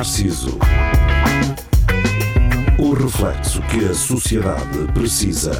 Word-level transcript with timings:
Narciso. 0.00 0.58
O 2.78 2.94
reflexo 2.94 3.60
que 3.64 3.84
a 3.84 3.92
sociedade 3.92 4.90
precisa. 4.94 5.52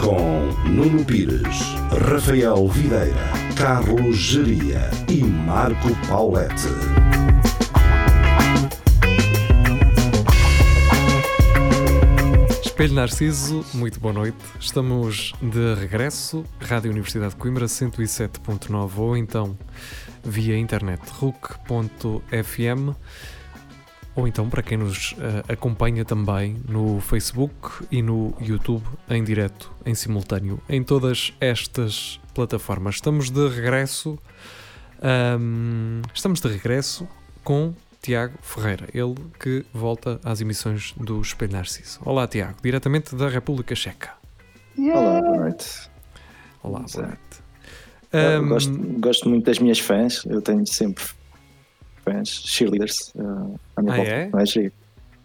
Com 0.00 0.46
Nuno 0.68 1.04
Pires, 1.04 1.58
Rafael 2.08 2.68
Videira, 2.68 3.32
Carlos 3.56 4.16
Geria 4.16 4.88
e 5.08 5.24
Marco 5.24 5.88
Paulette. 6.06 6.68
Espelho 12.64 12.94
Narciso, 12.94 13.66
muito 13.74 13.98
boa 13.98 14.14
noite. 14.14 14.38
Estamos 14.60 15.32
de 15.42 15.74
regresso, 15.74 16.44
Rádio 16.60 16.92
Universidade 16.92 17.30
de 17.30 17.36
Coimbra 17.40 17.66
107.9 17.66 18.98
ou 18.98 19.16
então 19.16 19.58
via 20.28 20.56
internet 20.58 21.00
RUC.fm 21.10 22.94
ou 24.18 24.26
então 24.26 24.50
para 24.50 24.62
quem 24.62 24.76
nos 24.76 25.12
uh, 25.12 25.52
acompanha 25.52 26.04
também 26.04 26.60
no 26.68 27.00
Facebook 27.00 27.86
e 27.88 28.02
no 28.02 28.34
YouTube 28.40 28.84
em 29.08 29.22
direto, 29.22 29.72
em 29.86 29.94
simultâneo, 29.94 30.60
em 30.68 30.82
todas 30.82 31.32
estas 31.40 32.20
plataformas. 32.34 32.96
Estamos 32.96 33.30
de 33.30 33.48
regresso, 33.48 34.18
um, 35.40 36.02
estamos 36.12 36.40
de 36.40 36.48
regresso 36.48 37.06
com 37.44 37.72
Tiago 38.02 38.34
Ferreira, 38.42 38.88
ele 38.92 39.14
que 39.38 39.64
volta 39.72 40.20
às 40.24 40.40
emissões 40.40 40.92
do 40.96 41.20
Espelho 41.20 41.52
Narciso. 41.52 42.00
Olá, 42.04 42.26
Tiago, 42.26 42.58
diretamente 42.60 43.14
da 43.14 43.28
República 43.28 43.76
Checa. 43.76 44.10
Yeah. 44.76 45.00
Olá, 45.00 45.20
boa 45.20 45.36
noite. 45.36 45.90
Olá, 46.60 46.80
boa 46.80 47.06
noite. 47.06 47.27
Um, 48.12 48.48
gosto, 48.48 48.72
gosto, 49.00 49.28
muito 49.28 49.44
das 49.44 49.58
minhas 49.58 49.78
fãs, 49.78 50.24
eu 50.26 50.40
tenho 50.40 50.66
sempre 50.66 51.04
fãs, 52.04 52.28
cheerleaders 52.28 53.12
uh, 53.14 53.58
à 53.76 53.82
minha 53.82 53.94
ah, 53.94 53.96
volta. 53.96 54.10
É? 54.10 54.30
Não 54.30 54.40
é 54.40 54.46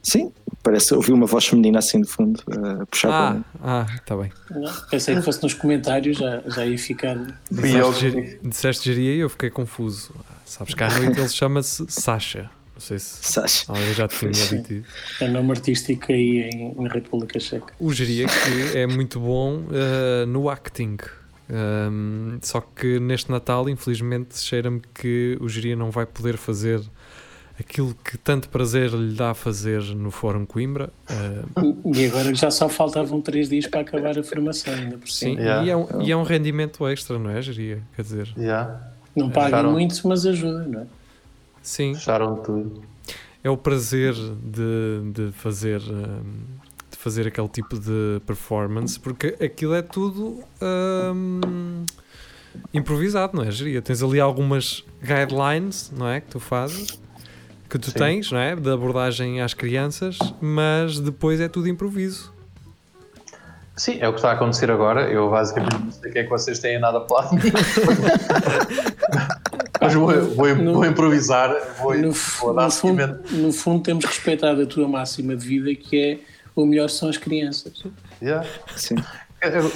Sim, 0.03 0.33
parece 0.61 0.93
ouvir 0.93 1.13
uma 1.13 1.25
voz 1.25 1.45
feminina 1.45 1.79
assim 1.79 2.01
de 2.01 2.07
fundo 2.07 2.41
uh, 2.49 2.85
puxar 2.87 3.09
ah, 3.09 3.11
para 3.11 3.33
mim. 3.35 3.45
Ah, 3.63 3.85
está 3.95 4.17
bem. 4.17 4.31
Não, 4.51 4.73
pensei 4.89 5.15
que 5.15 5.21
fosse 5.21 5.41
nos 5.41 5.53
comentários, 5.53 6.17
já, 6.17 6.41
já 6.45 6.65
ia 6.65 6.77
ficar. 6.77 7.15
Disseste, 7.49 8.39
disseste 8.43 8.85
geria 8.93 9.15
e 9.15 9.19
eu 9.19 9.29
fiquei 9.29 9.49
confuso. 9.49 10.13
Sabes 10.45 10.73
que 10.73 10.83
à 10.83 10.89
noite 10.89 11.17
ele 11.17 11.29
chama-se 11.29 11.85
Sasha. 11.87 12.49
Não 12.73 12.81
sei 12.81 12.99
se 12.99 13.31
Sasha. 13.31 13.65
alguém 13.69 13.93
já 13.93 14.07
te 14.09 14.19
tinha 14.19 14.61
dito. 14.61 14.85
É 15.21 15.27
nome 15.29 15.51
artístico 15.51 16.11
aí 16.11 16.49
em, 16.51 16.75
na 16.75 16.89
República 16.89 17.39
Checa. 17.39 17.73
O 17.79 17.93
geria 17.93 18.27
que 18.27 18.77
é 18.77 18.85
muito 18.85 19.21
bom 19.21 19.59
uh, 19.59 20.25
no 20.27 20.49
acting. 20.49 20.97
Um, 21.49 22.37
só 22.41 22.61
que 22.61 22.99
neste 22.99 23.29
Natal, 23.29 23.67
infelizmente, 23.69 24.37
cheira-me 24.39 24.81
que 24.93 25.37
o 25.41 25.49
geria 25.49 25.75
não 25.75 25.91
vai 25.91 26.05
poder 26.05 26.37
fazer 26.37 26.81
aquilo 27.59 27.95
que 28.03 28.17
tanto 28.17 28.49
prazer 28.49 28.91
lhe 28.91 29.13
dá 29.13 29.31
a 29.31 29.33
fazer 29.33 29.81
no 29.95 30.09
Fórum 30.09 30.45
Coimbra. 30.45 30.89
Uh, 31.09 31.95
e 31.95 32.05
agora 32.05 32.33
já 32.33 32.49
só 32.49 32.67
faltavam 32.67 33.21
três 33.21 33.49
dias 33.49 33.67
para 33.67 33.81
acabar 33.81 34.17
a 34.17 34.23
formação, 34.23 34.73
ainda 34.73 34.97
por 34.97 35.09
Sim, 35.09 35.35
cima. 35.35 35.41
yeah. 35.41 35.65
e, 35.65 35.69
é 35.69 35.77
um, 35.77 36.01
e 36.01 36.11
é 36.11 36.17
um 36.17 36.23
rendimento 36.23 36.87
extra, 36.87 37.19
não 37.19 37.29
é, 37.29 37.41
geria? 37.41 37.81
Quer 37.95 38.01
dizer, 38.01 38.33
yeah. 38.37 38.81
não 39.15 39.29
pagam 39.29 39.71
muito, 39.71 40.07
mas 40.07 40.25
ajuda, 40.25 40.65
não 40.65 40.81
é? 40.81 40.85
Sim. 41.61 41.93
Fecharam 41.93 42.37
tudo. 42.37 42.83
É 43.43 43.49
o 43.49 43.57
prazer 43.57 44.13
de, 44.13 45.11
de 45.13 45.31
fazer 45.33 45.79
de 45.79 46.72
fazer 47.03 47.27
aquele 47.27 47.49
tipo 47.49 47.77
de 47.77 48.21
performance, 48.25 48.97
porque 48.97 49.35
aquilo 49.43 49.73
é 49.73 49.81
tudo 49.81 50.41
hum, 51.13 51.85
improvisado, 52.73 53.35
não 53.35 53.43
é, 53.43 53.51
Geria? 53.51 53.81
Tens 53.81 54.01
ali 54.01 54.19
algumas 54.21 54.85
guidelines, 55.01 55.91
não 55.95 56.07
é? 56.07 56.21
Que 56.21 56.27
tu 56.27 56.39
fazes, 56.39 56.97
que 57.69 57.77
tu 57.77 57.91
Sim. 57.91 57.97
tens, 57.97 58.31
não 58.31 58.39
é? 58.39 58.55
De 58.55 58.69
abordagem 58.71 59.41
às 59.41 59.53
crianças, 59.53 60.17
mas 60.39 60.99
depois 60.99 61.41
é 61.41 61.49
tudo 61.49 61.67
improviso. 61.67 62.31
Sim, 63.75 63.97
é 63.99 64.07
o 64.07 64.11
que 64.13 64.19
está 64.19 64.29
a 64.29 64.33
acontecer 64.33 64.69
agora. 64.71 65.09
Eu 65.11 65.29
basicamente 65.31 65.73
não 65.83 65.91
sei 65.91 66.09
o 66.09 66.13
que 66.13 66.19
é 66.19 66.23
que 66.23 66.29
vocês 66.29 66.59
têm 66.59 66.79
nada 66.79 67.01
para 67.01 67.31
mim. 67.31 67.39
Mas 69.81 69.93
vou, 69.95 70.07
vou, 70.35 70.55
No- 70.55 70.73
vou 70.75 70.85
improvisar, 70.85 71.53
vou, 71.81 71.97
No, 71.97 72.11
vou 72.11 72.53
dar 72.53 72.65
no, 72.65 72.71
fundo, 72.71 73.19
no 73.31 73.51
fundo, 73.51 73.83
temos 73.83 74.05
respeitado 74.05 74.61
a 74.61 74.65
tua 74.65 74.87
máxima 74.87 75.35
de 75.35 75.45
vida, 75.45 75.75
que 75.75 75.99
é 75.99 76.19
o 76.55 76.65
melhor 76.65 76.89
são 76.89 77.09
as 77.09 77.17
crianças. 77.17 77.83
Yeah. 78.21 78.47
Sim. 78.75 78.95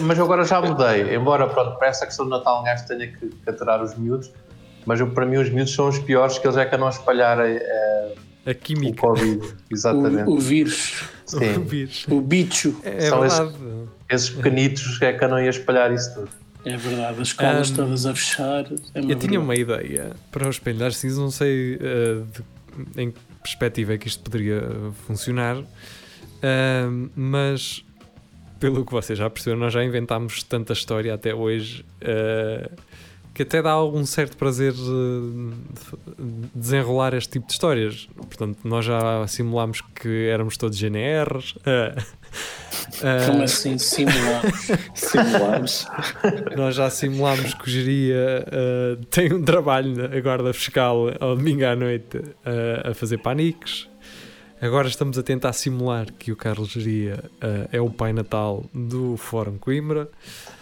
Mas 0.02 0.18
eu 0.18 0.24
agora 0.24 0.46
já 0.46 0.62
mudei, 0.62 1.14
embora 1.16 1.48
pronto, 1.48 1.78
para 1.78 1.88
essa 1.90 2.06
questão 2.06 2.26
de 2.26 2.32
Natal 2.32 2.62
um 2.62 2.64
gajo 2.64 2.86
tenha 2.88 3.08
que 3.08 3.30
aturar 3.46 3.84
os 3.84 3.98
miúdos, 3.98 4.32
mas 4.86 5.00
eu, 5.00 5.10
para 5.12 5.26
mim 5.26 5.38
os 5.38 5.50
miúdos 5.50 5.74
são 5.74 5.90
os 5.90 6.00
piores, 6.00 6.38
que 6.40 6.48
eles 6.48 6.56
é 6.58 6.66
que 6.66 6.74
andam 6.74 6.88
a 6.88 6.92
espalhar 6.92 7.38
eh, 7.40 8.14
A 8.46 8.52
o 8.52 8.56
química. 8.56 9.02
Covid. 9.02 9.42
Exatamente. 9.70 10.30
O, 10.30 10.36
o 10.36 10.40
vírus, 10.40 11.04
O 11.26 11.30
Sim. 11.40 11.64
vírus. 11.66 12.06
o 12.10 12.22
bicho. 12.22 12.80
É, 12.84 13.08
é 13.08 13.10
São 13.10 13.26
esses- 13.26 13.40
verdade. 13.40 13.58
Esses 14.10 14.30
pequenitos 14.30 15.02
é 15.02 15.12
que 15.12 15.26
andam 15.26 15.38
a 15.38 15.44
espalhar 15.46 15.92
isso 15.92 16.14
tudo. 16.14 16.30
É 16.64 16.78
verdade, 16.78 17.22
as 17.22 17.28
escolas 17.28 17.70
Um, 17.72 17.76
todas 17.76 18.06
a 18.06 18.16
fechar. 18.16 18.66
É 18.66 18.72
Eu 18.72 19.02
tinha 19.04 19.16
verdade. 19.18 19.38
uma 19.38 19.56
ideia 19.56 20.12
para 20.32 20.48
o 20.48 20.50
espelho 20.50 20.80
Narciso, 20.80 21.20
não 21.22 21.32
sei 21.32 21.76
uh, 21.76 22.26
de- 22.26 23.02
em 23.02 23.12
que 23.12 23.20
perspectiva 23.44 23.94
é 23.94 23.98
que 23.98 24.08
isto 24.08 24.24
poderia 24.24 24.62
uh, 24.64 24.94
funcionar, 25.06 25.58
uh, 26.38 27.09
mas 27.16 27.84
pelo 28.59 28.86
que 28.86 28.92
vocês 28.92 29.18
já 29.20 29.30
perceberam, 29.30 29.59
nós 29.59 29.74
já 29.74 29.84
inventámos 29.84 30.42
tanta 30.44 30.74
história 30.74 31.14
até 31.14 31.34
hoje 31.34 31.86
uh, 32.02 32.72
que 33.34 33.44
até 33.44 33.62
dá 33.62 33.70
algum 33.70 34.03
certo 34.03 34.36
prazer 34.36 34.74
uh, 34.74 35.52
de- 36.18 36.50
desenrolar 36.56 37.14
este 37.14 37.34
tipo 37.34 37.46
de 37.46 37.53
histórias. 37.53 38.09
Portanto, 38.16 38.58
nós 38.64 38.84
já 38.86 39.28
simulámos 39.28 39.81
que 39.94 40.28
éramos 40.28 40.58
todos 40.58 40.80
GNRs. 40.81 41.52
uh, 41.58 43.28
Como 43.28 43.44
assim 43.44 43.78
simulamos? 43.78 44.68
Simulamos. 44.96 45.88
nós 46.56 46.74
já 46.75 46.90
simulámos 46.90 47.54
que 47.54 47.64
o 47.68 47.69
Geria 47.69 48.44
tem 49.12 49.31
um 49.34 49.44
trabalho 49.44 49.96
na 50.09 50.19
guarda 50.19 50.52
fiscal 50.52 51.06
ao 51.19 51.36
domingo 51.36 51.64
à 51.66 51.75
noite 51.75 52.19
a 52.84 52.94
fazer 52.96 53.19
paniques. 53.19 53.88
Agora 54.59 54.88
estamos 54.88 55.18
a 55.19 55.23
tentar 55.23 55.53
simular 55.53 56.12
que 56.12 56.31
o 56.31 56.35
Carlos 56.35 56.69
Geria 56.69 57.23
uh, 57.35 57.69
é 57.72 57.79
o 57.79 57.91
Pai 57.91 58.12
Natal 58.12 58.66
do 58.73 59.16
Fórum 59.16 59.57
Coimbra. 59.57 60.09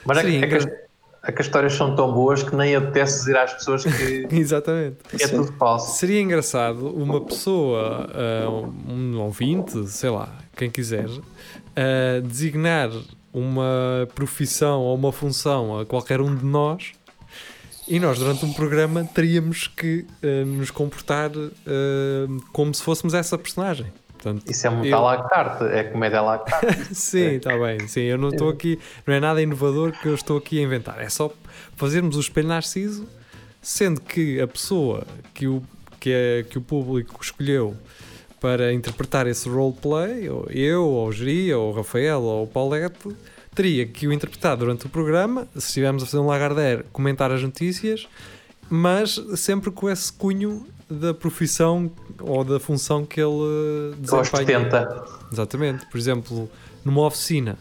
Mas 0.06 0.18
é 0.18 0.22
que, 0.22 0.32
Sim, 0.32 0.44
é, 0.44 0.48
que 0.48 0.56
as, 0.56 0.66
é 0.66 1.32
que 1.32 1.42
as 1.42 1.48
histórias 1.48 1.74
são 1.74 1.96
tão 1.96 2.12
boas 2.14 2.44
que 2.44 2.54
nem 2.56 2.76
apetece 2.76 3.20
dizer 3.20 3.38
às 3.38 3.54
pessoas 3.54 3.84
que 3.86 4.28
Exatamente. 4.32 4.98
é 5.18 5.28
tudo 5.30 5.54
falso. 5.54 5.98
Seria 5.98 6.20
engraçado 6.20 6.90
uma 6.90 7.22
pessoa, 7.22 8.10
uh, 8.50 8.92
um 8.92 9.18
ouvinte, 9.22 9.88
sei 9.88 10.10
lá, 10.10 10.30
quem 10.58 10.70
quiser, 10.70 11.08
uh, 11.08 12.22
designar 12.22 12.90
uma 13.34 14.08
profissão 14.14 14.82
ou 14.82 14.96
uma 14.96 15.14
função 15.14 15.80
a 15.80 15.86
qualquer 15.86 16.20
um 16.20 16.36
de 16.36 16.46
nós 16.46 16.92
e 17.88 18.00
nós, 18.00 18.18
durante 18.20 18.46
um 18.46 18.54
programa, 18.54 19.04
teríamos 19.04 19.68
que 19.68 20.06
uh, 20.24 20.46
nos 20.46 20.72
comportar 20.72 21.30
uh, 21.36 21.52
como 22.52 22.74
se 22.74 22.82
fôssemos 22.84 23.14
essa 23.14 23.38
personagem. 23.38 23.88
Portanto, 24.14 24.50
Isso 24.50 24.66
é 24.66 24.70
muito 24.72 24.88
eu- 24.90 24.98
à 24.98 25.02
la 25.16 25.24
carte, 25.30 25.64
é 25.66 25.84
comédia 25.84 26.20
à 26.20 26.22
la 26.24 26.40
carte. 26.40 26.94
Sim, 26.96 27.36
está 27.36 27.56
bem. 27.58 27.88
Sim, 27.88 28.02
eu 28.02 28.18
não 28.18 28.30
estou 28.30 28.50
aqui, 28.50 28.80
não 29.06 29.14
é 29.14 29.20
nada 29.20 29.40
inovador 29.42 29.92
que 29.92 30.08
eu 30.08 30.16
estou 30.16 30.38
aqui 30.38 30.60
a 30.60 30.64
inventar. 30.64 31.00
É 31.00 31.10
só 31.10 31.32
fazermos 31.76 32.16
o 32.16 32.20
espelho 32.20 32.48
narciso, 32.48 33.08
sendo 33.62 34.02
que 34.02 34.42
a 34.42 34.48
pessoa 34.48 35.06
que 35.34 35.48
o, 35.48 35.62
que, 36.00 36.12
é, 36.12 36.44
que 36.50 36.58
o 36.58 36.62
público 36.62 37.20
escolheu 37.22 37.76
para 38.42 38.74
interpretar 38.74 39.28
esse 39.28 39.48
roleplay, 39.48 40.28
ou 40.30 40.48
eu, 40.50 40.84
ou 40.84 41.08
o 41.08 41.12
Geria, 41.12 41.58
ou 41.60 41.72
o 41.72 41.76
Rafael, 41.76 42.22
ou 42.22 42.44
o 42.44 42.48
Paulette, 42.48 43.10
teria 43.56 43.86
que 43.86 44.08
o 44.08 44.14
interpretar 44.14 44.58
durante 44.58 44.86
o 44.86 44.90
programa, 44.90 45.48
se 45.54 45.68
estivermos 45.68 46.04
a 46.04 46.06
fazer 46.06 46.18
um 46.18 46.28
Lagardère, 46.28 46.84
comentar 46.92 47.32
as 47.32 47.42
notícias, 47.42 48.08
mas 48.70 49.20
sempre 49.36 49.72
com 49.72 49.90
esse 49.90 50.12
cunho 50.12 50.68
da 50.90 51.14
profissão 51.14 51.90
ou 52.20 52.44
da 52.44 52.60
função 52.60 53.06
que 53.06 53.20
ele 53.20 53.96
desempenha. 53.98 54.60
70. 54.60 55.06
Exatamente. 55.32 55.86
Por 55.88 55.98
exemplo, 55.98 56.50
numa 56.84 57.06
oficina. 57.06 57.58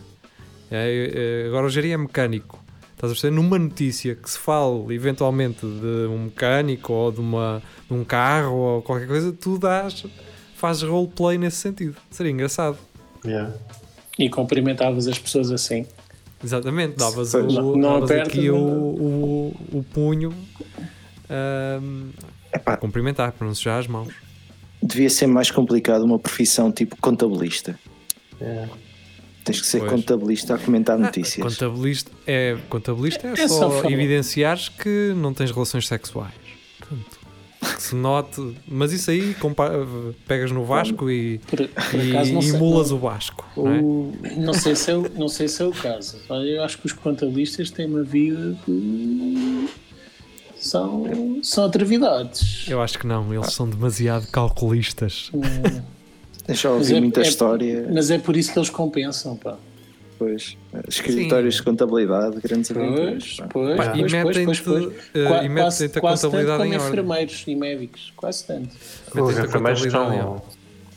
É, 0.70 1.44
é, 1.44 1.48
agora 1.48 1.66
o 1.66 1.70
Jeri 1.70 1.92
é 1.92 1.96
mecânico. 1.96 2.62
Estás 2.92 3.12
a 3.12 3.14
perceber? 3.14 3.36
Numa 3.36 3.58
notícia 3.58 4.14
que 4.14 4.28
se 4.28 4.38
fale 4.38 4.94
eventualmente 4.94 5.60
de 5.60 6.06
um 6.08 6.24
mecânico 6.24 6.92
ou 6.92 7.12
de, 7.12 7.20
uma, 7.20 7.62
de 7.86 7.94
um 7.94 8.04
carro 8.04 8.56
ou 8.56 8.82
qualquer 8.82 9.06
coisa, 9.06 9.32
tu 9.32 9.58
dás, 9.58 10.04
fazes 10.56 10.82
roleplay 10.82 11.38
nesse 11.38 11.58
sentido. 11.58 11.96
Seria 12.10 12.32
engraçado. 12.32 12.78
Yeah. 13.24 13.52
E 14.18 14.28
cumprimentavas 14.28 15.06
as 15.08 15.18
pessoas 15.18 15.50
assim. 15.50 15.86
Exatamente. 16.42 16.96
Davas, 16.96 17.32
o, 17.34 17.42
Não- 17.42 17.76
não 17.76 17.92
davas 17.94 18.10
aperta, 18.10 18.28
aqui 18.30 18.50
o, 18.50 18.54
não- 18.58 18.68
o, 18.68 19.56
o 19.78 19.82
punho 19.92 20.32
ahm, 21.30 22.10
Epá, 22.52 22.74
a 22.74 22.76
cumprimentar, 22.76 23.32
para 23.32 23.46
não 23.46 23.54
sujar 23.54 23.78
as 23.80 23.86
mãos. 23.88 24.12
devia 24.82 25.10
ser 25.10 25.26
mais 25.26 25.50
complicado 25.50 26.02
uma 26.04 26.18
profissão 26.18 26.70
tipo 26.70 26.96
contabilista. 27.00 27.78
Yeah. 28.40 28.70
Tens 29.44 29.60
que 29.60 29.66
ser 29.66 29.80
Pois. 29.80 29.90
contabilista 29.92 30.54
a 30.54 30.58
comentar 30.58 30.98
notícias. 30.98 31.44
Contabilista 31.46 32.10
é, 32.26 32.56
contabilista 32.68 33.26
é, 33.28 33.32
É 33.42 33.48
só, 33.48 33.82
só 33.82 33.90
evidenciares 33.90 34.68
que 34.68 35.12
não 35.16 35.34
tens 35.34 35.50
relações 35.50 35.86
sexuais. 35.86 36.32
Que 37.64 37.82
se 37.82 37.94
note, 37.94 38.54
mas 38.66 38.92
isso 38.92 39.10
aí 39.10 39.36
pegas 40.26 40.50
no 40.50 40.64
Vasco 40.64 41.10
e, 41.10 41.38
por, 41.38 41.68
por 41.68 42.00
e 42.00 42.48
emulas 42.48 42.90
o 42.90 42.98
Vasco. 42.98 43.46
Não, 43.56 43.72
é? 43.72 43.80
o, 43.80 44.12
não, 44.36 44.54
sei 44.54 44.74
se 44.74 44.90
é 44.90 44.96
o, 44.96 45.10
não 45.16 45.28
sei 45.28 45.48
se 45.48 45.62
é 45.62 45.66
o 45.66 45.72
caso. 45.72 46.18
Eu 46.28 46.62
acho 46.62 46.78
que 46.78 46.86
os 46.86 46.92
contabilistas 46.92 47.70
têm 47.70 47.86
uma 47.86 48.02
vida 48.02 48.56
de. 48.66 49.68
São, 50.56 51.04
são 51.42 51.64
atrevidades. 51.64 52.66
Eu 52.68 52.80
acho 52.80 52.98
que 52.98 53.06
não, 53.06 53.34
eles 53.34 53.52
são 53.52 53.68
demasiado 53.68 54.26
calculistas. 54.28 55.30
Hum. 55.34 55.40
Deixa 56.46 56.68
eu 56.68 56.74
ouvir 56.74 56.96
é, 56.96 57.00
muita 57.00 57.20
é, 57.20 57.22
história. 57.22 57.88
Mas 57.92 58.10
é 58.10 58.18
por 58.18 58.36
isso 58.36 58.52
que 58.52 58.58
eles 58.58 58.70
compensam, 58.70 59.36
pá. 59.36 59.56
Pois, 60.18 60.56
escritórios 60.88 61.54
Sim. 61.54 61.60
de 61.60 61.64
contabilidade, 61.64 62.40
grandes 62.40 62.70
aventuras. 62.70 63.36
Pois, 63.36 63.48
pois, 63.50 63.76
Pá, 63.76 63.90
pois, 63.90 64.12
e 64.12 64.16
metem-te 64.16 64.70
uh, 64.70 64.92
e 65.42 65.48
metem 65.48 65.86
a 65.86 66.00
contabilidade 66.00 66.58
tanto 66.58 66.64
em 66.64 66.74
ordem. 66.74 66.74
enfermeiros 66.76 67.44
e 67.46 67.54
médicos, 67.54 68.12
quase 68.16 68.46
tanto. 68.46 68.76
Metem 69.14 69.38
a 69.38 69.48
contabilidade 69.48 70.16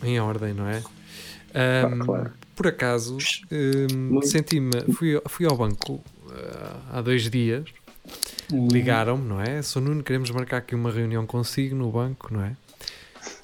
em, 0.04 0.10
em 0.10 0.20
ordem, 0.20 0.54
não 0.54 0.68
é? 0.68 0.78
Um, 0.78 2.02
ah, 2.02 2.06
claro. 2.06 2.34
Por 2.56 2.68
acaso, 2.68 3.18
um, 3.52 4.22
senti-me, 4.22 4.94
fui, 4.94 5.20
fui 5.28 5.46
ao 5.46 5.56
banco 5.56 5.94
uh, 5.94 6.78
há 6.92 7.02
dois 7.02 7.30
dias, 7.30 7.66
hum. 8.52 8.68
ligaram-me, 8.72 9.28
não 9.28 9.42
é? 9.42 9.62
Sou 9.62 9.82
Nuno, 9.82 10.04
queremos 10.04 10.30
marcar 10.30 10.58
aqui 10.58 10.76
uma 10.76 10.92
reunião 10.92 11.26
consigo 11.26 11.76
no 11.76 11.92
banco, 11.92 12.32
não 12.32 12.44
é? 12.44 12.56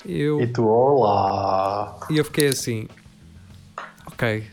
Eu, 0.06 0.42
e 0.42 0.48
tu, 0.48 0.66
olá! 0.66 2.00
E 2.10 2.18
eu 2.18 2.26
fiquei 2.26 2.48
assim, 2.48 2.88
ok, 4.06 4.44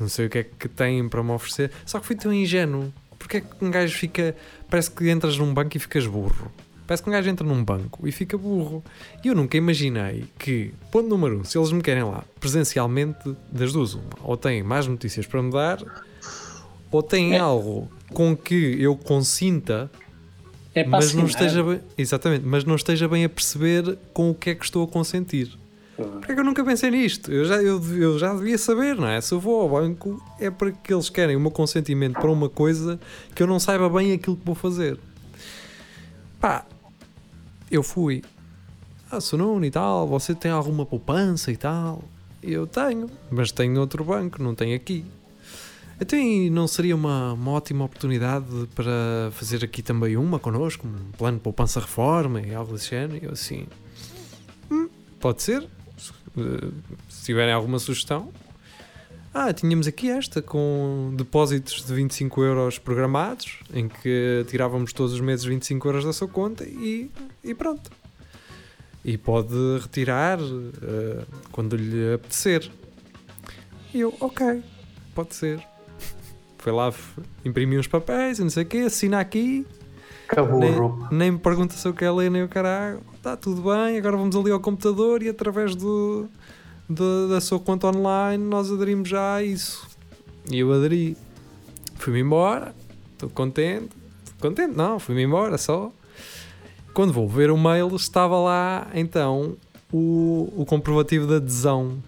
não 0.00 0.08
sei 0.08 0.26
o 0.26 0.30
que 0.30 0.38
é 0.38 0.42
que 0.44 0.68
têm 0.68 1.08
para 1.08 1.22
me 1.22 1.30
oferecer. 1.30 1.70
Só 1.84 1.98
que 2.00 2.06
fui 2.06 2.16
tão 2.16 2.32
ingênuo. 2.32 2.92
Porque 3.18 3.38
é 3.38 3.40
que 3.40 3.64
um 3.64 3.70
gajo 3.70 3.96
fica. 3.96 4.34
Parece 4.70 4.90
que 4.90 5.10
entras 5.10 5.36
num 5.36 5.52
banco 5.52 5.76
e 5.76 5.80
ficas 5.80 6.06
burro. 6.06 6.50
Parece 6.86 7.02
que 7.02 7.10
um 7.10 7.12
gajo 7.12 7.28
entra 7.28 7.46
num 7.46 7.62
banco 7.62 8.08
e 8.08 8.12
fica 8.12 8.38
burro. 8.38 8.82
E 9.22 9.28
eu 9.28 9.34
nunca 9.34 9.58
imaginei 9.58 10.24
que, 10.38 10.72
ponto 10.90 11.06
número 11.06 11.40
um, 11.40 11.44
se 11.44 11.58
eles 11.58 11.70
me 11.70 11.82
querem 11.82 12.02
lá 12.02 12.24
presencialmente, 12.40 13.36
das 13.52 13.74
duas, 13.74 13.92
uma, 13.92 14.04
ou 14.22 14.38
têm 14.38 14.62
mais 14.62 14.86
notícias 14.86 15.26
para 15.26 15.42
me 15.42 15.52
dar, 15.52 15.84
ou 16.90 17.02
têm 17.02 17.34
é. 17.34 17.38
algo 17.38 17.90
com 18.14 18.34
que 18.34 18.80
eu 18.80 18.96
consinta, 18.96 19.90
é 20.74 20.82
mas 20.82 21.12
não 21.12 21.26
esteja 21.26 21.62
bem, 21.62 21.80
exatamente, 21.98 22.46
mas 22.46 22.64
não 22.64 22.76
esteja 22.76 23.06
bem 23.06 23.22
a 23.22 23.28
perceber 23.28 23.98
com 24.14 24.30
o 24.30 24.34
que 24.34 24.48
é 24.48 24.54
que 24.54 24.64
estou 24.64 24.82
a 24.82 24.88
consentir. 24.88 25.58
Porquê 25.98 26.30
é 26.30 26.34
que 26.34 26.40
eu 26.40 26.44
nunca 26.44 26.64
pensei 26.64 26.92
nisto? 26.92 27.32
Eu 27.32 27.44
já, 27.44 27.56
eu, 27.56 27.82
eu 27.96 28.18
já 28.20 28.32
devia 28.32 28.56
saber, 28.56 28.94
não 28.94 29.08
é? 29.08 29.20
Se 29.20 29.34
eu 29.34 29.40
vou 29.40 29.60
ao 29.60 29.68
banco 29.68 30.22
é 30.38 30.48
porque 30.48 30.94
eles 30.94 31.10
querem 31.10 31.34
o 31.34 31.40
meu 31.40 31.50
consentimento 31.50 32.14
para 32.14 32.30
uma 32.30 32.48
coisa 32.48 33.00
que 33.34 33.42
eu 33.42 33.48
não 33.48 33.58
saiba 33.58 33.88
bem 33.90 34.12
aquilo 34.12 34.36
que 34.36 34.46
vou 34.46 34.54
fazer. 34.54 34.96
Pá, 36.40 36.64
eu 37.68 37.82
fui. 37.82 38.22
Ah, 39.10 39.20
sou 39.20 39.36
Nuno 39.38 39.64
e 39.64 39.70
tal, 39.72 40.06
você 40.06 40.36
tem 40.36 40.52
alguma 40.52 40.86
poupança 40.86 41.50
e 41.50 41.56
tal? 41.56 42.04
Eu 42.40 42.64
tenho, 42.64 43.10
mas 43.28 43.50
tenho 43.50 43.80
outro 43.80 44.04
banco, 44.04 44.40
não 44.40 44.54
tenho 44.54 44.76
aqui. 44.76 45.04
Então 46.00 46.16
não 46.52 46.68
seria 46.68 46.94
uma, 46.94 47.32
uma 47.32 47.50
ótima 47.50 47.84
oportunidade 47.84 48.68
para 48.72 49.32
fazer 49.32 49.64
aqui 49.64 49.82
também 49.82 50.16
uma 50.16 50.38
connosco, 50.38 50.86
um 50.86 51.10
plano 51.16 51.38
de 51.38 51.42
poupança 51.42 51.80
reforma 51.80 52.40
e 52.40 52.54
algo 52.54 52.74
desse 52.74 52.90
género? 52.90 53.24
Eu 53.24 53.32
assim, 53.32 53.66
hum, 54.70 54.88
pode 55.18 55.42
ser, 55.42 55.68
se 57.08 57.24
tiverem 57.24 57.52
alguma 57.52 57.78
sugestão. 57.78 58.32
Ah, 59.32 59.52
tínhamos 59.52 59.86
aqui 59.86 60.10
esta 60.10 60.40
com 60.40 61.12
depósitos 61.16 61.84
de 61.84 61.94
25 61.94 62.42
euros 62.42 62.78
programados, 62.78 63.58
em 63.72 63.86
que 63.88 64.44
tirávamos 64.48 64.92
todos 64.92 65.12
os 65.12 65.20
meses 65.20 65.44
25 65.44 65.86
euros 65.86 66.04
da 66.04 66.12
sua 66.12 66.26
conta 66.26 66.64
e, 66.64 67.10
e 67.44 67.54
pronto. 67.54 67.90
E 69.04 69.16
pode 69.16 69.54
retirar 69.80 70.40
uh, 70.40 71.26
quando 71.52 71.76
lhe 71.76 72.14
apetecer. 72.14 72.70
E 73.94 74.00
eu, 74.00 74.14
ok, 74.18 74.62
pode 75.14 75.34
ser. 75.34 75.62
Foi 76.58 76.72
lá, 76.72 76.92
imprimi 77.44 77.78
uns 77.78 77.86
papéis 77.86 78.38
e 78.38 78.42
não 78.42 78.50
sei 78.50 78.64
o 78.64 78.66
quê, 78.66 78.78
assina 78.78 79.20
aqui. 79.20 79.64
Nem, 81.10 81.18
nem 81.18 81.30
me 81.32 81.38
pergunta 81.38 81.74
se 81.74 81.86
eu 81.86 81.94
quero 81.94 82.16
ler 82.16 82.30
nem 82.30 82.42
o 82.42 82.48
caralho 82.48 83.00
está 83.28 83.36
tudo 83.36 83.62
bem, 83.62 83.98
agora 83.98 84.16
vamos 84.16 84.34
ali 84.34 84.50
ao 84.50 84.60
computador 84.60 85.22
e 85.22 85.28
através 85.28 85.74
do, 85.74 86.26
do, 86.88 87.28
da 87.28 87.40
sua 87.40 87.60
conta 87.60 87.88
online 87.88 88.42
nós 88.42 88.72
aderimos 88.72 89.08
já 89.08 89.34
a 89.34 89.42
isso. 89.42 89.86
E 90.50 90.60
eu 90.60 90.72
aderi. 90.72 91.16
Fui-me 91.96 92.20
embora, 92.20 92.74
estou 93.12 93.28
contente. 93.28 93.90
Contente? 94.40 94.74
Não, 94.74 94.98
fui-me 94.98 95.24
embora 95.24 95.58
só. 95.58 95.92
Quando 96.94 97.12
vou 97.12 97.28
ver 97.28 97.50
o 97.50 97.58
mail, 97.58 97.94
estava 97.94 98.38
lá 98.38 98.86
então 98.94 99.56
o, 99.92 100.50
o 100.56 100.64
comprovativo 100.64 101.26
de 101.26 101.34
adesão. 101.34 101.98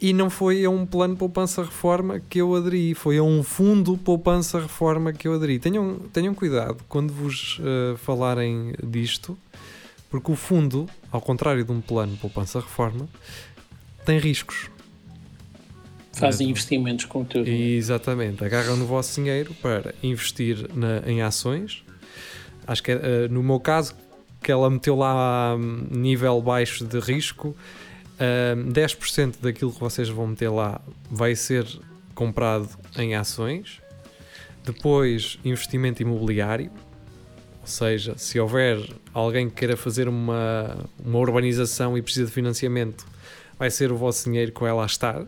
E 0.00 0.12
não 0.14 0.30
foi 0.30 0.64
a 0.64 0.70
um 0.70 0.86
plano 0.86 1.14
poupança-reforma 1.16 2.20
que 2.20 2.40
eu 2.40 2.54
aderi, 2.54 2.94
foi 2.94 3.18
a 3.18 3.22
um 3.22 3.42
fundo 3.42 3.98
poupança-reforma 3.98 5.12
que 5.12 5.28
eu 5.28 5.34
aderi. 5.34 5.58
Tenham, 5.58 5.98
tenham 6.12 6.34
cuidado 6.34 6.78
quando 6.88 7.12
vos 7.12 7.58
uh, 7.58 7.96
falarem 7.98 8.72
disto, 8.82 9.36
porque 10.10 10.32
o 10.32 10.36
fundo, 10.36 10.88
ao 11.12 11.20
contrário 11.20 11.62
de 11.64 11.70
um 11.70 11.82
plano 11.82 12.16
poupança-reforma, 12.16 13.06
tem 14.04 14.18
riscos. 14.18 14.70
Fazem 16.12 16.46
é, 16.46 16.50
investimentos 16.50 17.04
com 17.04 17.22
tudo. 17.22 17.48
É? 17.48 17.52
Exatamente. 17.52 18.44
Agarram 18.44 18.76
no 18.76 18.86
vosso 18.86 19.20
dinheiro 19.20 19.54
para 19.60 19.94
investir 20.02 20.66
na, 20.74 21.02
em 21.06 21.22
ações. 21.22 21.84
Acho 22.66 22.82
que 22.82 22.90
é, 22.90 23.28
no 23.28 23.42
meu 23.42 23.60
caso, 23.60 23.94
que 24.42 24.50
ela 24.50 24.68
meteu 24.70 24.96
lá 24.96 25.54
um, 25.54 25.86
nível 25.90 26.40
baixo 26.40 26.84
de 26.84 26.98
risco, 26.98 27.54
um, 28.20 28.70
10% 28.70 29.36
daquilo 29.40 29.72
que 29.72 29.80
vocês 29.80 30.08
vão 30.08 30.26
meter 30.26 30.50
lá 30.50 30.80
vai 31.10 31.34
ser 31.34 31.66
comprado 32.14 32.68
em 32.98 33.14
ações. 33.14 33.80
Depois, 34.64 35.38
investimento 35.44 36.02
imobiliário, 36.02 36.70
ou 37.62 37.66
seja, 37.66 38.16
se 38.18 38.38
houver 38.38 38.78
alguém 39.14 39.48
que 39.48 39.56
queira 39.56 39.76
fazer 39.76 40.06
uma, 40.06 40.86
uma 41.02 41.18
urbanização 41.18 41.96
e 41.96 42.02
precisa 42.02 42.26
de 42.26 42.32
financiamento, 42.32 43.06
vai 43.58 43.70
ser 43.70 43.90
o 43.90 43.96
vosso 43.96 44.24
dinheiro 44.24 44.52
que 44.52 44.60
vai 44.60 44.72
lá 44.72 44.84
estar. 44.84 45.22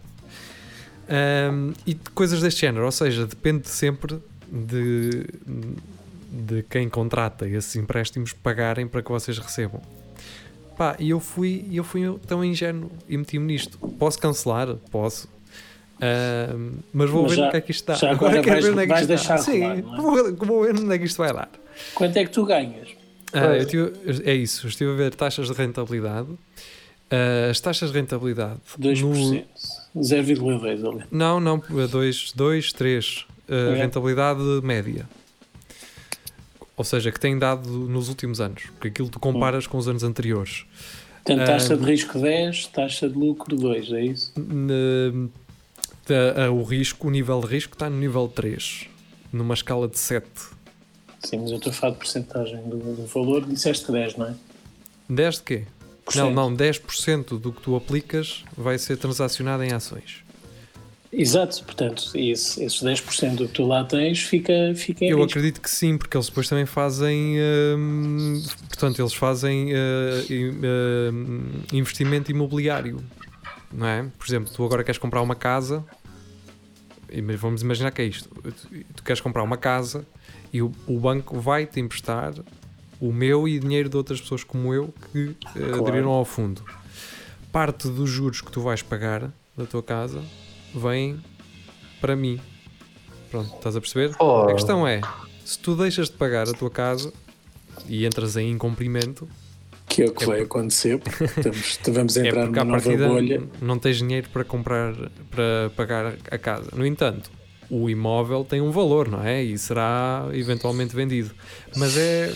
Um, 1.08 1.72
e 1.86 1.94
coisas 2.14 2.40
deste 2.40 2.60
género, 2.60 2.84
ou 2.84 2.92
seja, 2.92 3.26
depende 3.26 3.68
sempre 3.68 4.18
de, 4.50 5.26
de 6.30 6.62
quem 6.64 6.88
contrata 6.88 7.48
esses 7.48 7.74
empréstimos 7.76 8.32
pagarem 8.32 8.86
para 8.86 9.02
que 9.02 9.10
vocês 9.10 9.38
recebam. 9.38 9.80
Pá, 10.82 10.96
e 10.98 11.10
eu 11.10 11.20
fui, 11.20 11.64
eu 11.72 11.84
fui 11.84 12.02
tão 12.26 12.44
ingênuo 12.44 12.90
e 13.08 13.16
meti-me 13.16 13.46
nisto. 13.46 13.78
Posso 13.78 14.18
cancelar? 14.18 14.74
Posso. 14.90 15.28
Uh, 15.28 16.72
mas 16.92 17.08
vou 17.08 17.22
mas 17.22 17.30
ver 17.30 17.36
já, 17.36 17.46
o 17.46 17.50
que 17.52 17.56
é 17.56 17.60
que 17.60 17.70
isto 17.70 17.86
dá. 17.86 17.94
agora, 17.94 18.14
agora 18.14 18.42
quero 18.42 18.62
ver 18.62 18.72
onde 18.72 18.82
é 18.82 18.86
que 18.88 18.94
isto 18.94 19.12
está. 19.12 19.38
Sim, 19.38 19.62
é? 19.62 19.80
vou, 19.80 20.34
vou 20.34 20.62
ver 20.64 20.74
onde 20.74 20.92
é 20.92 20.98
que 20.98 21.04
isto 21.04 21.18
vai 21.18 21.32
dar. 21.32 21.48
Quanto 21.94 22.16
é 22.16 22.24
que 22.24 22.32
tu 22.32 22.44
ganhas? 22.44 22.88
Ah, 23.32 23.64
tive, 23.64 23.92
é 24.24 24.34
isso, 24.34 24.66
estive 24.66 24.90
a 24.90 24.94
ver 24.94 25.14
taxas 25.14 25.46
de 25.46 25.52
rentabilidade. 25.52 26.30
Uh, 26.30 27.50
as 27.52 27.60
taxas 27.60 27.92
de 27.92 27.98
rentabilidade. 28.00 28.58
2%. 28.76 29.44
No... 29.94 30.02
0,2 30.02 30.64
ali. 30.64 31.04
Não, 31.12 31.38
não, 31.38 31.62
2, 31.88 32.32
2 32.32 32.72
3. 32.72 33.26
Uh, 33.48 33.54
é. 33.54 33.74
Rentabilidade 33.76 34.40
média. 34.64 35.08
Ou 36.76 36.84
seja, 36.84 37.12
que 37.12 37.20
tem 37.20 37.38
dado 37.38 37.68
nos 37.68 38.08
últimos 38.08 38.40
anos. 38.40 38.64
Porque 38.72 38.88
aquilo 38.88 39.08
tu 39.08 39.20
comparas 39.20 39.66
com 39.66 39.76
os 39.78 39.88
anos 39.88 40.02
anteriores. 40.02 40.64
Portanto, 41.24 41.46
taxa 41.46 41.74
uh, 41.74 41.78
de 41.78 41.84
risco 41.84 42.18
10, 42.18 42.66
taxa 42.68 43.08
de 43.08 43.16
lucro 43.16 43.56
2, 43.56 43.92
é 43.92 44.04
isso? 44.04 44.32
o 46.52 46.62
risco, 46.64 47.06
o 47.06 47.10
nível 47.10 47.40
de 47.40 47.46
risco 47.46 47.74
está 47.74 47.88
no 47.88 47.96
nível 47.96 48.26
3. 48.28 48.88
Numa 49.32 49.54
escala 49.54 49.88
de 49.88 49.98
7 49.98 50.26
Sim, 51.22 51.38
mas 51.38 51.50
eu 51.52 51.58
estou 51.58 51.70
a 51.70 51.74
falar 51.74 51.92
de 51.92 51.98
porcentagem 51.98 52.62
do, 52.68 52.76
do 52.78 53.06
valor, 53.06 53.46
disseste 53.46 53.90
10, 53.90 54.16
não 54.16 54.26
é? 54.26 54.34
10 55.08 55.36
de 55.36 55.42
quê? 55.42 55.64
Não, 56.16 56.30
não, 56.30 56.54
10% 56.54 57.38
do 57.38 57.52
que 57.52 57.62
tu 57.62 57.76
aplicas 57.76 58.44
vai 58.56 58.76
ser 58.76 58.96
transacionado 58.96 59.62
em 59.62 59.72
ações. 59.72 60.24
Exato, 61.12 61.62
portanto, 61.64 62.10
esse, 62.14 62.64
esses 62.64 62.82
10% 62.82 63.34
do 63.34 63.46
que 63.46 63.52
tu 63.52 63.66
lá 63.66 63.84
tens 63.84 64.22
fica, 64.22 64.72
fica 64.74 65.04
em 65.04 65.10
Eu 65.10 65.18
risco. 65.18 65.30
acredito 65.30 65.60
que 65.60 65.68
sim, 65.68 65.98
porque 65.98 66.16
eles 66.16 66.26
depois 66.26 66.48
também 66.48 66.64
fazem, 66.64 67.36
hum, 67.76 68.42
portanto, 68.66 68.98
eles 68.98 69.12
fazem 69.12 69.74
uh, 69.74 69.76
investimento 71.70 72.30
imobiliário, 72.30 73.04
não 73.70 73.86
é? 73.86 74.06
Por 74.18 74.26
exemplo, 74.26 74.50
tu 74.50 74.64
agora 74.64 74.82
queres 74.82 74.96
comprar 74.96 75.20
uma 75.20 75.34
casa, 75.34 75.84
vamos 77.38 77.60
imaginar 77.60 77.90
que 77.90 78.00
é 78.00 78.06
isto, 78.06 78.30
tu 78.96 79.02
queres 79.02 79.20
comprar 79.20 79.42
uma 79.42 79.58
casa 79.58 80.06
e 80.50 80.62
o, 80.62 80.72
o 80.86 80.98
banco 80.98 81.38
vai-te 81.38 81.78
emprestar 81.78 82.32
o 82.98 83.12
meu 83.12 83.46
e 83.46 83.58
dinheiro 83.58 83.90
de 83.90 83.98
outras 83.98 84.18
pessoas 84.18 84.44
como 84.44 84.72
eu 84.72 84.94
que 85.12 85.24
uh, 85.26 85.36
claro. 85.52 85.82
aderiram 85.82 86.10
ao 86.10 86.24
fundo. 86.24 86.64
Parte 87.52 87.86
dos 87.86 88.08
juros 88.08 88.40
que 88.40 88.50
tu 88.50 88.62
vais 88.62 88.80
pagar 88.80 89.30
da 89.54 89.66
tua 89.66 89.82
casa 89.82 90.22
vem 90.74 91.20
para 92.00 92.16
mim. 92.16 92.40
Pronto, 93.30 93.54
estás 93.54 93.76
a 93.76 93.80
perceber? 93.80 94.14
Oh. 94.18 94.48
A 94.48 94.54
questão 94.54 94.86
é: 94.86 95.00
se 95.44 95.58
tu 95.58 95.74
deixas 95.74 96.08
de 96.08 96.16
pagar 96.16 96.48
a 96.48 96.52
tua 96.52 96.70
casa 96.70 97.12
e 97.86 98.04
entras 98.04 98.36
em 98.36 98.50
incumprimento, 98.50 99.28
Que 99.86 100.02
é 100.02 100.06
o 100.06 100.12
que 100.12 100.24
vai 100.24 100.40
acontecer, 100.42 100.98
porque 100.98 101.24
estamos, 101.24 101.78
vamos 101.88 102.16
entrar 102.18 102.42
é 102.42 102.46
numa 102.46 102.64
nova 102.64 102.96
bolha. 102.96 103.42
Não 103.60 103.78
tens 103.78 103.98
dinheiro 103.98 104.28
para 104.30 104.44
comprar, 104.44 104.94
para 105.30 105.70
pagar 105.76 106.14
a 106.30 106.38
casa. 106.38 106.70
No 106.74 106.86
entanto, 106.86 107.30
o 107.70 107.88
imóvel 107.88 108.44
tem 108.44 108.60
um 108.60 108.70
valor, 108.70 109.08
não 109.08 109.22
é? 109.24 109.42
E 109.42 109.56
será 109.56 110.28
eventualmente 110.32 110.94
vendido. 110.94 111.30
Mas 111.76 111.96
é, 111.96 112.32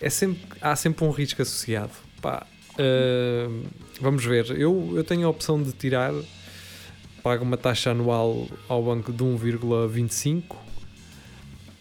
é 0.00 0.08
sempre, 0.08 0.42
há 0.60 0.76
sempre 0.76 1.04
um 1.04 1.10
risco 1.10 1.42
associado. 1.42 1.90
Pá, 2.22 2.46
uh, 2.74 3.66
vamos 4.00 4.24
ver. 4.24 4.50
Eu, 4.52 4.92
eu 4.94 5.02
tenho 5.02 5.26
a 5.26 5.30
opção 5.30 5.60
de 5.60 5.72
tirar, 5.72 6.12
pago 7.22 7.44
uma 7.44 7.56
taxa 7.56 7.90
anual 7.90 8.46
ao 8.68 8.82
banco 8.82 9.12
de 9.12 9.22
1,25, 9.22 10.52
uh, 10.52 10.56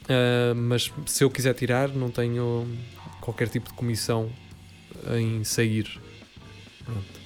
ah, 0.09 0.53
mas 0.55 0.91
se 1.05 1.23
eu 1.23 1.29
quiser 1.29 1.53
tirar, 1.53 1.89
não 1.89 2.09
tenho 2.09 2.67
qualquer 3.21 3.49
tipo 3.49 3.69
de 3.69 3.73
comissão 3.73 4.29
em 5.15 5.43
sair. 5.43 5.99
Pronto. 6.83 7.16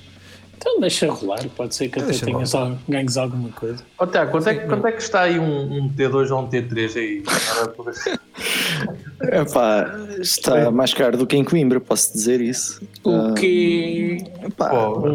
Então 0.61 0.79
deixa 0.79 1.11
rolar, 1.11 1.39
pode 1.57 1.73
ser 1.73 1.89
que 1.89 1.99
até 1.99 2.13
tenhas 2.13 2.53
ganhes 2.87 3.17
alguma 3.17 3.49
coisa. 3.49 3.83
Oh, 3.97 4.05
Tiago, 4.05 4.29
quanto, 4.29 4.47
é, 4.47 4.53
quanto 4.53 4.85
é 4.85 4.91
que 4.91 5.01
está 5.01 5.21
aí 5.21 5.39
um, 5.39 5.85
um 5.85 5.89
T2 5.89 6.29
ou 6.29 6.43
um 6.43 6.47
T3 6.47 6.97
aí? 6.97 7.23
Epá, 9.41 9.91
está 10.19 10.69
mais 10.69 10.93
caro 10.93 11.17
do 11.17 11.25
que 11.25 11.35
em 11.35 11.43
Coimbra, 11.43 11.79
posso 11.79 12.13
dizer 12.13 12.41
isso. 12.41 12.79
O 13.03 13.33
que. 13.33 14.23
Epá, 14.43 14.69
Pô, 14.69 15.07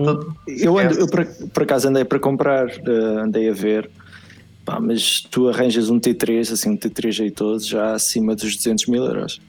eu, 0.49 0.79
ando, 0.79 0.99
eu 0.99 1.07
por, 1.07 1.25
por 1.25 1.63
acaso 1.63 1.87
andei 1.87 2.05
para 2.05 2.19
comprar, 2.19 2.67
uh, 2.67 3.19
andei 3.21 3.49
a 3.49 3.53
ver. 3.53 3.89
Pá, 4.65 4.81
mas 4.81 5.21
tu 5.31 5.49
arranjas 5.49 5.91
um 5.91 6.01
T3, 6.01 6.53
assim, 6.53 6.71
um 6.71 6.77
T3 6.77 7.13
jeitoso, 7.13 7.69
já 7.69 7.93
acima 7.93 8.35
dos 8.35 8.57
200 8.57 8.87
mil 8.87 9.05
euros. 9.05 9.41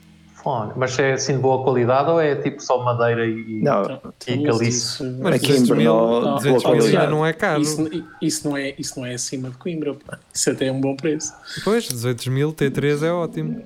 Mas 0.76 0.98
é 1.00 1.14
assim 1.14 1.34
de 1.34 1.40
boa 1.40 1.64
qualidade 1.64 2.10
ou 2.10 2.22
é 2.22 2.36
tipo 2.36 2.62
só 2.62 2.84
madeira 2.84 3.26
e, 3.26 3.62
não, 3.62 4.00
e 4.28 4.44
caliço? 4.44 5.04
Mas 5.20 5.36
aqui 5.36 5.52
em 5.52 5.66
Brno, 5.66 6.40
boa 6.42 6.62
qualidade 6.62 7.12
não 7.12 7.26
é 7.26 7.34
caro. 7.34 7.62
Isso, 7.62 7.90
isso, 8.22 8.48
não 8.48 8.56
é, 8.56 8.74
isso 8.78 9.00
não 9.00 9.06
é 9.06 9.14
acima 9.14 9.50
de 9.50 9.58
Coimbra, 9.58 9.94
pá. 9.94 10.20
isso 10.34 10.50
até 10.50 10.68
é 10.68 10.72
um 10.72 10.80
bom 10.80 10.96
preço. 10.96 11.34
Pois, 11.64 11.88
18 11.90 12.32
mil 12.32 12.54
T3 12.54 13.04
é 13.04 13.12
ótimo. 13.12 13.62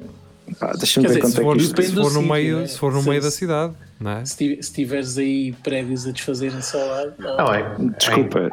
Deixa-me 0.78 1.08
ver 1.08 1.20
quanto 1.20 1.40
é 1.40 1.56
que 1.56 1.84
se 1.84 1.94
for, 1.94 2.12
no 2.12 2.22
meio, 2.22 2.60
né? 2.60 2.68
se 2.68 2.78
for 2.78 2.92
no 2.92 3.04
meio 3.04 3.22
da 3.22 3.32
cidade, 3.32 3.74
não 4.00 4.12
é? 4.12 4.26
Se 4.26 4.58
tiveres 4.74 5.18
aí 5.18 5.54
prédios 5.64 6.08
a 6.08 6.12
desfazerem 6.12 6.62
só 6.62 6.78
lá, 6.78 7.06
não. 7.18 7.38
não 7.38 7.54
é. 7.54 7.76
Desculpa. 7.98 8.52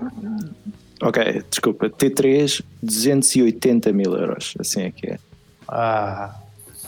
Ok, 1.03 1.43
desculpa. 1.51 1.91
T3, 1.91 2.63
280 2.83 3.93
mil 3.93 4.15
euros. 4.15 4.55
Assim 4.59 4.83
é 4.83 4.91
que 4.91 5.07
é. 5.09 5.19
Ah. 5.67 6.35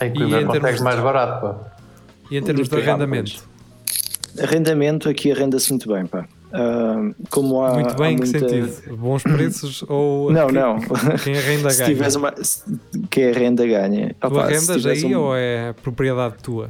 Em 0.01 0.13
Coimbra 0.13 0.45
consegues 0.45 0.77
de... 0.77 0.83
mais 0.83 0.99
barato, 0.99 1.41
pá. 1.41 1.71
E 2.29 2.37
em 2.37 2.43
termos 2.43 2.69
de 2.69 2.75
arrendamento? 2.75 3.43
Arrendamento 4.41 5.09
aqui 5.09 5.31
arrenda-se 5.31 5.69
muito 5.69 5.91
bem, 5.91 6.05
pá. 6.05 6.25
Uh, 6.51 7.15
como 7.29 7.61
há, 7.63 7.73
muito 7.75 7.95
bem, 7.95 8.13
em 8.13 8.19
que 8.19 8.29
muita... 8.29 8.49
sentido? 8.49 8.97
Bons 8.97 9.23
preços 9.23 9.83
ou 9.87 10.31
não, 10.31 10.49
não. 10.49 10.79
quem 11.23 11.37
arrenda 11.37 11.69
se 11.69 11.93
ganha? 11.93 12.17
Uma... 12.17 12.33
Quem 13.09 13.29
arrenda 13.29 13.65
ganha. 13.65 14.15
Tu 14.19 14.27
Opa, 14.27 14.43
arrendas 14.43 14.85
aí 14.85 15.15
um... 15.15 15.19
ou 15.19 15.35
é 15.35 15.73
propriedade 15.81 16.35
tua? 16.41 16.69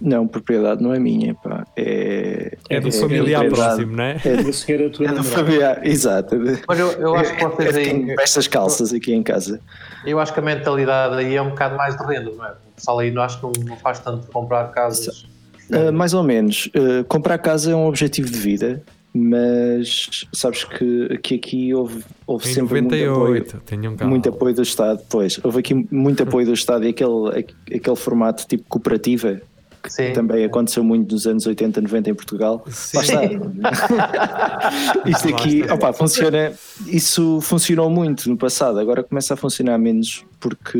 Não, 0.00 0.26
propriedade 0.26 0.82
não 0.82 0.94
é 0.94 0.98
minha, 0.98 1.34
pá. 1.34 1.64
É, 1.76 2.56
é 2.70 2.80
do 2.80 2.88
é, 2.88 2.92
familiar 2.92 3.44
é 3.44 3.50
próximo, 3.50 3.96
não 3.96 4.04
é? 4.04 4.20
É 4.24 4.36
do 4.36 4.52
senhor 4.52 4.86
a 4.86 4.90
tua 4.90 5.06
é 5.06 5.12
do 5.12 5.22
familiar, 5.22 5.86
exato. 5.86 6.36
Mas 6.66 6.78
eu, 6.78 6.90
eu 6.92 7.14
acho 7.14 7.36
que 7.36 7.44
vocês 7.44 7.76
aí. 7.76 8.14
Estas 8.18 8.48
calças 8.48 8.94
aqui 8.94 9.12
em 9.12 9.22
casa. 9.22 9.60
Eu 10.04 10.18
acho 10.18 10.32
que 10.32 10.40
a 10.40 10.42
mentalidade 10.42 11.16
aí 11.16 11.34
é 11.34 11.42
um 11.42 11.50
bocado 11.50 11.76
mais 11.76 11.96
de 11.96 12.04
renda, 12.04 12.30
não 12.30 12.44
é? 12.44 12.50
O 12.50 12.74
pessoal 12.76 12.98
aí 12.98 13.10
não 13.10 13.22
acho 13.22 13.36
que 13.38 13.42
não, 13.42 13.52
não 13.66 13.76
faz 13.76 13.98
tanto 13.98 14.26
comprar 14.28 14.70
casas. 14.70 15.26
Uh, 15.70 15.92
mais 15.92 16.14
ou 16.14 16.22
menos. 16.22 16.66
Uh, 16.68 17.04
comprar 17.04 17.38
casa 17.38 17.70
é 17.70 17.74
um 17.74 17.86
objetivo 17.86 18.28
de 18.28 18.38
vida, 18.38 18.82
mas 19.12 20.26
sabes 20.32 20.64
que, 20.64 21.18
que 21.18 21.34
aqui 21.34 21.74
houve, 21.74 22.04
houve 22.26 22.48
em 22.48 22.54
sempre 22.54 22.80
98, 22.80 23.26
muito 23.28 23.56
apoio, 23.56 23.94
um 24.00 24.08
muito 24.08 24.28
apoio 24.28 24.54
do 24.54 24.62
Estado. 24.62 25.02
Pois, 25.08 25.38
houve 25.42 25.60
aqui 25.60 25.74
muito 25.90 26.22
apoio 26.22 26.46
do 26.46 26.54
Estado 26.54 26.84
e 26.84 26.88
aquele, 26.88 27.46
aquele 27.74 27.96
formato 27.96 28.46
tipo 28.46 28.64
cooperativa 28.68 29.40
Sim. 29.88 30.12
também 30.12 30.44
aconteceu 30.44 30.84
muito 30.84 31.12
nos 31.12 31.26
anos 31.26 31.46
80, 31.46 31.80
90 31.80 32.10
em 32.10 32.14
Portugal. 32.14 32.64
Sim. 32.68 32.96
Lá 32.96 33.02
está. 33.02 34.70
Isto 35.06 35.28
aqui, 35.28 35.62
opa, 35.70 35.92
funciona. 35.92 36.52
Isso 36.86 37.40
funcionou 37.40 37.88
muito 37.88 38.28
no 38.28 38.36
passado, 38.36 38.78
agora 38.78 39.02
começa 39.02 39.34
a 39.34 39.36
funcionar 39.36 39.78
menos 39.78 40.24
porque 40.38 40.78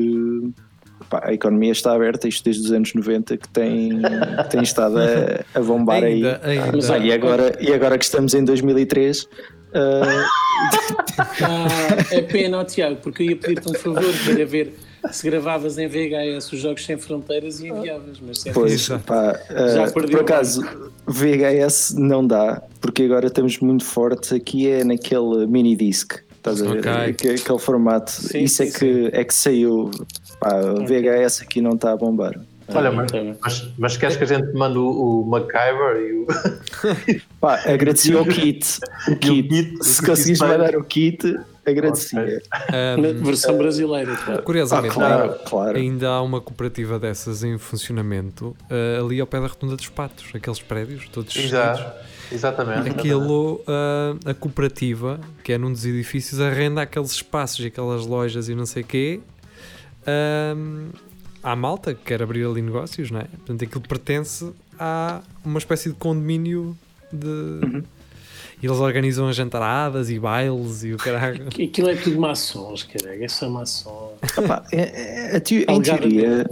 opa, 1.01 1.21
a 1.25 1.33
economia 1.33 1.73
está 1.73 1.93
aberta, 1.93 2.29
isto 2.29 2.45
desde 2.45 2.65
os 2.65 2.73
anos 2.73 2.95
90 2.95 3.37
que 3.37 3.49
tem, 3.49 4.01
que 4.43 4.51
tem 4.51 4.63
estado 4.63 4.99
a, 4.99 5.59
a 5.59 5.61
bombar 5.61 6.03
ainda, 6.03 6.41
aí. 6.43 6.59
Ainda. 6.59 6.95
Ah, 6.95 6.99
e, 6.99 7.13
agora, 7.13 7.59
e 7.61 7.73
agora 7.73 7.99
que 7.99 8.05
estamos 8.05 8.35
em 8.35 8.45
2003. 8.45 9.23
Uh... 9.23 9.27
ah, 11.43 11.69
é 12.11 12.23
pena, 12.23 12.65
Tiago, 12.65 12.97
porque 12.97 13.23
eu 13.23 13.27
ia 13.31 13.37
pedir-te 13.37 13.71
um 13.71 13.75
favor 13.75 14.13
para 14.25 14.45
ver 14.45 14.75
se 15.13 15.29
gravavas 15.29 15.79
em 15.79 15.89
VHS 15.89 16.53
os 16.53 16.61
Jogos 16.61 16.85
Sem 16.85 16.97
Fronteiras 16.99 17.61
e 17.61 17.69
enviavas, 17.69 18.19
mas 18.21 18.45
Pois, 18.53 18.89
pá, 19.07 19.39
uh, 19.51 19.93
por 19.93 20.21
acaso, 20.21 20.63
VHS 21.07 21.95
não 21.97 22.27
dá, 22.27 22.63
porque 22.81 23.05
agora 23.05 23.27
estamos 23.27 23.59
muito 23.59 23.85
fortes 23.85 24.33
aqui 24.33 24.69
é 24.69 24.85
naquele 24.85 25.47
mini 25.47 25.77
disc. 25.77 26.19
Estás 26.37 26.63
a 26.63 26.73
ver? 26.73 26.79
Okay. 26.79 27.35
Aquele 27.35 27.59
formato. 27.59 28.11
Sim, 28.11 28.45
Isso 28.45 28.63
é, 28.63 28.67
sim, 28.67 28.79
que, 28.79 29.11
é 29.13 29.25
que 29.25 29.35
saiu. 29.35 29.91
Pá. 30.39 30.59
VHS 30.87 31.43
aqui 31.43 31.61
não 31.61 31.73
está 31.73 31.93
a 31.93 31.97
bombar. 31.97 32.41
Olha, 32.75 32.91
mas, 32.91 33.11
mas, 33.43 33.69
mas, 33.77 33.97
queres 33.97 34.17
que 34.17 34.25
a 34.25 34.27
gente 34.27 34.53
mande 34.55 34.79
o, 34.79 35.23
o 35.23 35.27
MacGyver 35.27 35.97
e 35.97 36.13
o. 36.13 36.27
Pá, 37.41 37.57
agradeci 37.67 38.15
o 38.17 38.25
kit. 38.25 38.81
O 39.09 39.17
kit. 39.17 39.49
kit 39.49 39.85
Se 39.85 40.05
conseguires 40.05 40.41
mandar 40.41 40.77
o 40.77 40.85
kit, 40.85 41.37
agradecia. 41.67 42.43
Um, 42.99 43.25
versão 43.25 43.57
brasileira, 43.57 44.17
claro. 44.17 44.43
Curiosamente, 44.43 44.93
ah, 44.93 44.95
claro, 44.95 45.41
claro. 45.45 45.79
ainda 45.79 46.09
há 46.09 46.23
uma 46.23 46.41
cooperativa 46.41 46.99
dessas 46.99 47.43
em 47.43 47.59
funcionamento 47.59 48.57
uh, 48.71 49.05
ali 49.05 49.21
ao 49.21 49.27
pé 49.27 49.41
da 49.41 49.47
Rotunda 49.47 49.77
dos 49.77 49.89
Patos, 49.89 50.27
aqueles 50.35 50.61
prédios 50.61 51.09
todos 51.09 51.35
Exato. 51.37 52.11
Exatamente. 52.33 52.91
Aquilo, 52.91 53.57
uh, 53.67 54.29
a 54.29 54.35
cooperativa, 54.35 55.21
que 55.43 55.53
é 55.53 55.59
num 55.59 55.73
dos 55.73 55.85
edifícios, 55.85 56.41
arrenda 56.41 56.83
aqueles 56.83 57.11
espaços 57.11 57.65
e 57.65 57.67
aquelas 57.67 58.07
lojas 58.07 58.49
e 58.49 58.55
não 58.55 58.67
sei 58.67 58.83
o 58.83 58.87
quê. 58.87 59.21
Uh, 60.03 60.91
à 61.43 61.57
malta 61.57 61.95
que 61.95 62.03
quer 62.05 62.23
abrir 62.23 62.45
ali 62.45 62.63
negócios, 62.63 63.11
não 63.11 63.21
é? 63.21 63.25
Portanto, 63.25 63.65
aquilo 63.65 63.81
pertence 63.81 64.53
a 64.79 65.21
uma 65.45 65.59
espécie 65.59 65.91
de 65.91 65.95
condomínio 65.97 66.77
de. 67.13 67.27
Uhum. 67.27 67.83
E 68.63 68.67
eles 68.67 68.79
organizam 68.79 69.29
as 69.29 69.37
jantaradas 69.37 70.11
e 70.11 70.19
bailes 70.19 70.85
e 70.85 70.93
o 70.93 70.97
caralho. 70.97 71.47
Aquilo 71.49 71.89
é 71.89 71.97
tudo 71.97 72.21
maçons, 72.21 72.83
caralho. 72.83 73.25
É 73.25 73.29
só 73.29 73.49
maçons. 73.49 74.13
É, 74.73 75.37
é, 75.37 75.43
em 75.69 75.81
teoria, 75.81 76.51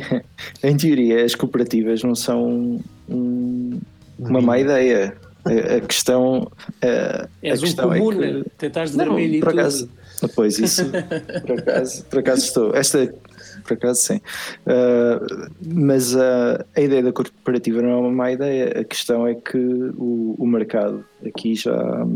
em 0.62 0.76
teoria, 0.76 1.24
as 1.24 1.34
cooperativas 1.34 2.02
não 2.02 2.14
são 2.14 2.80
um, 3.08 3.80
uma 4.18 4.40
má 4.40 4.58
ideia. 4.58 5.16
A, 5.44 5.76
a 5.76 5.80
questão. 5.80 6.50
A, 6.80 7.28
És 7.42 7.58
a 7.58 7.66
questão 7.66 7.90
um 7.90 8.12
é 8.22 8.42
que, 8.42 8.50
tentares 8.58 8.92
dormir 8.94 9.40
por 9.40 9.48
acaso, 9.48 9.90
Pois, 10.34 10.58
isso, 10.58 10.84
por 11.46 11.58
acaso, 11.58 12.04
por 12.04 12.18
acaso 12.20 12.44
estou. 12.44 12.74
Esta 12.74 13.12
por 13.62 13.74
acaso 13.74 14.02
sim. 14.02 14.20
Uh, 14.66 15.50
mas 15.66 16.14
uh, 16.14 16.64
a 16.76 16.80
ideia 16.80 17.02
da 17.02 17.12
cooperativa 17.12 17.80
não 17.82 17.90
é 17.90 17.96
uma 17.96 18.10
má 18.10 18.32
ideia. 18.32 18.80
A 18.80 18.84
questão 18.84 19.26
é 19.26 19.34
que 19.34 19.58
o, 19.58 20.34
o 20.38 20.46
mercado 20.46 21.04
aqui 21.24 21.54
já 21.54 22.06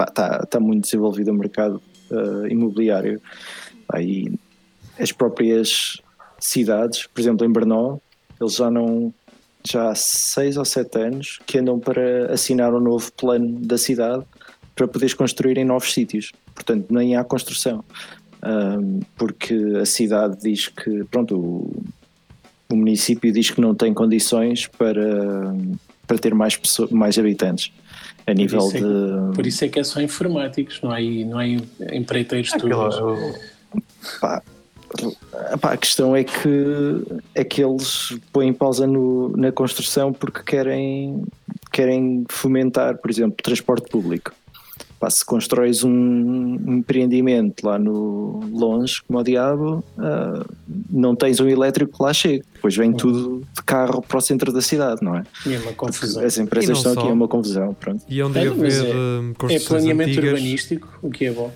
está 0.00 0.46
tá 0.46 0.60
muito 0.60 0.84
desenvolvido 0.84 1.30
o 1.30 1.34
mercado 1.34 1.82
uh, 2.10 2.46
imobiliário. 2.46 3.20
Aí 3.92 4.32
as 4.98 5.12
próprias 5.12 6.00
cidades, 6.38 7.06
por 7.06 7.20
exemplo 7.20 7.46
em 7.46 7.50
Brno, 7.50 8.00
eles 8.40 8.54
já 8.54 8.70
não 8.70 9.12
já 9.64 9.90
há 9.90 9.94
seis 9.94 10.56
ou 10.56 10.64
sete 10.64 10.98
anos 10.98 11.40
que 11.44 11.58
andam 11.58 11.78
para 11.78 12.32
assinar 12.32 12.72
um 12.72 12.80
novo 12.80 13.12
plano 13.12 13.58
da 13.60 13.76
cidade 13.76 14.24
para 14.74 14.86
poderes 14.86 15.12
construir 15.12 15.58
em 15.58 15.64
novos 15.64 15.92
sítios. 15.92 16.32
Portanto, 16.54 16.86
nem 16.90 17.16
há 17.16 17.24
construção 17.24 17.84
um, 18.42 19.00
porque 19.16 19.54
a 19.80 19.86
cidade 19.86 20.38
diz 20.40 20.68
que, 20.68 21.04
pronto, 21.04 21.36
o, 21.36 21.82
o, 22.70 22.76
município 22.76 23.32
diz 23.32 23.50
que 23.50 23.60
não 23.60 23.74
tem 23.74 23.92
condições 23.92 24.66
para, 24.66 25.54
para 26.06 26.18
ter 26.18 26.34
mais, 26.34 26.56
pessoas, 26.56 26.90
mais 26.90 27.18
habitantes 27.18 27.72
a 28.26 28.34
nível 28.34 28.60
por 28.60 28.76
é, 28.76 28.80
de. 28.80 29.34
Por 29.34 29.46
isso 29.46 29.64
é 29.64 29.68
que 29.68 29.80
é 29.80 29.84
só 29.84 30.00
informáticos, 30.00 30.80
não 30.82 30.92
há, 30.92 31.00
não 31.00 31.38
há 31.38 31.46
empreiteiros. 31.94 32.50
Pá, 34.20 34.42
pá, 35.60 35.72
a 35.72 35.76
questão 35.76 36.14
é 36.14 36.24
que, 36.24 37.02
é 37.34 37.44
que 37.44 37.62
eles 37.62 38.16
põem 38.32 38.52
pausa 38.52 38.86
no, 38.86 39.36
na 39.36 39.50
construção 39.50 40.12
porque 40.12 40.42
querem, 40.42 41.22
querem 41.72 42.24
fomentar, 42.28 42.98
por 42.98 43.10
exemplo, 43.10 43.36
transporte 43.42 43.88
público. 43.88 44.32
Pá, 45.00 45.08
se 45.08 45.24
constróis 45.24 45.84
um, 45.84 46.54
empreendimento 46.78 47.64
lá 47.64 47.78
no 47.78 48.40
longe, 48.52 49.00
como 49.06 49.20
o 49.20 49.22
diabo, 49.22 49.84
uh, 49.96 50.44
não 50.90 51.14
tens 51.14 51.38
um 51.38 51.48
elétrico 51.48 51.96
que 51.96 52.02
lá 52.02 52.12
chegue. 52.12 52.42
Depois 52.54 52.74
vem 52.76 52.92
tudo 52.92 53.44
de 53.54 53.62
carro 53.62 54.02
para 54.02 54.18
o 54.18 54.20
centro 54.20 54.52
da 54.52 54.60
cidade, 54.60 55.00
não 55.02 55.14
é? 55.16 55.22
E 55.46 55.54
é 55.54 55.58
uma 55.60 55.72
confusão. 55.72 56.24
As 56.24 56.36
empresas 56.36 56.78
estão 56.78 56.92
aqui 56.94 57.02
só. 57.02 57.08
é 57.10 57.12
uma 57.12 57.28
confusão. 57.28 57.74
Pronto. 57.74 58.04
E 58.08 58.20
onde 58.22 58.38
mas 58.56 58.80
haver 58.80 58.90
é- 58.90 58.98
hum, 58.98 59.34
É 59.50 59.58
planeamento 59.60 60.10
antigas. 60.10 60.32
urbanístico, 60.32 60.98
o 61.00 61.10
que 61.10 61.26
é 61.26 61.30
bom. 61.32 61.52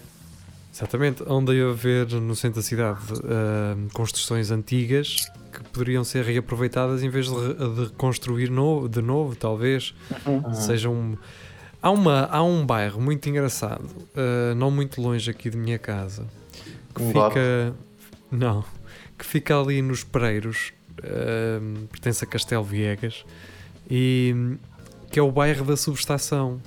Exatamente, 0.75 1.23
onde 1.27 1.53
ia 1.53 1.69
haver 1.69 2.07
no 2.13 2.35
centro 2.35 2.61
da 2.61 2.67
cidade 2.67 2.99
hum, 3.13 3.89
construções 3.93 4.51
antigas 4.51 5.27
que 5.53 5.63
poderiam 5.71 6.03
ser 6.03 6.25
reaproveitadas 6.25 7.03
em 7.03 7.11
vez 7.11 7.27
de, 7.27 7.35
re- 7.35 7.55
de 7.75 7.81
reconstruir 7.87 8.49
novo, 8.51 8.89
de 8.89 9.03
novo, 9.03 9.35
talvez. 9.37 9.93
Seja 10.55 10.89
um. 10.89 11.17
Há, 11.83 11.91
uma, 11.91 12.27
há 12.27 12.43
um 12.45 12.65
bairro 12.65 13.01
muito 13.01 13.29
engraçado, 13.29 13.85
uh, 13.85 14.55
não 14.55 14.71
muito 14.71 15.03
longe 15.03 15.29
aqui 15.29 15.51
de 15.51 15.57
minha 15.57 15.81
casa, 15.81 16.25
que 16.95 17.03
Um 17.03 17.09
fica. 17.09 17.75
Não, 18.31 18.65
que 19.19 19.27
fica 19.27 19.61
ali 19.61 19.83
nos 19.83 20.05
Pereiros, 20.05 20.73
uh, 21.01 21.87
pertence 21.89 22.25
a 22.25 22.27
Castelo 22.27 22.63
Viegas, 22.63 23.25
e 23.91 24.57
que 25.11 25.19
é 25.19 25.23
o 25.23 25.33
bairro 25.33 25.65
da 25.65 25.77
subestação. 25.77 26.61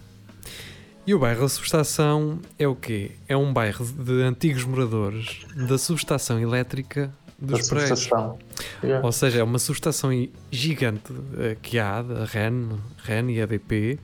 E 1.07 1.13
o 1.13 1.19
bairro 1.19 1.41
da 1.41 1.50
subestação 1.50 2.39
é 2.60 2.67
o 2.67 2.75
quê? 2.75 3.12
É 3.27 3.38
um 3.38 3.53
bairro 3.53 3.86
de 3.86 4.22
antigos 4.24 4.65
moradores 4.65 5.45
da 5.55 5.77
subestação 5.77 6.39
elétrica 6.39 7.13
Da 7.39 7.57
dos 7.57 7.67
subestação. 7.67 8.38
Yeah. 8.84 9.05
Ou 9.05 9.12
seja, 9.12 9.39
é 9.39 9.43
uma 9.43 9.60
subestação 9.60 10.10
gigante 10.51 11.13
eh, 11.38 11.57
que 11.62 11.77
há, 11.77 12.01
da 12.01 12.25
REN, 12.25 12.69
REN 13.03 13.29
e 13.29 13.41
ADP, 13.41 14.00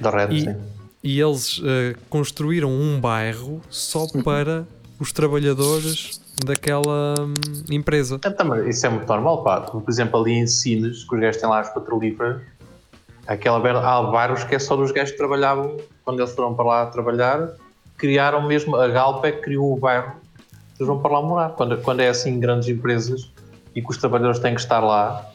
Da 0.00 0.10
Red, 0.10 0.34
E- 0.34 0.40
sim. 0.42 0.56
e 1.02 1.20
eles 1.20 1.60
eh, 1.64 1.94
construíram 2.10 2.70
um 2.70 3.00
bairro 3.00 3.60
só 3.70 4.06
para 4.24 4.66
os 4.98 5.12
trabalhadores 5.12 6.20
daquela 6.44 7.14
hum, 7.18 7.34
empresa. 7.70 8.20
É, 8.24 8.30
também, 8.30 8.68
isso 8.68 8.86
é 8.86 8.88
muito 8.88 9.06
normal, 9.06 9.42
pá. 9.42 9.60
Como, 9.62 9.82
por 9.82 9.90
exemplo, 9.90 10.20
ali 10.20 10.32
em 10.32 10.46
Sines, 10.46 11.04
que 11.04 11.14
os 11.14 11.20
gajos 11.20 11.40
têm 11.40 11.48
lá 11.48 11.60
as 11.60 11.72
petrolíferas, 11.72 12.42
aquela 13.26 13.58
há 13.58 14.02
bairros 14.02 14.44
que 14.44 14.54
é 14.54 14.58
só 14.58 14.76
dos 14.76 14.92
gajos 14.92 15.12
que 15.12 15.18
trabalhavam, 15.18 15.76
quando 16.04 16.20
eles 16.20 16.34
foram 16.34 16.54
para 16.54 16.64
lá 16.64 16.86
trabalhar, 16.86 17.54
criaram 17.96 18.46
mesmo, 18.46 18.76
a 18.76 18.88
Galp 18.88 19.24
é 19.24 19.32
que 19.32 19.42
criou 19.42 19.72
o 19.72 19.78
bairro, 19.78 20.12
eles 20.78 20.86
vão 20.86 21.00
para 21.00 21.12
lá 21.12 21.22
morar. 21.22 21.50
Quando, 21.50 21.78
quando 21.78 22.00
é 22.00 22.08
assim 22.08 22.38
grandes 22.38 22.68
empresas 22.68 23.32
e 23.74 23.82
que 23.82 23.90
os 23.90 23.96
trabalhadores 23.96 24.38
têm 24.38 24.54
que 24.54 24.60
estar 24.60 24.80
lá, 24.80 25.26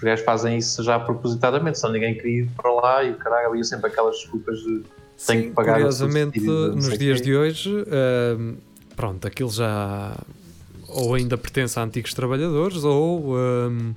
os 0.00 0.04
gajos 0.04 0.24
fazem 0.24 0.56
isso 0.56 0.82
já 0.82 0.98
propositadamente, 0.98 1.78
senão 1.78 1.92
ninguém 1.92 2.14
queria 2.14 2.40
ir 2.44 2.48
para 2.56 2.72
lá 2.72 3.04
e 3.04 3.12
caralho, 3.14 3.48
havia 3.48 3.64
sempre 3.64 3.88
aquelas 3.90 4.16
desculpas 4.16 4.56
de 4.58 4.82
tenho 5.26 5.42
que 5.44 5.50
pagar 5.50 5.74
curiosamente, 5.74 6.40
nos 6.40 6.96
dias 6.96 7.20
de 7.20 7.36
hoje, 7.36 7.70
hum, 8.38 8.56
pronto, 8.96 9.26
aquilo 9.28 9.50
já 9.50 10.16
ou 10.88 11.14
ainda 11.14 11.36
pertence 11.36 11.78
a 11.78 11.82
antigos 11.82 12.14
trabalhadores 12.14 12.82
ou 12.82 13.36
hum, 13.36 13.94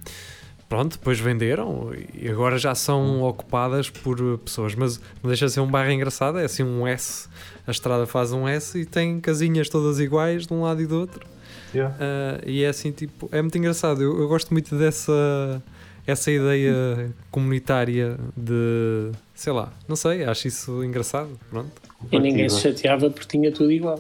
pronto, 0.68 0.98
depois 0.98 1.20
venderam 1.20 1.92
e 2.14 2.28
agora 2.28 2.58
já 2.58 2.76
são 2.76 3.22
Hum. 3.22 3.24
ocupadas 3.24 3.90
por 3.90 4.20
uh, 4.22 4.38
pessoas, 4.38 4.76
mas 4.76 5.00
não 5.24 5.30
deixa 5.30 5.46
de 5.46 5.54
ser 5.54 5.62
um 5.62 5.72
bairro 5.72 5.92
engraçado, 5.92 6.38
é 6.38 6.44
assim 6.44 6.64
um 6.64 6.86
S, 6.86 7.30
a 7.66 7.72
estrada 7.72 8.06
faz 8.06 8.34
um 8.34 8.46
S 8.46 8.78
e 8.78 8.86
tem 8.86 9.22
casinhas 9.22 9.70
todas 9.70 10.02
iguais 10.02 10.46
de 10.46 10.54
um 10.54 10.64
lado 10.64 10.82
e 10.82 10.86
do 10.86 11.00
outro. 11.00 11.26
Yeah. 11.74 11.96
Ah, 12.00 12.40
e 12.46 12.64
é 12.64 12.68
assim, 12.68 12.92
tipo, 12.92 13.28
é 13.32 13.42
muito 13.42 13.58
engraçado. 13.58 14.02
Eu, 14.04 14.20
eu 14.20 14.28
gosto 14.28 14.54
muito 14.54 14.76
dessa 14.78 15.60
essa 16.06 16.32
ideia 16.32 17.12
comunitária 17.32 18.18
de 18.36 19.12
sei 19.34 19.54
lá, 19.54 19.72
não 19.88 19.96
sei, 19.96 20.24
acho 20.26 20.48
isso 20.48 20.84
engraçado. 20.84 21.30
Pronto. 21.50 21.72
E 22.12 22.20
ninguém 22.20 22.50
se 22.50 22.60
chateava 22.60 23.10
porque 23.10 23.38
tinha 23.38 23.52
tudo 23.52 23.72
igual. 23.72 24.00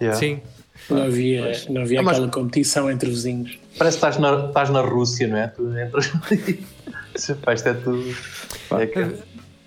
Yeah. 0.00 0.18
Sim, 0.18 0.40
Não 0.88 1.02
havia, 1.02 1.52
não 1.70 1.82
havia 1.82 2.02
mas- 2.02 2.16
aquela 2.16 2.30
competição 2.30 2.90
entre 2.90 3.10
vizinhos. 3.10 3.58
Parece 3.76 3.96
que 3.98 4.06
estás 4.06 4.18
na, 4.18 4.46
estás 4.46 4.70
na 4.70 4.80
Rússia, 4.80 5.26
não 5.28 5.36
é? 5.36 5.48
Tu 5.48 5.62
entras 5.78 6.12
ali. 6.30 6.64
Isto 7.16 7.68
é 7.68 7.74
tudo. 7.74 8.16
É 8.78 8.86
que- 8.86 9.14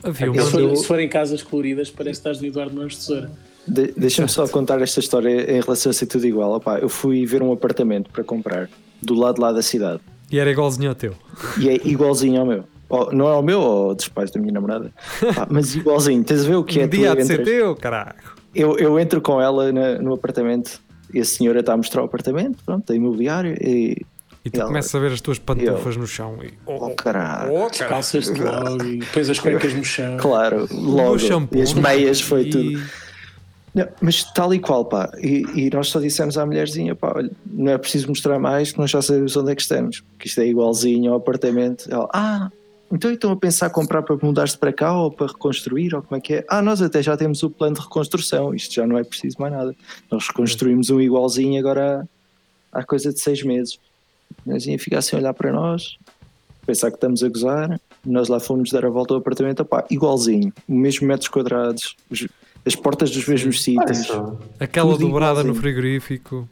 havia 0.04 0.32
uma. 0.32 0.42
Se, 0.42 0.52
for- 0.52 0.76
se 0.78 0.86
forem 0.88 1.10
casas 1.10 1.44
coloridas, 1.44 1.90
parece 1.90 2.22
que 2.22 2.30
estás 2.30 2.40
no 2.42 2.48
Eduardo 2.48 2.74
Mãos 2.76 2.94
de 2.94 3.00
Tesoura. 3.00 3.32
De- 3.68 3.94
Deixa-me 3.96 4.30
só 4.30 4.48
contar 4.48 4.82
esta 4.82 5.00
história 5.02 5.52
em 5.52 5.60
relação 5.62 5.90
a 5.90 5.94
ser 5.94 6.06
tudo 6.08 6.26
igual. 6.26 6.54
Opá, 6.54 6.80
eu 6.80 6.90
fui 6.90 7.26
ver 7.26 7.44
um 7.44 7.52
apartamento 7.52 8.10
para 8.10 8.24
comprar 8.24 8.70
do 9.02 9.14
lado 9.14 9.40
lá 9.42 9.52
da 9.52 9.62
cidade 9.62 10.00
E 10.32 10.40
era 10.40 10.50
igualzinho 10.52 10.90
ao 10.90 10.96
teu. 10.96 11.14
e 11.60 11.70
é 11.70 11.74
igualzinho 11.86 12.40
ao 12.42 12.46
meu. 12.48 12.64
Ou- 12.90 13.12
não 13.14 13.28
é 13.30 13.32
ao 13.32 13.42
meu 13.44 13.60
ou 13.62 13.96
dos 13.96 14.08
pais 14.10 14.32
da 14.32 14.40
minha 14.40 14.52
namorada, 14.54 14.92
Pá, 15.36 15.48
mas 15.50 15.76
igualzinho. 15.76 16.24
Tens 16.24 16.44
a 16.46 16.48
ver 16.48 16.56
o 16.56 16.64
que 16.64 16.80
é? 16.82 16.86
um 16.86 16.90
dia 16.90 17.16
de 17.16 17.24
ser 17.26 17.44
teu, 17.44 17.76
caralho. 17.76 18.16
eu, 18.54 18.78
eu 18.78 19.00
entro 19.00 19.22
com 19.22 19.40
ela 19.42 19.72
na- 19.72 19.96
no 20.00 20.14
apartamento 20.14 20.80
e 21.14 21.20
a 21.20 21.26
senhora 21.26 21.62
está 21.62 21.74
a 21.74 21.78
mostrar 21.78 22.02
o 22.02 22.06
apartamento, 22.06 22.58
pronto, 22.66 22.86
da 22.88 22.96
imobiliário 22.96 23.56
e. 23.62 23.98
E 24.44 24.50
tu 24.50 24.60
começas 24.62 24.94
a 24.96 25.00
ver 25.00 25.12
as 25.12 25.22
tuas 25.22 25.38
pantufas 25.38 25.96
no 25.96 26.08
chão 26.08 26.38
e. 26.44 26.52
Oh, 26.66 26.88
Oh, 26.88 26.90
caralho! 26.96 27.54
oh, 27.54 27.70
calças 27.88 28.26
de 28.26 28.42
logo 28.42 28.84
e 28.84 28.98
depois 28.98 29.30
as 29.30 29.40
cuecas 29.40 29.72
no 29.74 29.84
chão. 29.86 30.18
Claro, 30.18 30.68
O 30.72 30.76
logo. 30.82 31.20
shampoo. 31.20 31.60
E 31.60 31.62
as 31.62 31.74
meias 31.74 32.20
foi 32.20 32.42
E- 32.42 32.50
tudo. 32.50 32.82
Não, 33.74 33.88
mas 34.02 34.24
tal 34.34 34.54
e 34.54 34.60
qual, 34.60 34.84
pá. 34.84 35.10
E, 35.22 35.44
e 35.56 35.70
nós 35.70 35.88
só 35.88 36.00
dissemos 36.00 36.38
à 36.38 36.46
mulherzinha, 36.46 36.94
pá, 36.96 37.14
olha, 37.16 37.32
não 37.46 37.72
é 37.72 37.78
preciso 37.78 38.10
mostrar 38.10 38.38
mais, 38.38 38.72
que 38.72 38.78
nós 38.80 38.90
já 38.92 39.02
sabemos 39.02 39.36
onde 39.38 39.52
é 39.52 39.56
que 39.56 39.62
estamos. 39.62 40.02
Porque 40.02 40.28
isto 40.28 40.42
é 40.42 40.48
igualzinho 40.48 41.12
ao 41.12 41.18
apartamento. 41.18 41.86
Ela, 41.90 42.10
ah, 42.14 42.52
então 42.92 43.10
estão 43.10 43.32
a 43.32 43.36
pensar 43.38 43.70
comprar 43.70 44.02
para 44.04 44.18
mudar-se 44.22 44.58
para 44.58 44.74
cá 44.74 44.94
ou 44.98 45.10
para 45.10 45.28
reconstruir, 45.28 45.96
ou 45.96 46.02
como 46.02 46.18
é 46.18 46.22
que 46.22 46.34
é? 46.36 46.46
Ah, 46.50 46.62
nós 46.62 46.82
até 46.82 47.02
já 47.02 47.16
temos 47.16 47.42
o 47.44 47.50
plano 47.50 47.76
de 47.76 47.82
reconstrução, 47.82 48.54
isto 48.54 48.74
já 48.74 48.86
não 48.86 48.98
é 48.98 49.04
preciso 49.06 49.38
mais 49.40 49.54
nada. 49.54 49.74
Nós 50.12 50.28
reconstruímos 50.28 50.90
um 50.90 51.00
igualzinho 51.00 51.58
agora 51.58 52.06
há, 52.74 52.84
coisa 52.84 53.14
de 53.14 53.22
seis 53.22 53.42
meses. 53.42 53.80
A 54.32 54.42
mulherzinha 54.46 54.78
fica 54.78 54.98
assim 55.00 55.16
a 55.16 55.20
olhar 55.20 55.34
para 55.34 55.54
nós, 55.54 55.98
pensar 56.66 56.90
que 56.92 56.98
estamos 56.98 57.24
a 57.24 57.30
gozar. 57.30 57.80
Nós 58.06 58.28
lá 58.28 58.40
fomos 58.42 58.70
dar 58.72 58.86
a 58.86 58.90
volta 58.90 59.14
ao 59.14 59.20
apartamento, 59.22 59.62
opá, 59.62 59.86
igualzinho, 59.90 60.52
mesmo 60.68 61.08
metros 61.08 61.30
quadrados, 61.30 61.96
os- 62.10 62.28
as 62.66 62.76
portas 62.76 63.10
dos 63.12 63.28
mesmos 63.28 63.58
Ah, 63.58 63.62
sítios. 63.94 64.08
Aquela 64.60 64.92
Tudo 64.92 65.08
dobrada 65.08 65.44
no 65.44 65.56
frigorífico. 65.56 66.48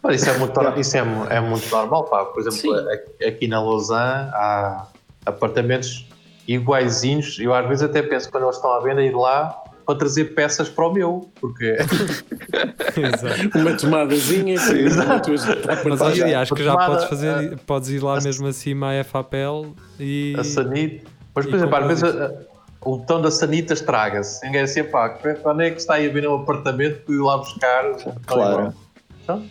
Pá, 0.00 0.12
isso, 0.14 0.30
é 0.30 0.38
muito, 0.38 0.60
isso 0.78 0.96
é, 0.96 1.00
é 1.30 1.40
muito 1.40 1.68
normal, 1.70 2.04
pá. 2.04 2.24
Por 2.26 2.40
exemplo, 2.40 2.58
Sim. 2.58 2.88
a- 3.24 3.28
aqui 3.28 3.48
na 3.48 3.60
Lausanne 3.60 4.30
há 4.32 4.86
apartamentos 5.26 6.06
iguaizinhos. 6.46 7.38
Eu 7.40 7.52
às 7.52 7.66
vezes 7.68 7.82
até 7.82 8.02
penso 8.02 8.30
quando 8.30 8.44
eles 8.44 8.56
estão 8.56 8.72
à 8.72 8.80
venda 8.80 9.02
ir 9.02 9.14
lá 9.14 9.56
para 9.84 9.98
trazer 9.98 10.26
peças 10.34 10.68
para 10.68 10.86
o 10.86 10.92
meu, 10.92 11.30
porque 11.40 11.76
Exato. 12.96 13.58
Uma 13.58 13.74
tomadazinha 13.76 14.54
exato. 14.54 15.30
duas 15.30 15.44
Mas 15.46 15.60
tapas. 15.62 16.02
acho, 16.02 16.54
que 16.54 16.62
já 16.64 16.72
tomada, 16.72 16.92
podes 16.92 17.08
fazer, 17.08 17.28
ah, 17.54 17.56
podes 17.66 17.88
ir 17.90 18.02
lá 18.02 18.18
a- 18.18 18.20
mesmo 18.20 18.46
acima 18.46 18.92
à 19.00 19.04
FAPEL 19.04 19.74
e. 19.98 20.34
a 20.38 20.44
sanita. 20.44 21.06
Mas, 21.34 21.46
por 21.46 21.54
exemplo, 21.54 21.76
às 21.76 21.86
vezes 21.86 22.04
a- 22.04 22.08
a- 22.26 22.32
o 22.80 22.98
botão 22.98 23.20
da 23.20 23.30
sanita 23.30 23.74
estraga-se. 23.74 24.44
Ninguém 24.44 24.62
assim, 24.62 24.84
pá, 24.84 25.08
quando 25.42 25.62
é 25.62 25.70
que 25.70 25.78
está 25.78 25.94
aí 25.94 26.08
a 26.08 26.12
vir 26.12 26.28
um 26.28 26.36
apartamento 26.36 27.04
para 27.04 27.14
ir 27.14 27.18
lá 27.18 27.38
buscar? 27.38 27.84
Claro. 28.26 28.74
Então, 29.22 29.44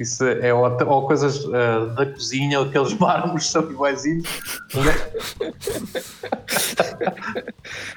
isso 0.00 0.24
é 0.24 0.52
ou, 0.54 0.64
ou 0.86 1.06
coisas 1.06 1.46
ah, 1.52 1.92
da 1.94 2.06
cozinha, 2.06 2.58
ou 2.58 2.66
aqueles 2.66 2.94
mármores 2.98 3.46
são 3.46 3.70
iguaizinhos. 3.70 4.26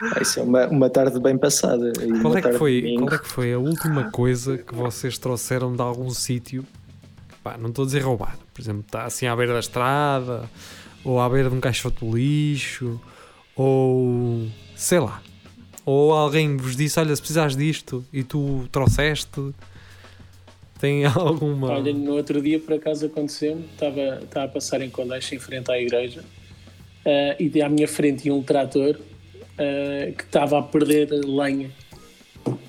Ah, 0.02 0.22
isso 0.22 0.42
é 0.42 0.44
uma, 0.44 0.68
uma 0.68 0.90
tarde 0.90 1.18
bem 1.20 1.38
passada. 1.38 1.94
E 2.02 2.08
Qual 2.20 2.34
uma 2.34 2.34
é, 2.34 2.36
que 2.36 2.42
tarde 2.42 2.58
foi, 2.58 2.96
qual 3.00 3.14
é 3.14 3.18
que 3.18 3.28
foi 3.28 3.54
a 3.54 3.58
última 3.58 4.12
coisa 4.12 4.58
que 4.58 4.76
vocês 4.76 5.18
trouxeram 5.18 5.74
de 5.74 5.82
algum 5.82 6.10
sítio? 6.10 6.66
Pá, 7.42 7.58
não 7.58 7.70
estou 7.70 7.84
a 7.84 7.86
dizer 7.86 8.02
roubar. 8.02 8.38
Por 8.54 8.62
exemplo, 8.62 8.84
está 8.86 9.06
assim 9.06 9.26
à 9.26 9.36
beira 9.36 9.54
da 9.54 9.60
estrada, 9.60 10.44
ou 11.06 11.22
à 11.22 11.30
beira 11.30 11.50
de 11.50 11.56
um 11.56 11.62
caixote 11.62 12.06
de 12.06 12.12
lixo, 12.12 13.00
ou 13.56 14.48
sei 14.76 15.00
lá. 15.00 15.22
Ou 15.86 16.14
alguém 16.14 16.56
vos 16.58 16.76
disse: 16.76 17.00
Olha, 17.00 17.16
se 17.16 17.22
precisares 17.22 17.56
disto 17.56 18.06
e 18.12 18.24
tu 18.24 18.68
trouxeste, 18.72 19.54
tem 20.80 21.06
alguma. 21.06 21.72
Olha, 21.72 21.94
no 21.94 22.14
outro 22.14 22.42
dia 22.42 22.60
por 22.60 22.74
acaso 22.74 23.06
aconteceu-me, 23.06 23.66
estava, 23.66 24.20
estava 24.24 24.46
a 24.46 24.50
passar 24.50 24.82
em 24.82 24.90
Condeixa 24.90 25.36
em 25.36 25.40
frente 25.40 25.72
à 25.72 25.80
igreja 25.80 26.24
eh, 27.06 27.36
e 27.40 27.62
à 27.62 27.70
minha 27.70 27.88
frente 27.88 28.28
ia 28.28 28.34
um 28.34 28.42
trator 28.42 28.98
eh, 29.58 30.14
que 30.18 30.24
estava 30.24 30.60
a 30.60 30.62
perder 30.64 31.10
lenha 31.10 31.70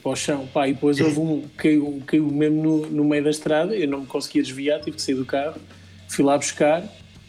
para 0.03 0.12
o 0.12 0.16
chão. 0.16 0.47
Pá, 0.53 0.68
e 0.68 0.75
depois 0.75 1.01
houve 1.01 1.20
um 1.20 1.42
caiu, 1.57 2.03
caiu 2.07 2.27
mesmo 2.27 2.62
no, 2.62 2.87
no 2.90 3.05
meio 3.05 3.25
da 3.25 3.31
estrada, 3.31 3.77
eu 3.77 3.88
não 3.88 4.01
me 4.01 4.07
conseguia 4.07 4.42
desviar, 4.42 4.81
tive 4.81 4.97
que 4.97 5.03
sair 5.03 5.14
do 5.14 5.25
carro, 5.25 5.61
fui 6.09 6.25
lá 6.25 6.37
buscar 6.37 6.85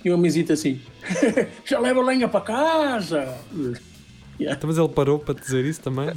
e 0.06 0.12
o 0.12 0.13
homenzito 0.13 0.54
assim: 0.54 0.80
já 1.65 1.80
leva 1.80 2.02
lenha 2.04 2.30
para 2.30 2.41
casa! 2.41 3.36
Yeah. 4.39 4.58
Então, 4.58 4.68
Mas 4.68 4.78
ele 4.78 4.89
parou 4.89 5.18
para 5.18 5.34
dizer 5.34 5.65
isso 5.65 5.82
também? 5.82 6.10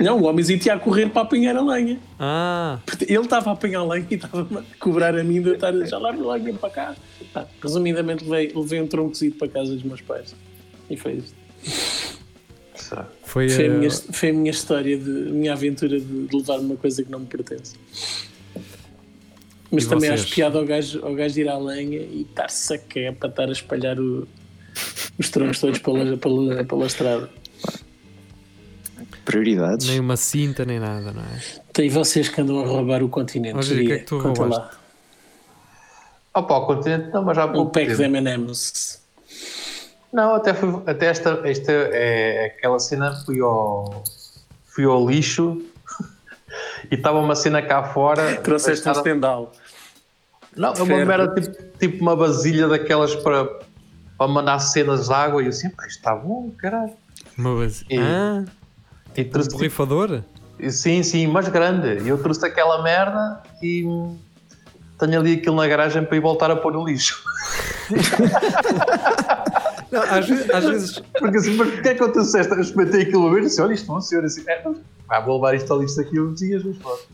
Não, 0.00 0.18
o 0.18 0.24
homenzito 0.24 0.66
ia 0.66 0.74
a 0.74 0.78
correr 0.78 1.10
para 1.10 1.22
apanhar 1.22 1.54
a 1.56 1.62
lenha. 1.62 2.00
Ah, 2.18 2.80
Ele 3.06 3.20
estava 3.20 3.50
a 3.50 3.52
apanhar 3.52 3.84
lenha 3.84 4.06
e 4.10 4.14
estava 4.14 4.42
a 4.42 4.78
cobrar 4.80 5.16
a 5.16 5.22
mim 5.22 5.42
de 5.42 5.50
eu 5.50 5.54
estar 5.54 5.68
a 5.68 5.70
dizer, 5.72 5.88
já 5.88 5.98
leva 5.98 6.32
lenha 6.32 6.54
para 6.54 6.70
cá. 6.70 6.96
Ah, 7.34 7.46
resumidamente, 7.62 8.24
levei, 8.24 8.50
levei 8.54 8.80
um 8.80 8.86
troncozito 8.86 9.36
para 9.36 9.48
casa 9.48 9.74
dos 9.74 9.82
meus 9.82 10.00
pais. 10.00 10.34
E 10.88 10.96
foi 10.96 11.12
isto. 11.16 11.36
foi, 13.22 13.48
Foi 13.50 13.64
a 13.64 13.66
eh, 13.66 13.68
minha, 13.68 13.90
foi 13.90 14.30
a 14.30 14.32
minha 14.32 14.50
história, 14.50 14.96
de, 14.96 15.10
a 15.28 15.32
minha 15.32 15.52
aventura 15.52 16.00
de, 16.00 16.26
de 16.26 16.36
levar 16.36 16.58
uma 16.58 16.76
coisa 16.76 17.04
que 17.04 17.10
não 17.10 17.20
me 17.20 17.26
pertence. 17.26 17.76
Mas 19.70 19.84
E 19.84 19.88
também 19.88 20.10
vocês? 20.10 20.20
acho 20.22 20.34
piada 20.34 20.58
ao 20.58 20.64
gajo, 20.64 21.04
ao 21.04 21.14
gajo 21.14 21.40
ir 21.40 21.48
à 21.48 21.58
lenha 21.58 21.98
e 21.98 22.22
estar-se 22.22 22.74
a 22.74 22.78
quer 22.78 23.14
para 23.14 23.28
estar 23.28 23.48
a 23.48 23.52
espalhar 23.52 23.98
o- 23.98 24.26
os 25.18 25.28
troncos 25.30 25.58
todos 25.60 25.78
pela, 25.80 26.16
pela, 26.16 26.64
pela 26.64 26.86
estrada. 26.86 27.28
Prioridades. 29.24 29.88
Nem 29.88 29.98
uma 30.00 30.16
cinta, 30.16 30.64
nem 30.64 30.78
nada, 30.78 31.12
não 31.12 31.22
é? 31.22 31.42
Tem 31.72 31.88
vocês 31.90 32.28
que 32.28 32.40
andam 32.40 32.60
a 32.62 32.66
roubar 32.66 33.02
o 33.02 33.08
continente. 33.08 33.60
Giri, 33.62 33.82
o 33.84 33.86
que 33.86 33.92
é 33.92 33.98
que 33.98 34.04
tu 34.04 34.20
Conta 34.22 34.40
roubaste? 34.42 34.64
lá. 34.74 36.40
Opa, 36.40 36.56
o 36.58 36.66
continente 36.66 37.10
não, 37.12 37.24
mas 37.24 37.36
já 37.36 37.42
há 37.42 37.46
Um 37.46 37.52
pouco 37.52 37.72
pack 37.72 37.94
de 37.94 38.02
M&M's. 38.04 39.02
Não, 40.12 40.34
até, 40.34 40.54
fui, 40.54 40.68
até 40.86 41.06
esta, 41.06 41.40
esta 41.44 41.72
é 41.72 42.46
aquela 42.46 42.78
cena, 42.78 43.12
fui 43.24 43.40
ao, 43.40 44.04
fui 44.66 44.84
ao 44.84 45.06
lixo 45.08 45.60
e 46.90 46.94
estava 46.94 47.18
uma 47.18 47.34
cena 47.34 47.62
cá 47.62 47.82
fora. 47.84 48.36
Trouxeste 48.42 48.88
um 48.88 48.92
estendal. 48.92 49.52
Não, 50.56 50.72
é 50.72 50.82
uma 50.82 51.04
merda 51.04 51.40
tipo, 51.40 51.56
tipo 51.78 52.02
uma 52.02 52.16
vasilha 52.16 52.66
daquelas 52.68 53.14
para, 53.16 53.44
para 54.16 54.28
mandar 54.28 54.58
cenas 54.58 55.08
de 55.08 55.14
água 55.14 55.42
e 55.42 55.46
eu 55.46 55.50
assim, 55.50 55.68
pá, 55.70 55.86
isto 55.86 55.98
está 55.98 56.14
bom, 56.14 56.50
caralho. 56.58 56.92
Uma. 57.36 57.66
E- 57.66 57.98
Ah, 57.98 58.44
E 59.16 59.22
um 59.22 59.30
trouxe, 59.30 59.48
tipo, 59.50 59.58
borrifador? 59.58 60.22
sim, 60.70 61.02
sim, 61.02 61.26
mas 61.26 61.48
grande. 61.48 62.02
E 62.02 62.08
eu 62.08 62.18
trouxe 62.22 62.44
aquela 62.46 62.82
merda 62.82 63.42
e 63.62 63.84
tenho 64.98 65.20
ali 65.20 65.34
aquilo 65.34 65.56
na 65.56 65.66
garagem 65.68 66.04
para 66.04 66.16
ir 66.16 66.20
voltar 66.20 66.50
a 66.50 66.56
pôr 66.56 66.72
no 66.72 66.84
lixo. 66.86 67.22
Não, 69.92 70.02
às, 70.02 70.30
às 70.50 70.64
vezes. 70.64 70.98
Porque 71.18 71.36
assim, 71.36 71.56
mas 71.56 71.70
porquê 71.70 71.88
é 71.90 71.94
que 71.94 72.02
eu 72.02 72.10
trouxeste? 72.12 72.52
Eu 72.52 72.60
experimentei 72.60 73.02
aquilo 73.02 73.26
uma 73.26 73.34
vez 73.34 73.46
e 73.46 73.48
disse, 73.48 73.62
olha, 73.62 73.72
isto 73.74 73.86
funciona 73.86 74.26
assim. 74.26 74.42
É, 74.48 74.62
ah, 75.08 75.20
vou 75.20 75.36
levar 75.36 75.54
isto 75.54 75.72
ao 75.72 75.80
lixo 75.80 75.96
daqui 75.96 76.18
a 76.18 76.22
uns 76.22 76.38
dias, 76.38 76.64
mas 76.64 76.76
pronto. 76.76 77.06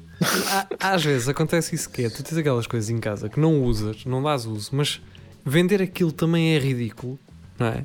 Às 0.79 1.05
vezes 1.05 1.29
acontece 1.29 1.75
isso 1.75 1.91
que 1.91 2.05
é, 2.05 2.11
tu 2.11 2.23
tens 2.23 2.39
aquelas 2.39 2.67
coisas 2.67 2.89
em 2.91 2.99
casa 2.99 3.29
que 3.29 3.41
não 3.41 3.63
usas, 3.65 4.05
não 4.05 4.23
dás 4.23 4.47
uso, 4.47 4.71
mas 4.73 5.01
vender 5.45 5.83
aquilo 5.83 6.13
também 6.13 6.55
é 6.55 6.59
ridículo, 6.59 7.19
não 7.59 7.67
é? 7.67 7.85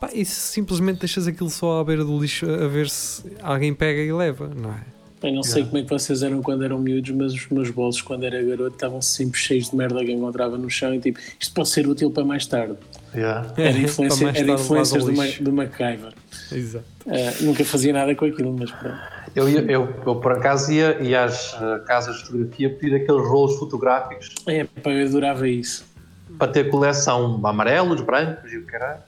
Pá, 0.00 0.10
e 0.12 0.24
simplesmente 0.24 1.00
deixas 1.00 1.26
aquilo 1.26 1.50
só 1.50 1.80
à 1.80 1.84
beira 1.84 2.04
do 2.04 2.18
lixo 2.18 2.46
a 2.50 2.66
ver 2.66 2.88
se 2.88 3.24
alguém 3.40 3.72
pega 3.72 4.00
e 4.00 4.12
leva, 4.12 4.48
não 4.48 4.70
é? 4.70 4.80
Eu 5.22 5.32
não 5.32 5.42
sei 5.42 5.64
como 5.64 5.78
é 5.78 5.82
que 5.82 5.88
vocês 5.88 6.22
eram 6.22 6.42
quando 6.42 6.64
eram 6.64 6.78
miúdos, 6.78 7.10
mas 7.12 7.32
os 7.32 7.48
meus 7.48 7.70
bolsos, 7.70 8.02
quando 8.02 8.24
era 8.24 8.42
garoto, 8.42 8.74
estavam 8.74 9.00
sempre 9.00 9.38
cheios 9.38 9.70
de 9.70 9.76
merda 9.76 10.04
que 10.04 10.10
encontrava 10.10 10.58
no 10.58 10.68
chão 10.68 10.92
e 10.94 10.98
tipo, 11.00 11.18
isto 11.38 11.54
pode 11.54 11.68
ser 11.68 11.86
útil 11.86 12.10
para 12.10 12.24
mais 12.24 12.44
tarde. 12.46 12.74
Yeah. 13.14 13.52
Era, 13.56 13.78
influência, 13.78 14.24
mais 14.26 14.36
era 14.36 14.46
tarde 14.48 14.62
influências 14.62 15.04
do, 15.04 15.10
lixo. 15.12 15.42
do 15.44 15.52
MacGyver. 15.52 16.12
Exato. 16.50 16.84
Eh, 17.06 17.34
nunca 17.40 17.64
fazia 17.64 17.92
nada 17.92 18.14
com 18.14 18.24
aquilo, 18.24 18.56
mas 18.58 18.70
pronto. 18.72 18.96
Eu, 19.34 19.48
ia- 19.48 19.60
eu, 19.62 19.94
eu, 20.06 20.16
por 20.16 20.32
acaso 20.32 20.72
ia, 20.72 21.00
ia 21.02 21.24
às 21.24 21.54
eh, 21.54 21.78
casas 21.86 22.16
de 22.16 22.22
fotografia 22.26 22.70
pedir 22.70 22.94
aqueles 22.96 23.26
rolos 23.28 23.58
fotográficos 23.58 24.34
É, 24.46 24.64
pá, 24.64 24.90
eu 24.90 25.06
adorava 25.06 25.48
isso. 25.48 25.84
para 26.38 26.48
ter 26.52 26.68
coleção 26.70 27.40
amarelos, 27.46 28.00
brancos 28.02 28.52
e 28.52 28.56
o 28.58 28.64
caralho. 28.66 29.00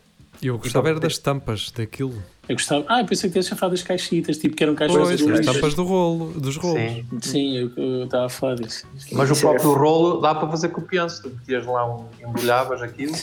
Eu 0.48 0.59
gostava 0.59 0.88
era 0.88 1.00
das 1.00 1.18
tampas 1.18 1.70
daquilo. 1.70 2.14
Eu 2.48 2.57
gostava. 2.57 2.85
Ah, 2.88 3.00
eu 3.00 3.07
pensei 3.07 3.28
que 3.30 3.33
tinhas 3.33 3.50
a 3.52 3.57
falar 3.57 3.70
das 3.70 3.83
caixinhas, 3.83 4.37
tipo, 4.37 4.54
que 4.54 4.62
eram 4.62 4.74
caixas 4.74 4.96
Pois, 4.96 5.09
as 5.14 5.20
azuis. 5.28 5.46
tampas 5.46 5.74
do 5.74 5.85
rolo, 5.85 6.33
dos 6.38 6.57
rolos. 6.57 6.78
Sim. 6.80 7.07
Sim, 7.22 7.57
eu- 7.57 7.72
eu 7.76 8.04
estava 8.04 8.26
a 8.26 8.28
falar 8.28 8.57
disso. 8.57 8.87
Mas 9.12 9.30
o 9.30 9.33
Isso 9.33 9.46
é- 9.46 9.50
próprio 9.50 9.72
rolo 9.72 10.20
dá 10.20 10.35
para 10.35 10.48
fazer 10.50 10.68
copiança. 10.68 11.22
Tu 11.22 11.30
metias 11.30 11.64
lá 11.66 11.87
um. 11.96 12.04
embrulhavas 12.26 12.83
aquilo. 12.83 13.14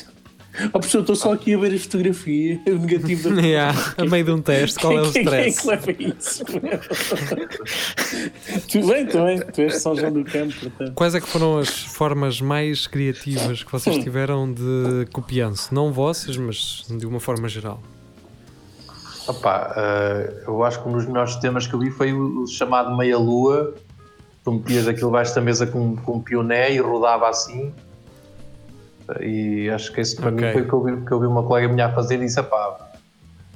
Oh, 0.73 0.79
professor, 0.79 0.99
estou 0.99 1.15
só 1.15 1.31
aqui 1.33 1.53
a 1.53 1.57
ver 1.57 1.73
a 1.73 1.79
fotografia, 1.79 2.59
o 2.67 2.71
negativo 2.71 3.33
da 3.33 3.39
Yeah, 3.41 3.93
a 3.97 4.03
meio 4.05 4.25
de 4.25 4.31
um 4.31 4.41
teste, 4.41 4.79
qual 4.79 4.97
é 4.97 5.01
o 5.01 5.11
Quem- 5.11 5.23
quem- 5.25 5.33
é 5.33 5.47
stress? 5.47 5.61
que 5.61 5.67
leva 5.67 5.91
isso? 6.17 6.45
tu 8.69 8.87
bem, 8.87 9.05
tu 9.05 9.23
bem, 9.23 9.39
tu 9.39 9.61
és 9.61 9.81
São 9.81 9.95
João 9.95 10.11
do 10.11 10.23
Campo, 10.25 10.53
portanto. 10.59 10.93
Quais 10.93 11.15
é 11.15 11.21
que 11.21 11.27
foram 11.27 11.57
as 11.57 11.69
formas 11.69 12.41
mais 12.41 12.85
criativas 12.87 13.63
que 13.63 13.71
vocês 13.71 13.97
tiveram 14.03 14.51
de 14.51 15.07
copiança? 15.13 15.73
Não 15.73 15.91
vossas, 15.91 16.35
mas 16.37 16.83
de 16.89 17.05
uma 17.05 17.19
forma 17.19 17.47
geral. 17.47 17.81
Opa, 19.27 19.73
eh, 19.77 20.43
eu 20.47 20.63
acho 20.63 20.81
que 20.81 20.89
um 20.89 20.93
dos 20.93 21.05
melhores 21.05 21.35
temas 21.37 21.67
que 21.67 21.73
eu 21.73 21.79
vi 21.79 21.91
foi 21.91 22.11
o, 22.11 22.45
chamado 22.47 22.95
meia-lua. 22.97 23.73
Tu 24.43 24.51
metias 24.51 24.87
aquilo 24.87 25.11
baixo 25.11 25.33
da 25.35 25.41
mesa 25.41 25.67
com, 25.67 25.95
com 25.95 26.13
um 26.17 26.21
pioné 26.21 26.73
e 26.73 26.79
rodava 26.79 27.29
assim. 27.29 27.71
E 29.21 29.69
acho 29.69 29.91
que 29.93 30.01
esse 30.01 30.15
para 30.15 30.29
Ok. 30.29 30.45
mim 30.47 30.53
foi 30.53 30.61
o 30.61 30.67
que 30.67 30.73
eu, 30.73 30.83
vi, 30.83 31.05
que 31.05 31.11
eu 31.11 31.19
vi 31.19 31.25
uma 31.27 31.43
colega 31.43 31.67
minha 31.67 31.87
a 31.87 31.91
fazer 31.91 32.15
e 32.15 32.25
disse: 32.25 32.41
pá, 32.43 32.91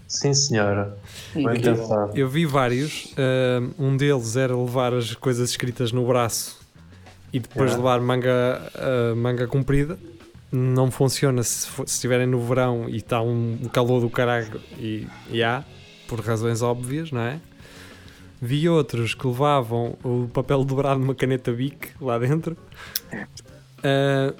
sim 0.08 0.34
senhora. 0.34 0.98
Pensado. 1.34 2.12
Eu 2.18 2.28
vi 2.28 2.46
vários. 2.46 3.14
ah, 3.18 3.62
um 3.80 3.96
deles 3.98 4.36
era 4.36 4.56
levar 4.56 4.94
as 4.94 5.14
coisas 5.16 5.50
escritas 5.50 5.92
no 5.92 6.06
braço 6.06 6.60
e 7.34 7.40
depois 7.40 7.72
Yeah. 7.72 7.78
levar 7.78 8.06
manga, 8.06 8.72
ah, 8.76 9.16
manga 9.16 9.48
comprida. 9.48 9.98
Não 10.52 10.90
funciona 10.90 11.44
se, 11.44 11.68
estiverem 11.86 12.28
no 12.28 12.40
verão 12.40 12.88
e 12.88 12.98
está 12.98 13.22
um, 13.22 13.58
calor 13.74 14.00
do 14.00 14.10
caralho 14.10 14.62
e, 14.78 15.06
e 15.30 15.44
há, 15.44 15.64
por 16.08 16.22
razões 16.22 16.62
óbvias, 16.62 17.12
não 17.12 17.22
é? 17.22 17.40
Vi 18.42 18.70
outros 18.70 19.14
que 19.16 19.26
levavam 19.28 19.98
o 20.04 20.30
papel 20.32 20.64
dobrado 20.64 21.00
numa 21.00 21.16
caneta 21.16 21.52
Bic 21.52 21.90
lá 22.00 22.18
dentro. 22.20 22.56
Ah, 23.84 24.34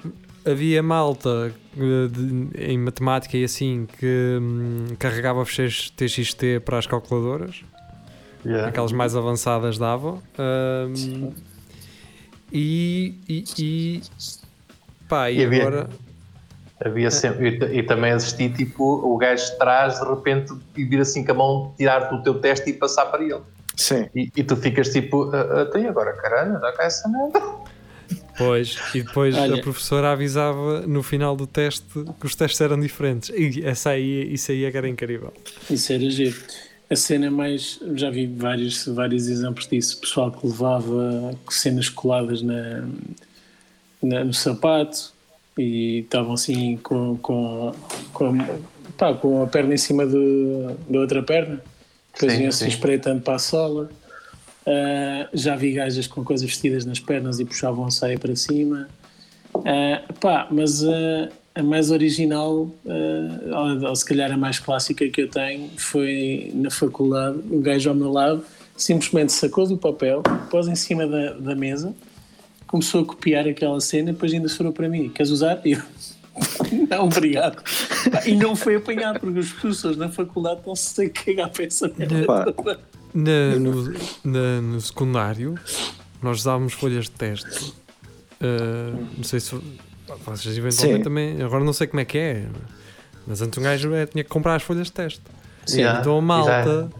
havia 0.46 0.82
malta 0.82 1.52
eh, 1.76 2.08
de- 2.10 2.50
em 2.72 2.78
matemática 2.78 3.36
e 3.36 3.44
assim 3.44 3.86
que 3.98 4.38
hum, 4.40 4.86
carregava 4.98 5.44
fecheiros 5.44 5.90
TXT 5.90 6.60
para 6.64 6.78
as 6.78 6.86
calculadoras, 6.86 7.62
Yeah. 8.44 8.68
aquelas 8.68 8.92
mais 8.92 9.16
avançadas 9.16 9.76
davam. 9.76 10.22
Ahm, 10.38 11.32
e, 12.52 13.14
e, 13.28 13.44
e 13.58 14.02
pá, 15.08 15.30
e, 15.30 15.38
E 15.40 15.44
havia- 15.44 15.60
agora 15.62 15.88
Havia 16.84 17.10
sempre, 17.10 17.58
e, 17.58 17.78
e 17.78 17.82
também 17.82 18.12
assisti 18.12 18.50
tipo 18.50 18.84
o 18.84 19.16
gajo 19.16 19.44
de 19.50 19.58
trás 19.58 19.98
de 19.98 20.06
repente 20.06 20.52
e 20.76 20.84
vir 20.84 21.00
assim 21.00 21.24
com 21.24 21.32
a 21.32 21.34
mão 21.34 21.74
tirar-te 21.76 22.14
o 22.14 22.22
teu 22.22 22.38
teste 22.38 22.68
e 22.68 22.74
passar 22.74 23.06
para 23.06 23.24
ele. 23.24 23.40
Sim. 23.76 24.08
E, 24.14 24.30
e 24.36 24.44
tu 24.44 24.54
ficas 24.56 24.90
tipo, 24.90 25.30
ah, 25.34 25.62
ah, 25.62 25.66
tem 25.72 25.86
agora 25.88 26.12
caralho, 26.12 26.60
dá 26.60 26.70
cá 26.72 26.84
essa 26.84 27.08
merda. 27.08 27.40
Pois, 28.38 28.76
e 28.94 29.02
depois 29.02 29.34
Olha. 29.36 29.54
a 29.56 29.58
professora 29.62 30.12
avisava 30.12 30.80
no 30.86 31.02
final 31.02 31.34
do 31.36 31.46
teste 31.46 31.84
que 32.20 32.26
os 32.26 32.34
testes 32.34 32.60
eram 32.60 32.78
diferentes. 32.78 33.30
E 33.30 33.64
essa 33.64 33.90
aí, 33.90 34.32
isso 34.32 34.52
aí 34.52 34.64
é 34.64 34.70
que 34.70 34.76
era 34.76 34.88
incrível. 34.88 35.32
Isso 35.70 35.92
era 35.92 36.08
giro. 36.10 36.36
A 36.88 36.94
cena 36.94 37.30
mais. 37.30 37.80
Já 37.94 38.10
vi 38.10 38.26
vários, 38.26 38.86
vários 38.86 39.26
exemplos 39.26 39.66
disso. 39.66 39.98
Pessoal 40.00 40.30
que 40.30 40.46
levava 40.46 41.34
cenas 41.50 41.88
coladas 41.88 42.42
na, 42.42 42.86
na- 44.02 44.24
no 44.24 44.32
sapato 44.34 45.12
e 45.58 46.00
estavam 46.00 46.34
assim 46.34 46.76
com, 46.76 47.16
com, 47.16 47.74
com, 48.12 48.38
pá, 48.96 49.14
com 49.14 49.42
a 49.42 49.46
perna 49.46 49.74
em 49.74 49.78
cima 49.78 50.06
do, 50.06 50.76
da 50.88 51.00
outra 51.00 51.22
perna. 51.22 51.60
Depois 52.14 52.38
iam-se 52.38 52.68
espreitando 52.68 53.20
para 53.22 53.34
a 53.34 53.38
sola. 53.38 53.90
Ah, 54.66 55.28
já 55.32 55.54
vi 55.54 55.72
gajas 55.72 56.06
com 56.06 56.24
coisas 56.24 56.46
vestidas 56.46 56.84
nas 56.84 56.98
pernas 56.98 57.38
e 57.38 57.44
puxavam 57.44 57.84
a 57.86 57.90
saia 57.90 58.18
para 58.18 58.34
cima. 58.34 58.88
Ah, 59.54 60.02
pá, 60.20 60.48
mas 60.50 60.84
ah, 60.84 61.28
a 61.54 61.62
mais 61.62 61.90
original, 61.90 62.70
ou, 62.84 63.88
ou 63.88 63.96
se 63.96 64.04
calhar 64.04 64.30
a 64.30 64.36
mais 64.36 64.58
clássica 64.58 65.08
que 65.08 65.22
eu 65.22 65.28
tenho, 65.28 65.70
foi 65.76 66.50
na 66.54 66.70
faculdade. 66.70 67.38
O 67.50 67.60
gajo 67.60 67.88
ao 67.88 67.94
meu 67.94 68.12
lado 68.12 68.44
simplesmente 68.76 69.32
sacou 69.32 69.66
do 69.66 69.78
papel, 69.78 70.22
pôs 70.50 70.68
em 70.68 70.74
cima 70.74 71.06
da, 71.06 71.32
da 71.32 71.54
mesa, 71.54 71.94
começou 72.66 73.02
a 73.02 73.04
copiar 73.06 73.48
aquela 73.48 73.80
cena 73.80 74.10
e 74.10 74.12
depois 74.12 74.32
ainda 74.34 74.48
sobrou 74.48 74.72
para 74.72 74.88
mim: 74.88 75.08
Queres 75.08 75.30
usar? 75.30 75.60
E 75.64 75.72
eu. 75.72 75.82
Não, 76.90 77.06
obrigado. 77.06 77.62
E 78.26 78.36
não 78.36 78.54
foi 78.54 78.76
apanhado, 78.76 79.18
porque 79.20 79.38
os 79.38 79.52
professores 79.52 79.96
na 79.96 80.08
faculdade 80.08 80.58
estão-se 80.58 81.02
a 81.02 81.10
cagar 81.10 81.50
para 81.50 81.64
essa 81.64 81.88
merda. 81.88 82.26
Na- 83.16 83.58
no, 83.58 83.92
na- 84.24 84.60
no 84.60 84.80
secundário, 84.80 85.54
nós 86.22 86.40
usávamos 86.40 86.72
folhas 86.74 87.04
de 87.04 87.12
teste. 87.12 87.72
Ah, 88.40 88.94
não 89.16 89.24
sei 89.24 89.40
se 89.40 89.54
vocês 90.24 90.58
eventualmente 90.58 90.98
Sim. 90.98 91.02
também. 91.02 91.42
Agora 91.42 91.64
não 91.64 91.72
sei 91.72 91.86
como 91.86 92.00
é 92.00 92.04
que 92.04 92.18
é, 92.18 92.46
mas 93.26 93.40
antes 93.40 93.58
um 93.58 93.62
gajo 93.62 93.94
é, 93.94 94.04
tinha 94.06 94.22
que 94.22 94.28
comprar 94.30 94.56
as 94.56 94.62
folhas 94.62 94.88
de 94.88 94.92
teste. 94.92 95.22
Sim, 95.64 95.82
então 95.82 96.18
a 96.18 96.20
malta, 96.20 96.90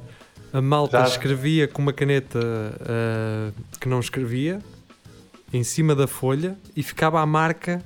a 0.52 0.60
malta 0.62 1.00
Já- 1.00 1.06
escrevia 1.06 1.68
com 1.68 1.82
uma 1.82 1.92
caneta 1.92 2.40
ah, 2.80 3.52
que 3.78 3.88
não 3.88 4.00
escrevia 4.00 4.58
em 5.52 5.62
cima 5.62 5.94
da 5.94 6.06
folha 6.06 6.56
e 6.74 6.82
ficava 6.82 7.20
a 7.20 7.26
marca 7.26 7.82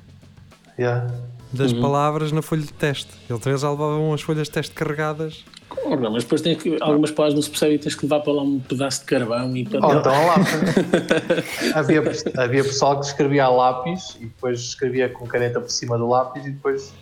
Yeah. 0.78 1.12
das 1.52 1.72
Uhum. 1.72 1.80
palavras 1.82 2.32
na 2.32 2.40
folha 2.40 2.62
de 2.62 2.72
teste. 2.72 3.10
Eles 3.28 3.42
três 3.42 3.60
já 3.60 3.70
levavam 3.70 4.14
as 4.14 4.22
folhas 4.22 4.46
de 4.46 4.52
teste 4.52 4.72
carregadas. 4.74 5.44
Ora, 5.84 6.10
mas 6.10 6.24
depois 6.24 6.40
tem 6.40 6.54
que, 6.56 6.76
algumas 6.80 7.10
palavras 7.10 7.34
não 7.34 7.42
se 7.42 7.50
percebe 7.50 7.74
e 7.74 7.78
tens 7.78 7.94
que 7.94 8.04
levar 8.04 8.20
para 8.20 8.32
lá 8.32 8.42
um 8.42 8.58
pedaço 8.60 9.00
de 9.00 9.06
carvão 9.06 9.56
e 9.56 9.64
para 9.64 9.84
Ou 9.86 9.94
então 9.94 10.12
a 10.14 10.26
lápis. 10.26 10.46
havia, 11.74 12.02
havia 12.36 12.64
pessoal 12.64 12.98
que 13.00 13.06
escrevia 13.06 13.44
a 13.44 13.48
lápis 13.50 14.16
e 14.20 14.24
depois 14.26 14.60
escrevia 14.60 15.08
com 15.08 15.26
caneta 15.26 15.60
por 15.60 15.70
cima 15.70 15.96
do 15.98 16.08
lápis 16.08 16.44
e 16.46 16.50
depois. 16.50 16.92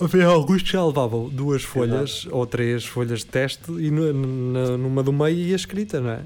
Havia 0.00 0.26
alguns 0.26 0.62
que 0.62 0.72
já 0.72 0.84
levavam 0.84 1.28
duas 1.28 1.62
folhas 1.62 2.26
ou 2.30 2.46
três 2.46 2.84
folhas 2.84 3.20
de 3.20 3.26
teste 3.26 3.70
e 3.72 3.90
numa 3.90 5.02
do 5.02 5.12
meio 5.12 5.36
ia 5.36 5.56
escrita, 5.56 6.00
não 6.00 6.10
é? 6.10 6.20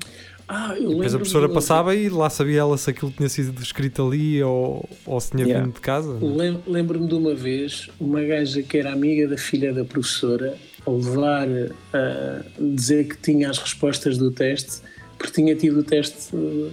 Ah, 0.49 0.75
eu 0.77 0.89
Depois 0.89 1.15
a 1.15 1.19
professora 1.19 1.47
de 1.47 1.55
passava 1.55 1.95
e 1.95 2.09
lá 2.09 2.29
sabia 2.29 2.59
ela 2.61 2.77
se 2.77 2.91
aquilo 2.91 3.13
tinha 3.13 3.29
sido 3.29 3.63
escrito 3.63 4.05
ali 4.05 4.43
ou, 4.43 4.89
ou 5.07 5.21
se 5.21 5.31
tinha 5.31 5.45
Yeah. 5.45 5.65
vindo 5.65 5.75
de 5.75 5.81
casa. 5.81 6.19
Lem- 6.21 6.61
Lembro-me 6.67 7.07
de 7.07 7.15
uma 7.15 7.33
vez 7.35 7.89
uma 8.01 8.21
gaja 8.25 8.61
que 8.61 8.77
era 8.79 8.93
amiga 8.93 9.29
da 9.29 9.39
filha 9.39 9.73
da 9.73 9.85
professora 9.85 10.57
a 10.87 10.91
levar 10.91 11.47
a 11.93 12.43
dizer 12.59 13.05
que 13.09 13.17
tinha 13.19 13.51
as 13.51 13.59
respostas 13.59 14.17
do 14.19 14.31
teste 14.31 14.81
porque 15.19 15.33
tinha 15.43 15.55
tido 15.55 15.81
o 15.81 15.83
teste 15.83 16.35
eh, 16.35 16.71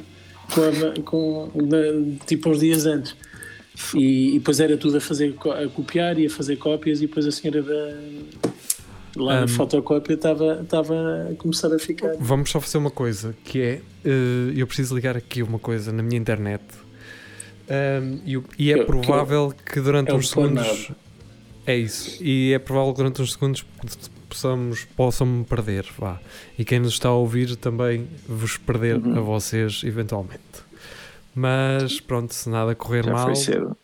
com, 1.03 1.49
com- 1.51 2.17
tipo 2.25 2.49
uns 2.49 2.59
dias 2.59 2.85
antes. 2.85 3.15
E, 3.93 4.35
e 4.35 4.39
depois 4.39 4.59
era 4.59 4.75
tudo 4.77 4.97
a 4.97 5.01
fazer 5.01 5.35
a 5.63 5.67
copiar 5.67 6.17
e 6.17 6.25
a 6.25 6.29
fazer 6.29 6.55
cópias 6.55 6.99
e 6.99 7.07
depois 7.07 7.25
a 7.27 7.31
senhora 7.31 7.61
da 7.61 7.97
lá 9.15 9.37
Um, 9.37 9.41
na 9.41 9.47
fotocópia 9.47 10.13
estava 10.13 10.61
estava 10.61 10.95
a 11.31 11.35
começar 11.35 11.73
a 11.73 11.79
ficar. 11.79 12.13
Vamos 12.19 12.51
só 12.51 12.59
fazer 12.61 12.77
uma 12.77 12.91
coisa, 12.91 13.35
que 13.43 13.59
é, 13.61 13.81
eh, 14.05 14.53
eu 14.55 14.65
preciso 14.67 14.95
ligar 14.95 15.17
aqui 15.17 15.41
uma 15.43 15.59
coisa 15.59 15.91
na 15.91 16.01
minha 16.03 16.19
internet 16.19 16.63
Ahm, 17.69 18.19
e, 18.57 18.71
é 18.71 18.83
provável 18.85 19.53
que 19.65 19.81
durante 19.81 20.11
é 20.11 20.13
uns 20.13 20.29
segundos. 20.29 20.91
É 21.67 21.75
isso, 21.75 22.23
e 22.23 22.53
é 22.53 22.59
provável 22.59 22.93
que 22.93 22.97
durante 22.97 23.21
uns 23.21 23.33
segundos 23.33 23.63
possamos, 24.29 24.85
possam 24.95 25.27
me 25.27 25.43
perder, 25.43 25.85
vá. 25.99 26.19
E 26.57 26.65
quem 26.65 26.79
nos 26.79 26.93
está 26.93 27.09
a 27.09 27.13
ouvir 27.13 27.55
também 27.57 28.07
vos 28.27 28.57
perder 28.57 28.95
Uhum. 28.97 29.17
a 29.17 29.21
vocês 29.21 29.81
eventualmente. 29.83 30.41
Mas 31.35 31.99
pronto, 31.99 32.33
se 32.33 32.49
nada 32.49 32.73
correr 32.73 33.05
Já 33.05 33.11
mal, 33.13 33.25
foi 33.27 33.35
cedo. 33.35 33.77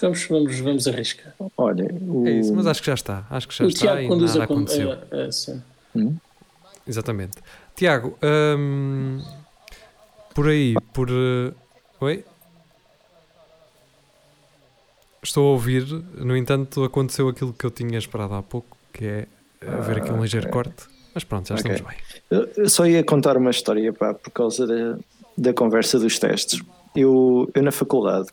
Vamos, 0.00 0.24
vamos, 0.26 0.58
vamos 0.60 0.86
arriscar. 0.88 1.34
Olha, 1.56 1.86
o, 2.00 2.26
é 2.26 2.32
isso, 2.40 2.54
mas 2.54 2.66
acho 2.66 2.80
que 2.80 2.86
já 2.86 2.94
está, 2.94 3.26
acho 3.30 3.48
que 3.48 3.54
já 3.56 3.64
o 3.64 3.68
está 3.68 3.80
Tiago 3.86 4.00
e 4.02 4.08
conduz 4.08 4.32
nada 4.32 4.44
a, 4.44 4.46
con- 4.46 4.54
aconteceu. 4.54 4.92
a, 4.92 5.16
a 5.26 5.32
cena. 5.32 5.64
Hum? 5.96 6.16
Exatamente. 6.86 7.34
Tiago, 7.76 8.18
hum, 8.58 9.20
por 10.34 10.48
aí, 10.48 10.74
por. 10.92 11.08
eh, 11.10 11.52
oi? 12.00 12.24
Estou 15.24 15.46
a 15.46 15.50
ouvir, 15.52 15.86
no 16.16 16.36
entanto, 16.36 16.82
aconteceu 16.82 17.28
aquilo 17.28 17.52
que 17.52 17.64
eu 17.64 17.70
tinha 17.70 17.96
esperado 17.96 18.34
há 18.34 18.42
pouco, 18.42 18.76
que 18.92 19.04
é 19.04 19.26
haver 19.66 19.98
aqui 19.98 20.10
um 20.10 20.18
Ah, 20.18 20.22
ligeiro 20.22 20.48
ok. 20.48 20.52
corte. 20.52 20.84
Mas 21.14 21.22
pronto, 21.22 21.48
já 21.48 21.54
Ok. 21.54 21.70
estamos 21.70 21.92
bem. 21.94 22.48
Eu- 22.56 22.68
só 22.68 22.84
ia 22.86 23.04
contar 23.04 23.36
uma 23.36 23.50
história 23.50 23.92
pá, 23.92 24.12
por 24.14 24.30
causa 24.32 24.66
da, 24.66 24.98
da 25.38 25.52
conversa 25.54 25.98
dos 25.98 26.18
testes. 26.18 26.60
Eu, 26.96 27.48
eu 27.54 27.62
na 27.62 27.70
faculdade 27.70 28.28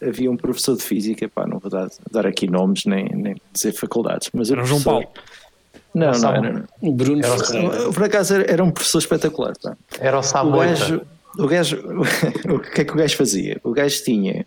havia 0.00 0.30
um 0.30 0.36
professor 0.36 0.76
de 0.76 0.82
física, 0.84 1.28
pá, 1.28 1.46
não 1.48 1.58
vou 1.58 1.68
dar, 1.70 1.88
dar 2.12 2.26
aqui 2.26 2.46
nomes 2.48 2.84
nem, 2.84 3.06
nem 3.08 3.34
dizer 3.52 3.72
faculdades, 3.72 4.30
mas 4.32 4.50
o 4.50 4.52
Era 4.52 4.62
o 4.62 4.66
João 4.66 4.82
Paulo. 4.82 5.06
Não, 5.94 6.06
não, 6.08 6.14
Samuel. 6.14 6.44
era, 6.44 6.64
O 6.80 6.92
Bruno 6.92 7.24
Era 7.24 7.88
o 7.88 7.92
por 7.92 8.04
acaso 8.04 8.34
era, 8.34 8.52
era 8.52 8.62
um 8.64 8.70
professor 8.70 8.98
espetacular. 8.98 9.54
Pá. 9.60 9.76
Era 9.98 10.16
o 10.16 10.20
O 10.20 10.22
Samuel. 10.22 10.68
gajo, 10.68 11.00
o 11.38 11.46
gajo, 11.48 11.76
o 12.54 12.58
que 12.60 12.80
é 12.82 12.84
que 12.84 12.92
o 12.92 12.96
gajo 12.96 13.16
fazia? 13.16 13.60
O 13.64 13.72
gajo 13.72 14.04
tinha. 14.04 14.44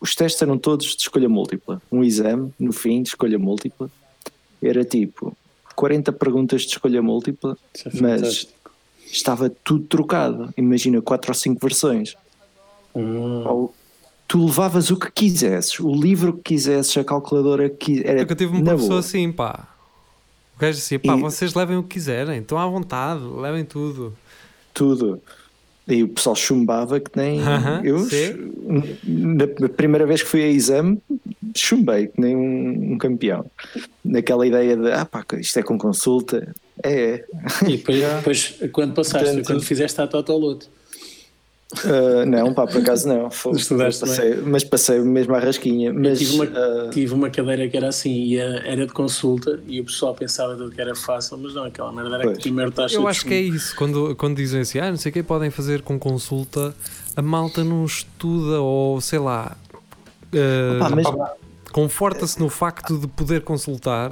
Os 0.00 0.14
testes 0.14 0.40
eram 0.42 0.58
todos 0.58 0.94
de 0.94 1.02
escolha 1.02 1.28
múltipla. 1.28 1.80
Um 1.90 2.04
exame, 2.04 2.52
no 2.58 2.72
fim, 2.72 3.02
de 3.02 3.08
escolha 3.10 3.38
múltipla. 3.38 3.90
Era 4.62 4.84
tipo 4.84 5.36
40 5.74 6.12
perguntas 6.12 6.62
de 6.62 6.68
escolha 6.68 7.02
múltipla, 7.02 7.56
é 7.84 8.00
mas 8.00 8.48
estava 9.10 9.48
tudo 9.50 9.84
trocado. 9.84 10.52
Imagina 10.56 11.00
4 11.02 11.30
ou 11.30 11.34
5 11.34 11.60
versões. 11.60 12.14
Hum. 12.94 13.42
Ou 13.46 13.74
tu 14.28 14.44
levavas 14.46 14.90
o 14.90 14.96
que 14.96 15.10
quisesses, 15.10 15.78
o 15.80 15.90
livro 15.94 16.32
que 16.34 16.42
quisesses, 16.54 16.96
a 16.96 17.04
calculadora 17.04 17.68
que 17.68 17.76
quisesses. 17.86 18.10
Era 18.10 18.20
Eu 18.22 18.26
tive 18.36 18.56
um 18.56 18.58
na 18.60 18.64
professor 18.72 18.88
boa. 18.88 19.00
assim, 19.00 19.30
pá. 19.32 19.68
O 20.56 20.58
gajo 20.58 20.78
assim, 20.78 20.98
pá, 20.98 21.16
E- 21.16 21.20
vocês 21.20 21.54
levem 21.54 21.76
o 21.76 21.82
que 21.82 21.90
quiserem, 21.90 22.40
estão 22.40 22.58
à 22.58 22.66
vontade, 22.66 23.22
levem 23.22 23.64
tudo. 23.64 24.16
tudo. 24.72 25.20
E 25.88 26.02
o 26.02 26.08
pessoal 26.08 26.34
chumbava 26.34 26.98
que 26.98 27.10
nem 27.16 27.40
Aham, 27.40 27.80
eu. 27.84 27.98
sim. 28.00 28.52
Na 29.04 29.46
na 29.60 29.68
primeira 29.68 30.04
vez 30.04 30.22
que 30.22 30.28
fui 30.28 30.42
a 30.42 30.48
exame, 30.48 30.98
chumbei 31.56 32.08
que 32.08 32.20
nem 32.20 32.34
um, 32.34 32.92
um 32.94 32.98
campeão. 32.98 33.46
Naquela 34.04 34.44
ideia 34.46 34.76
de, 34.76 34.90
ah 34.90 35.04
pá, 35.04 35.24
isto 35.38 35.58
é 35.58 35.62
com 35.62 35.78
consulta. 35.78 36.52
É, 36.82 36.92
é. 36.92 37.24
E 37.68 37.76
depois, 37.76 38.00
depois, 38.16 38.54
quando 38.72 38.94
passaste, 38.94 39.26
Portanto- 39.26 39.46
quando 39.46 39.62
fizeste 39.62 40.00
a 40.00 40.06
Totoloto. 40.08 40.68
Ah, 41.84 42.24
não, 42.24 42.54
pá, 42.54 42.64
por 42.66 42.80
acaso 42.80 43.08
não. 43.08 43.30
Foi- 43.30 43.52
Estudaste 43.56 44.00
passei, 44.00 44.36
mas 44.36 44.62
passei 44.62 45.00
mesmo 45.00 45.34
à 45.34 45.40
rasquinha. 45.40 45.92
Mas 45.92 46.18
tive, 46.18 46.34
uma, 46.34 46.44
ah, 46.44 46.90
tive 46.92 47.12
uma 47.14 47.28
cadeira 47.28 47.68
que 47.68 47.76
era 47.76 47.88
assim, 47.88 48.12
e 48.12 48.36
era, 48.38 48.86
de 48.86 48.92
consulta, 48.92 49.60
e 49.66 49.80
o 49.80 49.84
pessoal 49.84 50.14
pensava 50.14 50.54
tudo 50.56 50.70
que 50.70 50.80
era 50.80 50.94
fácil, 50.94 51.36
mas 51.38 51.54
não, 51.54 51.64
aquela 51.64 51.92
merda 51.92 52.14
era 52.14 52.22
Pois. 52.24 52.36
que 52.36 52.42
primeiro 52.44 52.70
taxa 52.70 52.94
Eu 52.94 53.08
acho 53.08 53.24
que 53.24 53.34
é 53.34 53.40
isso, 53.40 53.74
quando, 53.74 54.14
quando 54.14 54.36
dizem 54.36 54.60
assim, 54.60 54.78
ah, 54.78 54.90
não 54.90 54.96
sei 54.96 55.10
o 55.10 55.12
que 55.12 55.22
podem 55.24 55.50
fazer 55.50 55.82
com 55.82 55.98
consulta, 55.98 56.72
a 57.16 57.22
malta 57.22 57.64
não 57.64 57.84
estuda 57.84 58.60
ou 58.60 59.00
sei 59.00 59.18
lá. 59.18 59.56
eh, 60.32 60.78
pá, 60.78 60.88
mas, 60.90 61.06
Conforta-se 61.76 62.40
no 62.40 62.48
facto 62.48 62.96
de 62.96 63.06
poder 63.06 63.42
consultar. 63.42 64.10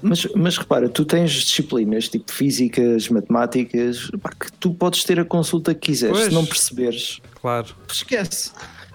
mas, 0.00 0.26
mas 0.34 0.56
repara, 0.56 0.88
tu 0.88 1.04
tens 1.04 1.30
disciplinas 1.30 2.08
tipo 2.08 2.32
físicas, 2.32 3.06
matemáticas, 3.10 4.10
pá, 4.22 4.30
que 4.30 4.50
tu 4.52 4.72
podes 4.72 5.04
ter 5.04 5.20
a 5.20 5.24
consulta 5.26 5.74
que 5.74 5.80
quiseres. 5.92 6.16
Pois. 6.16 6.28
Se 6.28 6.32
não 6.34 6.46
perceberes, 6.46 7.20
Claro. 7.38 7.66
esquece. 7.92 8.52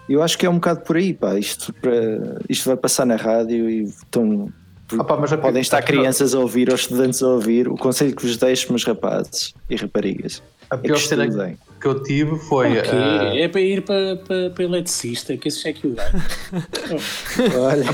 Eu 0.10 0.24
acho 0.24 0.36
que 0.36 0.48
é 0.48 0.50
um 0.50 0.56
bocado 0.56 0.82
por 0.82 0.98
aí, 0.98 1.13
pá. 1.13 1.38
Isto, 1.38 1.71
para, 1.74 2.39
isto 2.50 2.65
vai 2.65 2.76
passar 2.76 3.06
na 3.06 3.17
rádio 3.17 3.69
e 3.69 3.84
estão, 3.84 4.52
Ah, 4.98 5.04
pá, 5.04 5.15
mas 5.17 5.32
podem 5.34 5.62
estar 5.62 5.84
crianças 5.84 6.34
a 6.34 6.39
ouvir 6.39 6.69
ou 6.69 6.76
estudantes 6.76 7.21
a 7.21 7.28
ouvir. 7.28 7.67
O 7.67 7.76
conselho 7.78 8.15
que 8.15 8.26
vos 8.26 8.36
deixo, 8.36 8.67
meus 8.71 8.84
rapazes 8.84 9.54
e 9.69 9.76
raparigas, 9.76 10.41
A 10.69 10.75
é 10.75 10.78
que 10.80 10.84
pior 10.88 10.97
cena 10.97 11.25
estudem. 11.25 11.58
que 11.80 11.88
eu 11.88 12.01
tive 12.04 12.38
foi. 12.39 12.80
Ok, 12.80 12.89
ah, 12.91 13.36
É 13.36 13.47
para 13.47 13.62
ir 13.62 13.82
para, 13.84 14.15
para, 14.17 14.49
para 14.49 14.63
eletricista, 14.63 15.38
que 15.38 15.47
esse 15.47 15.67
é 15.69 15.73
que 15.73 15.88
o 15.88 15.95
dá. 15.95 16.04
Olha, 17.60 17.86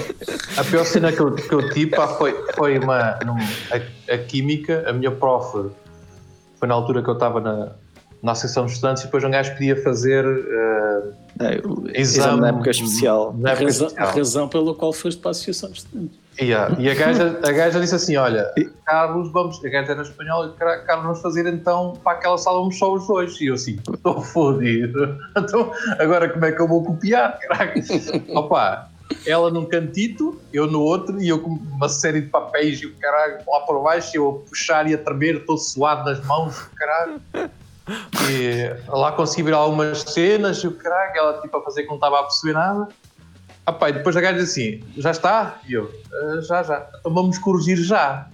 A 0.57 0.63
pior 0.63 0.85
cena 0.85 1.11
que 1.11 1.19
eu, 1.19 1.33
que 1.35 1.53
eu 1.53 1.69
tive 1.71 1.91
pá, 1.95 2.07
foi, 2.07 2.33
foi 2.55 2.77
uma, 2.79 3.19
num- 3.25 3.35
a, 3.37 4.13
a 4.13 4.17
química, 4.17 4.83
a 4.89 4.93
minha 4.93 5.11
prof, 5.11 5.69
foi 6.59 6.67
na 6.67 6.73
altura 6.75 7.01
que 7.03 7.09
eu 7.09 7.13
estava 7.13 7.39
na, 7.41 7.71
na 8.21 8.31
Associação 8.33 8.65
de 8.65 8.71
Estudantes 8.73 9.03
e 9.03 9.05
depois 9.07 9.23
um 9.23 9.31
gajo 9.31 9.51
podia 9.53 9.75
fazer 9.83 10.23
ah, 10.25 11.01
é, 11.45 11.55
exame, 11.55 11.97
exame 11.99 12.41
na 12.41 12.47
época 12.49 12.69
especial. 12.69 13.35
Na 13.37 13.49
A 13.49 13.51
época 13.53 13.65
razão, 13.65 13.87
a 13.87 13.89
especial. 13.89 14.15
razão 14.15 14.47
pela 14.47 14.75
qual 14.75 14.93
foste 14.93 15.19
para 15.19 15.29
a 15.29 15.31
Associação 15.31 15.71
de 15.71 15.77
Estudantes. 15.79 16.20
Yeah. 16.39 16.75
E 16.79 16.89
a 16.89 16.95
gaja, 16.95 17.39
a 17.43 17.51
gaja 17.51 17.79
disse 17.79 17.95
assim: 17.95 18.15
Olha, 18.15 18.51
Carlos, 18.85 19.31
vamos. 19.31 19.63
A 19.63 19.69
gaja 19.69 19.91
era 19.91 20.01
espanhol 20.01 20.47
e 20.47 20.53
"Car- 20.53 20.85
Carlos, 20.85 21.05
vamos 21.05 21.21
fazer 21.21 21.45
então 21.45 21.93
para 22.03 22.13
aquela 22.13 22.37
sala 22.37 22.59
vamos 22.59 22.77
só 22.77 22.93
os 22.93 23.05
dois. 23.05 23.39
E 23.41 23.47
eu 23.47 23.55
assim: 23.55 23.77
Estou 23.93 24.21
fodido. 24.21 25.17
Então, 25.37 25.71
agora 25.99 26.29
como 26.29 26.45
é 26.45 26.51
que 26.51 26.61
eu 26.61 26.67
vou 26.67 26.83
copiar? 26.83 27.37
Caraca. 27.39 27.79
Opa, 28.33 28.89
ela 29.25 29.51
num 29.51 29.65
cantito, 29.65 30.39
eu 30.53 30.67
no 30.67 30.81
outro, 30.81 31.21
e 31.21 31.27
eu 31.27 31.39
com 31.39 31.49
uma 31.49 31.89
série 31.89 32.21
de 32.21 32.27
papéis 32.27 32.79
e 32.81 32.85
o 32.87 32.95
caralho 32.95 33.39
lá 33.47 33.59
por 33.61 33.83
baixo, 33.83 34.11
eu 34.15 34.29
a 34.45 34.49
puxar 34.49 34.87
e 34.87 34.93
a 34.93 34.97
tremer, 34.97 35.45
todo 35.45 35.57
suado 35.57 36.09
nas 36.09 36.23
mãos, 36.25 36.57
caralho. 36.75 37.21
E 38.29 38.73
lá 38.87 39.11
consegui 39.11 39.43
ver 39.43 39.53
algumas 39.53 40.01
cenas 40.01 40.57
e 40.59 40.67
o 40.67 40.71
caralho, 40.71 41.11
ela 41.15 41.41
tipo 41.41 41.57
a 41.57 41.61
fazer 41.63 41.83
que 41.83 41.89
não 41.89 41.95
estava 41.95 42.19
a 42.19 42.23
perceber 42.23 42.53
nada. 42.53 42.87
Ah, 43.71 43.73
pá, 43.73 43.89
e 43.89 43.93
depois 43.93 44.17
a 44.17 44.21
gaja 44.21 44.37
diz 44.37 44.49
assim: 44.51 44.81
já 44.97 45.11
está? 45.11 45.59
E 45.67 45.73
eu: 45.73 45.89
"Ah, 46.13 46.41
já, 46.41 46.61
já. 46.61 46.89
Então 46.99 47.13
vamos 47.13 47.37
corrigir 47.37 47.77
já. 47.77 48.27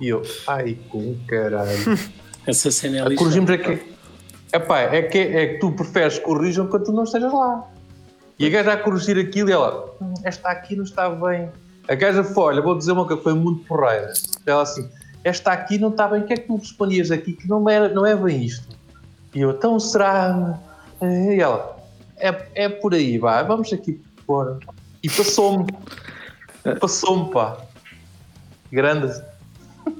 E 0.00 0.08
eu: 0.08 0.22
ai, 0.48 0.76
com 0.88 1.16
caralho. 1.28 1.78
Essa 2.44 2.70
cena 2.72 2.96
é 2.96 3.00
lixada. 3.00 3.16
corrigimos 3.16 3.50
é 3.50 3.58
que. 3.58 3.94
Epá, 4.52 4.80
é 4.80 5.02
que, 5.02 5.18
é 5.18 5.46
que 5.46 5.58
tu 5.58 5.72
preferes 5.72 6.18
corrijam 6.18 6.66
quando 6.66 6.84
tu 6.84 6.92
não 6.92 7.04
estejas 7.04 7.32
lá. 7.32 7.64
E 8.38 8.46
a 8.46 8.50
gaja 8.50 8.72
a 8.72 8.76
corrigir 8.76 9.16
aquilo 9.16 9.48
e 9.48 9.52
ela: 9.52 9.94
"Hum, 10.00 10.14
esta 10.24 10.48
aqui 10.48 10.74
não 10.74 10.84
está 10.84 11.08
bem. 11.08 11.48
A 11.88 11.94
gaja 11.94 12.24
foi: 12.24 12.44
olha, 12.44 12.60
vou 12.60 12.76
dizer 12.76 12.92
uma 12.92 13.06
coisa, 13.06 13.22
foi 13.22 13.34
muito 13.34 13.64
porreira. 13.66 14.12
Ela 14.44 14.62
assim: 14.62 14.88
esta 15.22 15.52
aqui 15.52 15.78
não 15.78 15.90
está 15.90 16.08
bem. 16.08 16.22
O 16.22 16.26
que 16.26 16.32
é 16.32 16.36
que 16.36 16.48
tu 16.48 16.56
respondias 16.56 17.12
aqui 17.12 17.32
que 17.32 17.48
não 17.48 17.68
é, 17.68 17.88
não 17.88 18.04
é 18.04 18.16
bem 18.16 18.44
isto? 18.44 18.76
E 19.32 19.40
eu: 19.40 19.52
então 19.52 19.78
será. 19.78 20.58
E 21.00 21.40
ela: 21.40 21.76
é, 22.16 22.48
é 22.54 22.68
por 22.68 22.92
aí, 22.92 23.18
vá, 23.18 23.40
vamos 23.44 23.72
aqui 23.72 24.00
fora. 24.26 24.58
E 25.02 25.08
passou-me. 25.10 25.66
Passou-me, 26.80 27.30
pá. 27.32 27.58
Grande. 28.72 29.12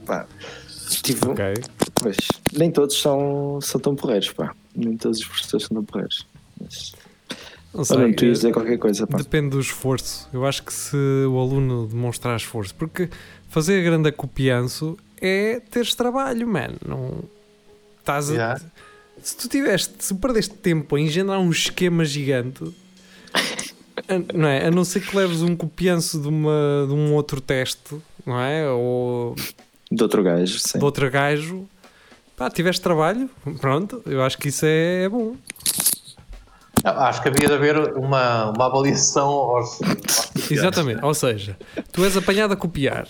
Pá, 0.06 0.26
tive, 1.02 1.26
Ok. 1.28 1.44
pois, 1.94 2.16
nem 2.56 2.70
todos 2.70 3.00
são, 3.00 3.60
são 3.60 3.80
tão 3.80 3.94
porreiros, 3.94 4.30
pá. 4.32 4.54
Nem 4.74 4.96
todos 4.96 5.18
os 5.20 5.26
professores 5.26 5.66
são 5.66 5.74
tão 5.76 5.84
porreiros. 5.84 6.26
Mas, 6.60 6.94
Não 7.72 7.84
sei. 7.84 7.96
não, 7.98 8.12
tu 8.12 8.24
ias 8.24 8.38
eh, 8.38 8.40
dizer 8.40 8.52
qualquer 8.52 8.78
coisa, 8.78 9.06
pá. 9.06 9.18
Depende 9.18 9.50
do 9.50 9.60
esforço. 9.60 10.28
Eu 10.32 10.46
acho 10.46 10.62
que 10.62 10.72
se 10.72 10.96
o 10.96 11.38
aluno 11.38 11.86
demonstrar 11.86 12.36
esforço, 12.36 12.74
porque 12.74 13.08
fazer 13.50 13.82
grande 13.84 14.08
acopianço 14.08 14.96
é 15.20 15.60
teres 15.70 15.94
trabalho, 15.94 16.46
man. 16.48 16.70
Não 16.86 17.20
estás 18.00 18.30
a- 18.30 18.34
Yeah. 18.34 18.60
Se 19.22 19.36
tu 19.36 19.48
tiveste, 19.48 19.94
se 20.04 20.14
perdeste 20.14 20.54
tempo 20.54 20.96
a 20.96 21.00
engendrar 21.00 21.38
um 21.40 21.50
esquema 21.50 22.04
gigante, 22.04 22.64
a- 24.08 24.36
não 24.36 24.48
é? 24.48 24.66
A 24.66 24.70
não 24.70 24.84
ser 24.84 25.00
que 25.00 25.16
leves 25.16 25.42
um 25.42 25.54
copianço 25.56 26.18
de, 26.20 26.28
uma, 26.28 26.84
de 26.86 26.92
um 26.92 27.14
outro 27.14 27.40
teste, 27.40 27.96
não 28.26 28.40
é? 28.40 28.68
Ou 28.70 29.34
De 29.90 30.02
outro 30.02 30.22
gajo, 30.22 30.58
sim. 30.58 30.78
de 30.78 30.84
outro 30.84 31.10
gajo, 31.10 31.66
Pá, 32.36 32.50
tiveste 32.50 32.82
trabalho, 32.82 33.30
pronto, 33.60 34.02
eu 34.06 34.20
acho 34.20 34.36
que 34.38 34.48
isso 34.48 34.66
é, 34.66 35.04
é 35.04 35.08
bom. 35.08 35.36
Acho 36.82 37.22
que 37.22 37.28
havia 37.28 37.46
de 37.46 37.54
haver 37.54 37.78
uma, 37.96 38.50
uma 38.50 38.66
avaliação 38.66 39.28
aos. 39.28 39.80
aos 39.80 40.50
Exatamente, 40.50 41.02
ou 41.04 41.14
seja, 41.14 41.56
tu 41.92 42.04
és 42.04 42.16
apanhado 42.16 42.52
a 42.52 42.56
copiar. 42.56 43.06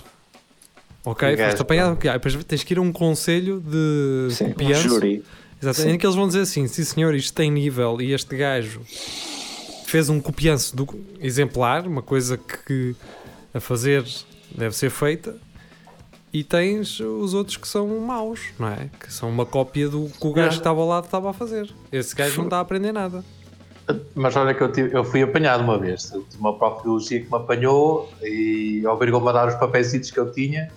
Ok? 1.07 1.37
Gajo, 1.37 1.51
Foste 1.51 1.63
apanhado 1.63 1.93
a 1.93 1.95
copiar. 1.95 2.19
Depois 2.19 2.45
tens 2.45 2.63
que 2.63 2.75
ir 2.75 2.79
a 2.79 2.83
um 2.83 2.93
conselho 2.93 3.61
de 3.61 4.29
Sim, 4.35 4.55
um 4.61 4.75
júri. 4.75 5.25
Exatamente, 5.61 5.91
Sim. 5.91 5.95
em 5.97 5.99
que 5.99 6.07
eles 6.07 6.15
vão 6.17 6.27
dizer 6.27 6.41
assim: 6.43 6.67
sim 6.69 6.85
senhor, 6.85 7.15
isto 7.15 7.33
tem 7.35 7.51
nível 7.51 8.01
e 8.03 8.13
este 8.13 8.37
gajo 8.37 8.83
fez 9.85 10.09
um 10.09 10.21
copianço 10.21 10.75
do 10.77 10.87
exemplar, 11.21 11.87
uma 11.87 12.03
coisa 12.03 12.37
que 12.39 12.95
a 13.53 13.61
fazer 13.61 14.05
deve 14.57 14.75
ser 14.77 14.91
feita, 14.91 15.37
e 16.33 16.43
tens 16.43 16.99
os 16.99 17.33
outros 17.35 17.57
que 17.57 17.69
são 17.69 17.87
maus, 18.01 18.41
não 18.59 18.69
é? 18.69 18.91
Que 18.99 19.13
são 19.13 19.29
uma 19.31 19.47
cópia 19.47 19.89
do 19.89 20.09
que 20.09 20.27
o 20.27 20.33
gajo 20.33 20.51
que 20.51 20.55
estava 20.57 20.81
ao 20.81 20.89
lado 20.89 21.05
estava 21.05 21.31
a 21.31 21.33
fazer. 21.33 21.71
Esse 21.93 22.15
gajo 22.15 22.39
não 22.39 22.45
está 22.45 22.57
a 22.59 22.61
aprender 22.61 22.91
nada. 22.93 23.25
Mas 24.15 24.35
olha 24.35 24.55
que 24.55 24.63
eu, 24.63 24.73
tive- 24.73 24.97
eu 24.97 25.05
fui 25.05 25.23
apanhado 25.23 25.63
uma 25.63 25.79
vez. 25.79 26.05
Tive 26.05 26.39
uma 26.41 26.59
prof 26.59 26.79
de 26.79 26.83
biologia 26.85 27.21
que 27.21 27.31
me 27.31 27.37
apanhou 27.37 28.11
e 28.23 28.83
obrigou-me 28.87 29.29
a 29.29 29.33
dar 29.33 29.49
os 29.49 29.55
papéis 29.57 29.93
que 30.11 30.19
eu 30.19 30.33
tinha. 30.33 30.71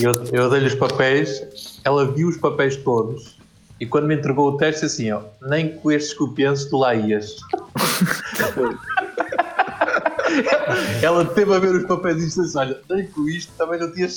E 0.00 0.02
eu, 0.04 0.12
eu 0.32 0.48
dei-lhe 0.50 0.66
os 0.66 0.74
papéis, 0.74 1.78
ela 1.84 2.10
viu 2.10 2.28
os 2.28 2.38
papéis 2.38 2.74
todos 2.76 3.36
e 3.82 3.86
quando 3.86 4.06
me 4.06 4.14
entregou 4.14 4.52
o 4.52 4.56
teste 4.56 4.84
assim, 4.84 5.10
ó, 5.10 5.22
nem 5.42 5.76
com 5.76 5.90
estes 5.90 6.14
copiantes 6.14 6.66
tu 6.66 6.76
lá 6.76 6.94
ias. 6.94 7.34
ela 11.02 11.24
teve 11.24 11.52
a 11.52 11.58
ver 11.58 11.74
os 11.74 11.84
papéis 11.86 12.22
e 12.22 12.26
disse 12.26 12.40
assim, 12.42 12.58
olha, 12.58 12.78
nem 12.88 13.08
com 13.08 13.28
isto 13.28 13.52
também 13.58 13.80
não 13.80 13.92
tinhas 13.92 14.16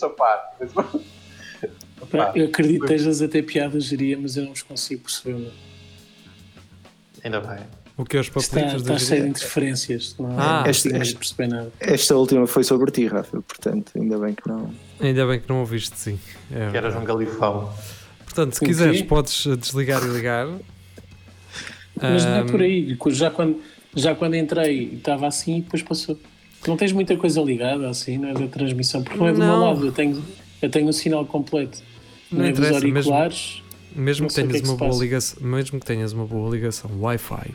Pá, 2.12 2.32
eu 2.36 2.46
acredito 2.46 2.86
que 2.86 2.94
estejas 2.94 3.24
a 3.24 3.28
ter 3.28 3.42
piadas, 3.42 3.86
geria, 3.86 4.16
mas 4.20 4.38
eu 4.38 4.46
não 4.46 4.52
os 4.52 4.62
consigo 4.62 5.02
perceber. 5.02 5.52
Ainda 7.24 7.42
bem. 7.42 7.66
O 7.98 8.06
que 8.06 8.18
é 8.18 8.20
os 8.20 8.28
Está, 8.28 8.40
papelitos 8.40 8.84
da 8.84 8.94
está 8.94 9.08
cheio 9.08 9.24
de 9.24 9.30
interferências. 9.30 10.16
Não, 10.20 10.40
Ah, 10.40 10.64
este- 10.68 10.90
perceber 11.16 11.48
nada. 11.48 11.72
Esta 11.80 12.16
última 12.16 12.46
foi 12.46 12.64
sobre 12.64 12.92
ti, 12.92 13.08
Rafa, 13.08 13.42
portanto, 13.42 13.94
ainda 13.96 14.20
bem 14.20 14.36
que 14.36 14.48
não. 14.48 14.72
Ainda 15.00 15.26
bem 15.26 15.40
que 15.40 15.50
não 15.50 15.62
ouviste, 15.62 15.98
sim. 15.98 16.20
É. 16.52 16.70
Que 16.70 16.78
eras 16.78 16.96
um 16.96 17.04
galifão. 17.04 17.74
Portanto, 18.36 18.54
se 18.54 18.58
O 18.58 18.60
quê? 18.60 18.66
quiseres, 18.66 19.02
podes 19.04 19.46
eh, 19.48 19.56
desligar 19.56 20.04
e 20.04 20.08
ligar. 20.10 20.46
Mas 22.02 22.26
não 22.26 22.36
é 22.36 22.44
por 22.44 22.62
aí. 22.62 22.98
Já 23.12 23.32
quando, 23.32 23.62
já 23.96 24.14
quando 24.14 24.36
entrei 24.36 24.96
estava 24.96 25.26
assim 25.28 25.60
e 25.60 25.62
depois 25.62 25.82
passou. 25.82 26.20
Não 26.68 26.76
tens 26.76 26.92
muita 26.92 27.16
coisa 27.16 27.42
ligada 27.42 27.88
assim, 27.90 28.18
não 28.18 28.30
é 28.30 28.34
da 28.34 28.48
transmissão, 28.48 29.02
porque 29.04 29.18
não 29.18 29.28
é 29.28 29.32
do 29.32 29.38
meu 29.38 29.48
Não. 29.48 29.60
lado. 29.62 29.86
Eu 29.86 29.92
tenho, 29.94 30.22
eu 30.62 30.70
tenho 30.70 30.88
o 30.90 30.94
sinal 30.94 31.26
completo. 31.26 31.82
Não 32.30 32.40
Não, 32.40 32.46
é 32.46 32.52
dos 32.52 32.60
mesmo- 32.60 32.76
auriculares. 32.76 33.64
Mesmo 33.96 34.24
Não 34.24 34.28
que 34.28 34.36
que 34.36 34.42
tenhas 34.42 34.56
é 34.56 34.60
que 34.62 34.68
uma 34.68 34.76
boa 34.78 34.90
passa. 34.90 35.02
ligação, 35.04 35.48
mesmo 35.48 35.80
que 35.80 35.86
tenhas 35.86 36.12
uma 36.12 36.26
boa 36.26 36.50
ligação 36.54 36.92
Wi-Fi, 37.00 37.52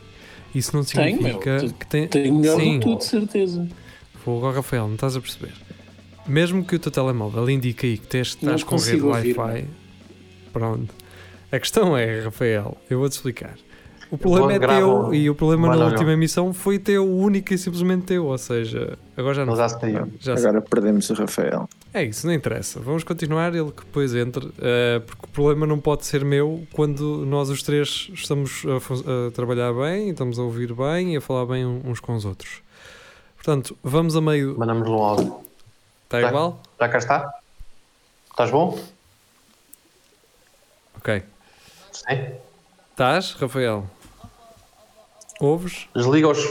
isso 0.55 0.75
não 0.75 0.83
Tenho, 0.83 1.17
significa 1.17 1.57
Tu- 1.59 1.73
que 1.75 1.85
tem, 1.85 2.07
Tenho 2.07 2.33
melhor 2.39 2.59
Sim. 2.59 2.79
do 2.79 2.89
que 2.89 2.95
de 2.95 3.03
certeza. 3.05 3.67
Fogo 4.25 4.49
Rafael, 4.49 4.87
não 4.87 4.95
estás 4.95 5.15
a 5.15 5.21
perceber? 5.21 5.51
Mesmo 6.27 6.65
que 6.65 6.75
o 6.75 6.79
teu 6.79 6.91
telemóvel 6.91 7.47
indique 7.47 7.85
aí 7.85 7.97
que 7.99 8.07
tens, 8.07 8.35
Não 8.41 8.55
estás 8.55 8.63
com 8.63 8.75
rede 8.75 9.03
Wi-Fi, 9.03 9.65
pronto. 10.51 10.93
A 11.51 11.59
questão 11.59 11.97
é, 11.97 12.21
Rafael, 12.21 12.77
eu 12.89 12.99
vou-te 12.99 13.13
explicar. 13.13 13.55
O 14.09 14.17
problema 14.17 14.51
é 14.53 14.59
teu 14.59 14.89
um- 15.07 15.13
e 15.13 15.29
o 15.29 15.35
problema 15.35 15.67
Manda 15.69 15.79
na 15.79 15.85
última 15.89 16.11
emissão 16.11 16.53
foi 16.53 16.77
teu, 16.77 17.07
único 17.09 17.53
e 17.53 17.57
simplesmente 17.57 18.07
teu. 18.07 18.25
Ou 18.25 18.37
seja, 18.37 18.97
agora 19.15 19.33
já 19.35 19.45
não. 19.45 19.55
Já. 19.55 20.07
Já 20.19 20.35
sei. 20.37 20.47
Agora 20.49 20.61
perdemos 20.61 21.09
o 21.09 21.13
Rafael. 21.13 21.69
É 21.93 22.03
isso, 22.03 22.27
não 22.27 22.33
interessa. 22.33 22.79
Vamos 22.81 23.05
continuar, 23.05 23.55
ele 23.55 23.71
que 23.71 23.85
depois 23.85 24.13
entre, 24.13 24.51
eh, 24.61 25.01
porque 25.05 25.25
o 25.25 25.29
problema 25.29 25.65
não 25.65 25.79
pode 25.79 26.05
ser 26.05 26.25
meu 26.25 26.61
quando 26.73 27.25
nós 27.25 27.49
os 27.49 27.63
três 27.63 28.09
estamos 28.13 28.63
a, 28.65 29.27
a 29.27 29.31
trabalhar 29.31 29.71
bem, 29.73 30.09
estamos 30.09 30.37
a 30.39 30.43
ouvir 30.43 30.73
bem 30.73 31.13
e 31.13 31.17
a 31.17 31.21
falar 31.21 31.45
bem 31.45 31.65
uns 31.65 32.01
com 32.01 32.13
os 32.13 32.25
outros. 32.25 32.61
Portanto, 33.37 33.77
vamos 33.81 34.13
a 34.17 34.19
meio. 34.21 34.57
Mandamos 34.59 34.89
um 34.89 34.93
áudio. 34.95 35.35
Está 36.03 36.19
Tá. 36.21 36.27
igual? 36.27 36.61
Já 36.79 36.89
cá 36.89 36.97
está? 36.97 37.33
Estás 38.29 38.51
bom? 38.51 38.77
Ok. 41.01 41.23
Sim. 41.91 42.31
Estás, 42.91 43.33
Rafael? 43.33 43.85
Ouves? 45.39 45.87
Desliga 45.95 46.27
os, 46.29 46.45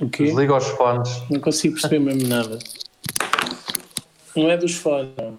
O 0.00 0.08
quê? 0.10 0.24
desliga 0.24 0.56
os 0.56 0.66
fones. 0.68 1.22
Não 1.30 1.38
consigo 1.40 1.74
perceber 1.74 1.98
mesmo 1.98 2.26
nada. 2.28 2.58
Não 4.34 4.50
é 4.50 4.56
dos 4.56 4.74
fones. 4.74 5.10
não. 5.18 5.38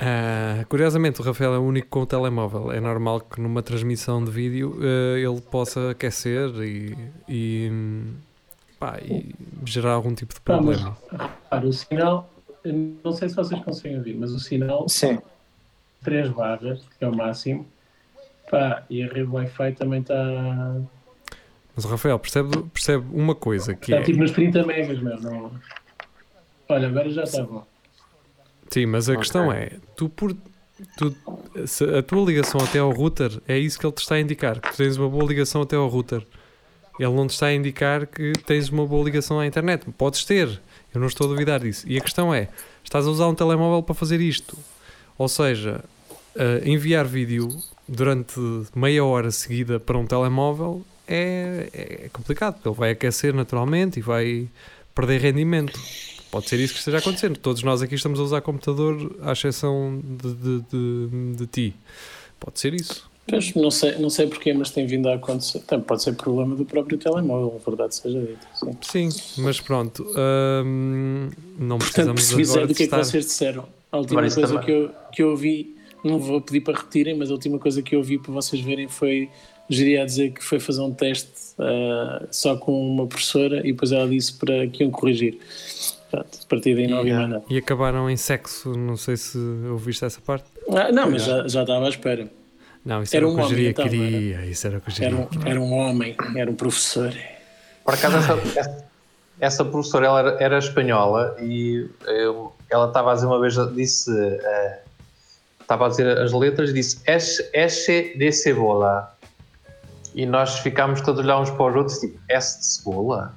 Ah, 0.00 0.64
curiosamente, 0.68 1.20
o 1.20 1.24
Rafael 1.24 1.54
é 1.54 1.58
o 1.58 1.62
único 1.62 1.88
com 1.88 2.00
o 2.02 2.06
telemóvel. 2.06 2.70
É 2.72 2.80
normal 2.80 3.20
que 3.20 3.40
numa 3.40 3.62
transmissão 3.62 4.24
de 4.24 4.30
vídeo 4.30 4.78
eh, 4.80 5.18
ele 5.20 5.40
possa 5.40 5.90
aquecer 5.90 6.48
e, 6.62 6.96
e, 7.28 7.70
pá, 8.78 8.96
e 9.02 9.34
gerar 9.66 9.92
algum 9.94 10.14
tipo 10.14 10.32
de 10.32 10.40
mas 10.46 10.56
problema. 10.56 10.96
repara, 11.10 11.66
o 11.66 11.72
sinal, 11.72 12.30
não 13.04 13.12
sei 13.12 13.28
se 13.28 13.34
vocês 13.34 13.60
conseguem 13.64 13.98
ouvir, 13.98 14.14
mas 14.16 14.30
o 14.30 14.38
sinal, 14.38 14.88
Sim, 14.88 15.18
3 16.02 16.30
barras, 16.30 16.80
que 16.98 17.04
é 17.04 17.08
o 17.08 17.14
máximo, 17.14 17.66
pá, 18.50 18.82
e 18.88 19.02
a 19.02 19.06
rede 19.06 19.28
Wi-Fi 19.30 19.72
também 19.72 20.00
está. 20.00 20.76
Mas 21.74 21.84
o 21.84 21.88
Rafael 21.88 22.18
percebe, 22.18 22.62
percebe 22.72 23.04
uma 23.12 23.34
coisa 23.34 23.74
que 23.74 23.92
Está 23.92 24.02
é. 24.02 24.04
tipo 24.04 24.18
nos 24.18 24.30
30 24.32 24.64
megas, 24.66 24.98
meu. 25.00 25.20
Não... 25.20 25.52
Olha, 26.68 26.88
agora 26.88 27.08
já 27.10 27.22
está 27.22 27.42
bom. 27.42 27.64
Sim, 28.70 28.86
mas 28.86 29.08
a 29.08 29.12
Ok. 29.12 29.22
questão 29.22 29.52
é: 29.52 29.72
tu 29.96 30.08
por. 30.08 30.36
Tu, 30.96 31.16
se 31.66 31.82
a 31.84 32.02
tua 32.02 32.24
ligação 32.24 32.60
até 32.60 32.78
ao 32.78 32.90
router 32.92 33.40
é 33.48 33.58
isso 33.58 33.78
que 33.78 33.84
ele 33.84 33.92
te 33.92 33.98
está 34.02 34.14
a 34.14 34.20
indicar, 34.20 34.60
que 34.60 34.70
tu 34.70 34.76
tens 34.76 34.96
uma 34.96 35.08
boa 35.08 35.24
ligação 35.24 35.62
até 35.62 35.74
ao 35.74 35.88
router. 35.88 36.24
Ele 37.00 37.12
não 37.12 37.26
te 37.26 37.30
está 37.30 37.46
a 37.46 37.54
indicar 37.54 38.06
que 38.06 38.32
tens 38.44 38.68
uma 38.68 38.86
boa 38.86 39.04
ligação 39.04 39.40
à 39.40 39.46
internet. 39.46 39.84
Podes 39.96 40.24
ter, 40.24 40.48
eu 40.94 41.00
não 41.00 41.06
estou 41.08 41.26
a 41.26 41.30
duvidar 41.30 41.60
disso. 41.60 41.84
E 41.88 41.96
a 41.96 42.00
questão 42.00 42.32
é: 42.34 42.48
estás 42.84 43.06
a 43.06 43.10
usar 43.10 43.26
um 43.28 43.34
telemóvel 43.34 43.82
para 43.82 43.94
fazer 43.94 44.20
isto. 44.20 44.56
Ou 45.18 45.28
seja, 45.28 45.84
eh, 46.36 46.62
enviar 46.64 47.04
vídeo 47.06 47.48
durante 47.88 48.38
meia 48.74 49.04
hora 49.04 49.30
seguida 49.30 49.80
para 49.80 49.98
um 49.98 50.06
telemóvel 50.06 50.82
é, 51.06 51.68
é 51.72 52.08
complicado, 52.12 52.54
porque 52.54 52.68
ele 52.68 52.76
vai 52.76 52.90
aquecer 52.92 53.34
naturalmente 53.34 53.98
e 53.98 54.02
vai 54.02 54.48
perder 54.94 55.20
rendimento. 55.20 55.78
Pode 56.30 56.48
ser 56.48 56.60
isso 56.60 56.74
que 56.74 56.78
esteja 56.80 56.98
acontecendo. 56.98 57.38
Todos 57.38 57.62
nós 57.62 57.80
aqui 57.82 57.94
estamos 57.94 58.20
a 58.20 58.22
usar 58.22 58.40
computador, 58.42 59.16
à 59.22 59.32
exceção 59.32 59.98
de, 60.04 60.34
de, 60.34 60.60
de- 60.70 61.36
de 61.36 61.46
ti. 61.46 61.74
Pode 62.38 62.60
ser 62.60 62.74
isso. 62.74 63.08
Pois, 63.26 63.54
não 63.54 63.70
sei, 63.70 63.98
não 63.98 64.08
sei 64.10 64.26
porquê, 64.26 64.52
mas 64.54 64.70
tem 64.70 64.86
vindo 64.86 65.08
a 65.08 65.14
acontecer. 65.14 65.60
Também 65.60 65.84
pode 65.86 66.02
ser 66.02 66.12
problema 66.14 66.54
do 66.54 66.64
próprio 66.64 66.96
telemóvel, 66.98 67.58
a 67.62 67.70
verdade 67.70 67.94
seja 67.94 68.20
dita. 68.20 68.46
Sim. 68.82 69.10
Sim, 69.10 69.42
mas 69.42 69.60
pronto. 69.60 70.06
hum, 70.64 71.30
não 71.58 71.78
Portanto, 71.78 72.14
precisamos 72.14 72.20
percebi 72.22 72.44
zero 72.44 72.58
agora 72.60 72.66
do 72.68 72.74
que 72.74 72.82
é 72.82 72.86
que 72.86 72.96
vocês 72.96 73.24
disseram. 73.24 73.77
A 73.90 73.98
última 73.98 74.20
Agora, 74.20 74.34
coisa 74.34 74.48
também- 74.52 74.64
que 74.66 74.70
eu, 74.72 74.90
que 75.12 75.22
eu 75.22 75.30
ouvi, 75.30 75.76
não 76.04 76.18
vou 76.18 76.40
pedir 76.40 76.60
para 76.60 76.76
repetirem, 76.76 77.16
mas 77.16 77.30
a 77.30 77.34
última 77.34 77.58
coisa 77.58 77.80
que 77.82 77.94
eu 77.94 78.00
ouvi 78.00 78.18
para 78.18 78.32
vocês 78.32 78.62
verem 78.62 78.88
foi 78.88 79.28
geria 79.70 80.02
a 80.02 80.06
dizer 80.06 80.30
que 80.32 80.42
foi 80.42 80.58
fazer 80.60 80.80
um 80.80 80.92
teste 80.94 81.30
ah, 81.58 82.26
só 82.30 82.56
com 82.56 82.72
uma 82.94 83.06
professora 83.06 83.58
e 83.66 83.72
depois 83.72 83.92
ela 83.92 84.08
disse 84.08 84.32
para 84.38 84.66
que 84.66 84.82
iam 84.82 84.90
corrigir. 84.90 85.38
Pronto, 86.10 86.38
a 86.42 86.46
partir 86.48 86.74
daí 86.74 86.86
não 86.86 86.98
ouvi 86.98 87.10
Yeah. 87.10 87.28
mais 87.28 87.42
nada. 87.42 87.52
E 87.54 87.58
acabaram 87.58 88.08
em 88.08 88.16
sexo, 88.16 88.70
não 88.74 88.96
sei 88.96 89.16
se 89.16 89.36
ouviste 89.70 90.04
essa 90.04 90.20
parte. 90.22 90.44
Ah, 90.70 90.90
não, 90.90 91.10
mas 91.10 91.24
já, 91.24 91.46
já 91.46 91.62
estava 91.62 91.84
à 91.84 91.88
espera. 91.88 92.30
Não, 92.84 93.02
isso 93.02 93.14
Era 93.14 93.26
era, 93.26 93.28
o 93.28 93.32
um 93.32 93.36
que 93.36 93.40
o 93.42 93.44
homem, 93.44 93.56
geria 93.56 93.70
então, 93.70 93.84
queria. 93.84 94.46
Isso 94.46 94.66
era 94.66 94.78
o 94.78 94.80
que 94.80 94.90
geria 94.90 95.08
Era 95.08 95.16
um, 95.16 95.28
era 95.48 95.60
um 95.60 95.72
homem, 95.74 96.16
era 96.36 96.50
um 96.50 96.54
professor. 96.54 97.12
Por 97.84 97.92
acaso, 97.94 98.16
essa, 98.16 98.58
essa, 98.58 98.88
essa 99.40 99.64
professora 99.66 100.06
ela 100.06 100.18
era, 100.20 100.42
era 100.42 100.58
espanhola 100.58 101.36
e 101.42 101.86
eu- 102.06 102.52
ela 102.70 102.88
estava 102.88 103.12
a 103.12 103.14
dizer 103.14 103.26
uma 103.26 103.40
vez, 103.40 103.54
disse, 103.74 104.10
eh, 104.10 104.80
estava 105.60 105.86
a 105.86 105.88
dizer 105.88 106.18
as 106.18 106.32
letras 106.32 106.70
e 106.70 106.72
disse 106.72 107.00
"Es- 107.06 107.48
Eche 107.52 108.16
de 108.16 108.30
cebola. 108.32 109.14
E 110.14 110.26
nós 110.26 110.58
ficámos 110.60 111.00
todos 111.00 111.20
a 111.20 111.24
olhar 111.24 111.40
uns 111.40 111.50
para 111.50 111.66
os 111.70 111.76
outros, 111.76 111.98
tipo, 111.98 112.18
S 112.28 112.58
de 112.58 112.66
cebola? 112.66 113.34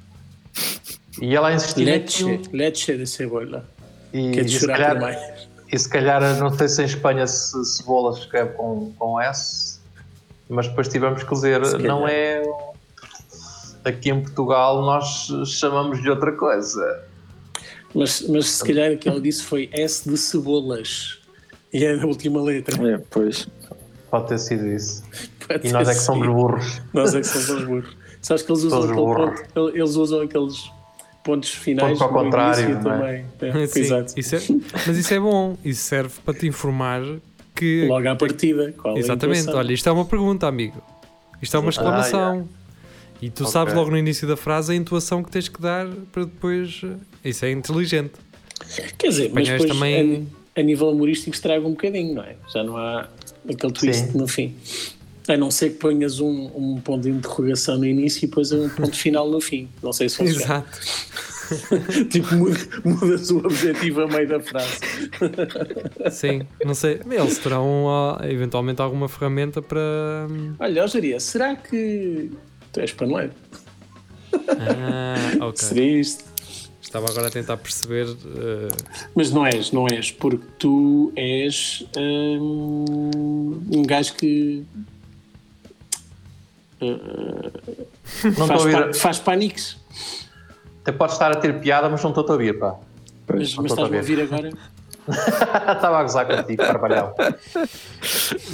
E 1.21 1.35
ela 1.35 1.51
insistia 1.53 1.85
Leche, 1.85 2.23
naquilo. 2.23 2.57
leche 2.57 2.97
de 2.97 3.05
cebola. 3.07 3.65
E, 4.13 4.31
Que 4.31 4.39
é 4.39 4.43
e 4.43 4.49
se 4.49 4.67
calhar, 4.67 4.99
mais. 4.99 5.47
e 5.71 5.77
se 5.79 5.89
calhar, 5.89 6.21
não 6.39 6.57
sei 6.57 6.67
se 6.69 6.81
em 6.81 6.85
Espanha 6.85 7.27
se 7.27 7.63
cebola 7.65 8.13
se 8.13 8.21
escreve 8.21 8.53
com, 8.53 8.91
com 8.97 9.19
S, 9.21 9.79
mas 10.49 10.67
depois 10.67 10.87
tivemos 10.87 11.23
que 11.23 11.33
dizer, 11.33 11.65
Se 11.65 11.77
não 11.77 12.01
calhar. 12.03 12.11
é. 12.13 12.43
Aqui 13.83 14.09
em 14.11 14.21
Portugal 14.21 14.81
nós 14.83 15.27
chamamos 15.47 16.01
de 16.01 16.09
outra 16.09 16.31
coisa. 16.33 17.03
Mas, 17.93 18.21
mas 18.27 18.47
se 18.49 18.63
calhar 18.63 18.91
o 18.91 18.97
que 18.97 19.07
ela 19.09 19.19
disse 19.19 19.43
foi 19.43 19.69
S 19.73 20.09
de 20.09 20.17
cebolas. 20.17 21.19
E 21.73 21.83
é 21.85 21.93
a 21.99 22.05
última 22.05 22.41
letra. 22.41 22.75
é, 22.87 22.97
pois. 23.09 23.47
Pode 24.09 24.27
ter 24.27 24.39
sido 24.39 24.67
isso. 24.67 25.03
Pode 25.47 25.67
E 25.67 25.71
nós 25.71 25.87
é 25.87 25.93
que 25.93 25.99
somos 25.99 26.27
burros. 26.27 26.81
Nós 26.93 27.13
é 27.15 27.19
que 27.21 27.27
somos 27.27 27.49
os 27.49 27.63
burros. 27.65 27.97
Sabes 28.21 28.43
que 28.43 28.51
eles 28.51 28.63
usam, 28.63 28.83
aquele 28.83 28.95
ponto, 28.95 29.69
eles 29.75 29.95
usam 29.95 30.21
aqueles 30.21 30.71
pontos 31.23 31.49
finais 31.49 31.97
Ponto 31.97 32.03
ao 32.03 32.23
contrário, 32.23 32.75
não 32.75 32.83
também. 32.83 33.25
É, 33.41 33.67
Sim, 33.67 33.79
exato. 33.79 34.13
isso 34.19 34.35
é- 34.35 34.41
mas 34.87 34.97
isso 34.97 35.13
é 35.13 35.19
bom. 35.19 35.57
Isso 35.63 35.81
serve 35.83 36.13
para 36.23 36.33
te 36.33 36.45
informar 36.47 37.01
que. 37.55 37.87
Logo 37.87 38.07
à 38.07 38.15
partida. 38.15 38.73
Qual 38.77 38.95
é 38.95 38.97
a 38.97 38.99
Exatamente, 38.99 39.39
intuação? 39.41 39.59
olha, 39.59 39.73
isto 39.73 39.89
é 39.89 39.91
uma 39.91 40.05
pergunta, 40.05 40.47
amigo. 40.47 40.81
Isto 41.41 41.57
é 41.57 41.59
uma 41.59 41.69
exclamação. 41.69 42.47
E 43.21 43.29
tu 43.29 43.43
Ok. 43.43 43.51
sabes 43.53 43.73
logo 43.73 43.91
no 43.91 43.97
início 43.97 44.27
da 44.27 44.35
frase 44.35 44.71
a 44.73 44.75
intuação 44.75 45.21
que 45.23 45.29
tens 45.29 45.47
que 45.47 45.61
dar 45.61 45.87
para 46.11 46.23
depois. 46.25 46.81
eh, 46.83 47.29
Isso 47.29 47.45
é 47.45 47.51
inteligente. 47.51 48.13
Quer 48.97 49.09
dizer, 49.09 49.31
mas 49.33 49.47
depois 49.47 49.69
também- 49.71 50.27
a, 50.55 50.59
a 50.59 50.63
nível 50.63 50.89
humorístico 50.89 51.35
estraga 51.35 51.65
um 51.67 51.71
bocadinho, 51.71 52.15
não 52.15 52.23
é? 52.23 52.35
Já 52.53 52.63
não 52.63 52.77
há 52.77 53.07
aquele 53.49 53.73
twist 53.73 54.11
Sim. 54.11 54.17
no 54.17 54.27
fim. 54.27 54.55
A 55.27 55.37
não 55.37 55.51
ser 55.51 55.69
que 55.71 55.75
ponhas 55.77 56.19
um, 56.19 56.49
um 56.55 56.81
ponto 56.81 57.03
de 57.03 57.09
interrogação 57.11 57.77
no 57.77 57.85
início 57.85 58.25
e 58.25 58.27
depois 58.27 58.51
um 58.51 58.67
ponto 58.69 58.95
final 58.97 59.29
no 59.29 59.39
fim. 59.39 59.69
Não 59.83 59.93
sei 59.93 60.09
se 60.09 60.17
funciona. 60.17 60.43
Exato. 60.43 60.79
tipo, 62.09 62.33
muda- 62.35 62.59
mudas 62.83 63.29
o 63.29 63.37
objetivo 63.39 64.01
a 64.01 64.07
meio 64.07 64.27
da 64.27 64.39
frase. 64.39 64.79
Sim, 66.11 66.41
não 66.65 66.73
sei. 66.73 66.99
Eles 67.09 67.37
terão 67.37 67.85
eventualmente 68.23 68.81
alguma 68.81 69.07
ferramenta 69.07 69.61
para. 69.61 69.79
hum, 70.29 70.53
Olha, 70.59 70.87
Jaria, 70.87 71.19
será 71.19 71.55
que 71.55 72.31
tu 72.71 72.79
és 72.79 72.91
paneleiro? 72.93 73.33
Ah, 74.59 75.45
ok. 75.45 75.57
Seria 75.57 75.99
isto? 75.99 76.23
Estava 76.81 77.09
agora 77.09 77.27
a 77.27 77.31
tentar 77.31 77.57
perceber. 77.57 78.05
eh, 78.07 78.67
Mas 79.15 79.31
não 79.31 79.45
és, 79.45 79.71
não 79.71 79.87
és, 79.87 80.11
porque 80.11 80.45
tu 80.59 81.11
és 81.15 81.85
hum, 81.97 83.61
um 83.71 83.83
gajo 83.83 84.13
que 84.15 84.65
uh, 86.81 87.51
Não 88.37 88.47
faz, 88.47 88.61
ouvir. 88.61 88.73
pa- 88.87 88.93
faz 88.93 89.19
pânicos. 89.19 89.77
Até 90.81 90.91
pode 90.91 91.13
estar 91.13 91.31
a 91.31 91.35
ter 91.35 91.59
piada, 91.61 91.87
mas 91.89 92.01
não 92.03 92.09
estou 92.09 92.25
a 92.27 92.31
ouvir, 92.31 92.57
pá. 92.59 92.75
Mas, 93.27 93.53
não 93.55 93.63
mas 93.63 93.71
estou 93.71 93.85
a 93.85 93.87
estás-me 93.87 93.97
a 93.97 94.01
ver. 94.01 94.11
ouvir 94.11 94.21
agora? 94.21 94.51
Estava 95.75 95.99
a 95.99 96.01
gozar 96.03 96.25
contigo, 96.27 96.63
carvalhal. 96.63 97.15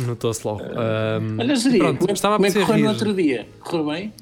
Notou-se 0.06 0.46
logo. 0.48 0.62
Ahm, 0.64 1.40
Olha, 1.40 1.56
Jaria, 1.56 1.80
pronto, 1.80 2.00
como, 2.00 2.10
é- 2.12 2.14
estava 2.14 2.36
a 2.36 2.38
como 2.38 2.48
é 2.48 2.52
que 2.52 2.66
correu 2.66 2.84
no 2.84 2.90
outro 2.90 3.14
dia? 3.14 3.48
Correu 3.60 3.86
bem? 3.88 4.14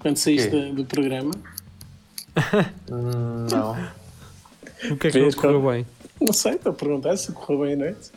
Quando 0.00 0.16
saíste 0.16 0.48
do, 0.50 0.74
do 0.74 0.84
programa? 0.84 1.30
Hum, 2.90 3.46
Não. 3.50 3.76
O 4.90 4.96
que 4.96 5.08
é 5.08 5.10
que 5.10 5.20
não 5.20 5.30
correu 5.32 5.62
bem? 5.70 5.86
Não 6.20 6.32
sei, 6.32 6.52
estou 6.54 6.72
a 6.72 6.74
perguntar 6.74 7.16
se 7.16 7.30
correu 7.32 7.60
bem 7.64 7.74
a 7.74 7.76
noite. 7.76 8.10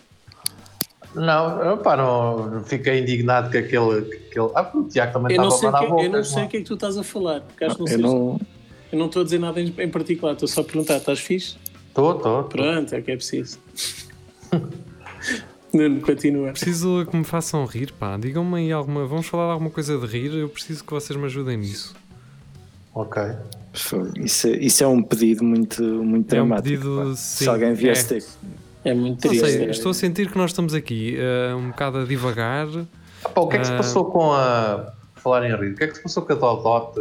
Não, 1.13 1.77
pá, 1.77 1.95
não 1.95 2.61
fiquei 2.65 2.99
indignado 2.99 3.49
com 3.51 3.57
aquele. 3.57 4.01
com 4.01 4.15
aquele... 4.45 4.51
Ah, 4.55 4.69
o 4.73 4.83
Tiago 4.83 5.13
também 5.13 5.35
Eu 5.37 5.43
não, 5.43 5.49
estava 5.49 5.77
a 5.77 5.81
que, 5.81 5.87
boca. 5.87 6.03
eu 6.03 6.09
não 6.11 6.23
sei 6.23 6.43
o 6.43 6.47
que 6.49 6.57
é 6.57 6.59
que 6.59 6.65
tu 6.65 6.73
estás 6.73 6.97
a 6.97 7.03
falar. 7.03 7.41
Porque 7.41 7.63
acho 7.63 7.75
que 7.75 7.81
não 7.81 7.87
Eu 7.87 7.93
sei. 7.93 8.01
não. 8.03 8.39
Eu 8.91 8.99
não 8.99 9.05
estou 9.07 9.21
a 9.21 9.25
dizer 9.25 9.39
nada 9.39 9.61
em, 9.61 9.73
em 9.77 9.89
particular, 9.89 10.33
estou 10.33 10.47
só 10.47 10.61
a 10.61 10.63
perguntar: 10.63 10.97
estás 10.97 11.19
fixe? 11.19 11.55
Estou, 11.95 12.17
estou. 12.17 12.43
Pronto, 12.43 12.93
é 12.93 12.99
o 12.99 13.03
que 13.03 13.11
é 13.11 13.15
preciso. 13.15 13.57
Nuno, 15.73 16.01
continua. 16.01 16.51
Preciso 16.51 17.05
que 17.09 17.15
me 17.17 17.23
façam 17.23 17.65
rir, 17.65 17.91
pá. 17.93 18.17
Digam-me 18.17 18.57
aí 18.59 18.71
alguma. 18.71 19.05
Vamos 19.05 19.27
falar 19.27 19.45
de 19.47 19.51
alguma 19.53 19.69
coisa 19.69 19.97
de 19.97 20.05
rir. 20.05 20.33
Eu 20.33 20.49
preciso 20.49 20.83
que 20.83 20.91
vocês 20.91 21.17
me 21.17 21.25
ajudem 21.25 21.57
nisso. 21.57 21.95
Ok. 22.93 23.21
Isso, 24.17 24.47
é- 24.47 24.57
isso 24.57 24.83
é 24.83 24.87
um 24.87 25.01
pedido 25.01 25.43
muito, 25.43 25.81
muito 25.83 26.33
É 26.33 26.41
um 26.41 26.47
dramático. 26.47 26.81
pedido, 26.81 26.95
pá. 27.09 27.15
sim, 27.15 27.43
Se 27.43 27.49
alguém 27.49 27.73
viesse 27.73 28.13
é. 28.13 28.19
ter. 28.19 28.25
É 28.85 28.93
muito 28.93 29.25
Não 29.25 29.31
triste. 29.31 29.51
sei, 29.51 29.69
estou 29.69 29.89
a 29.91 29.93
sentir 29.93 30.29
que 30.31 30.37
nós 30.37 30.51
estamos 30.51 30.73
aqui 30.73 31.15
eh, 31.17 31.53
um 31.55 31.69
bocado 31.69 31.97
a 31.99 32.05
divagar. 32.05 32.67
Ah, 33.23 33.29
pá, 33.29 33.41
o 33.41 33.47
que 33.47 33.55
é 33.57 33.59
que 33.59 33.65
se 33.67 33.73
Ah. 33.73 33.77
passou 33.77 34.05
com 34.05 34.31
a. 34.31 34.93
Falar 35.15 35.45
em 35.49 35.55
rir, 35.55 35.71
o 35.71 35.75
que 35.75 35.83
é 35.83 35.87
que 35.87 35.95
se 35.95 36.03
passou 36.03 36.23
com 36.23 36.33
a 36.33 36.35
Dodote? 36.35 36.99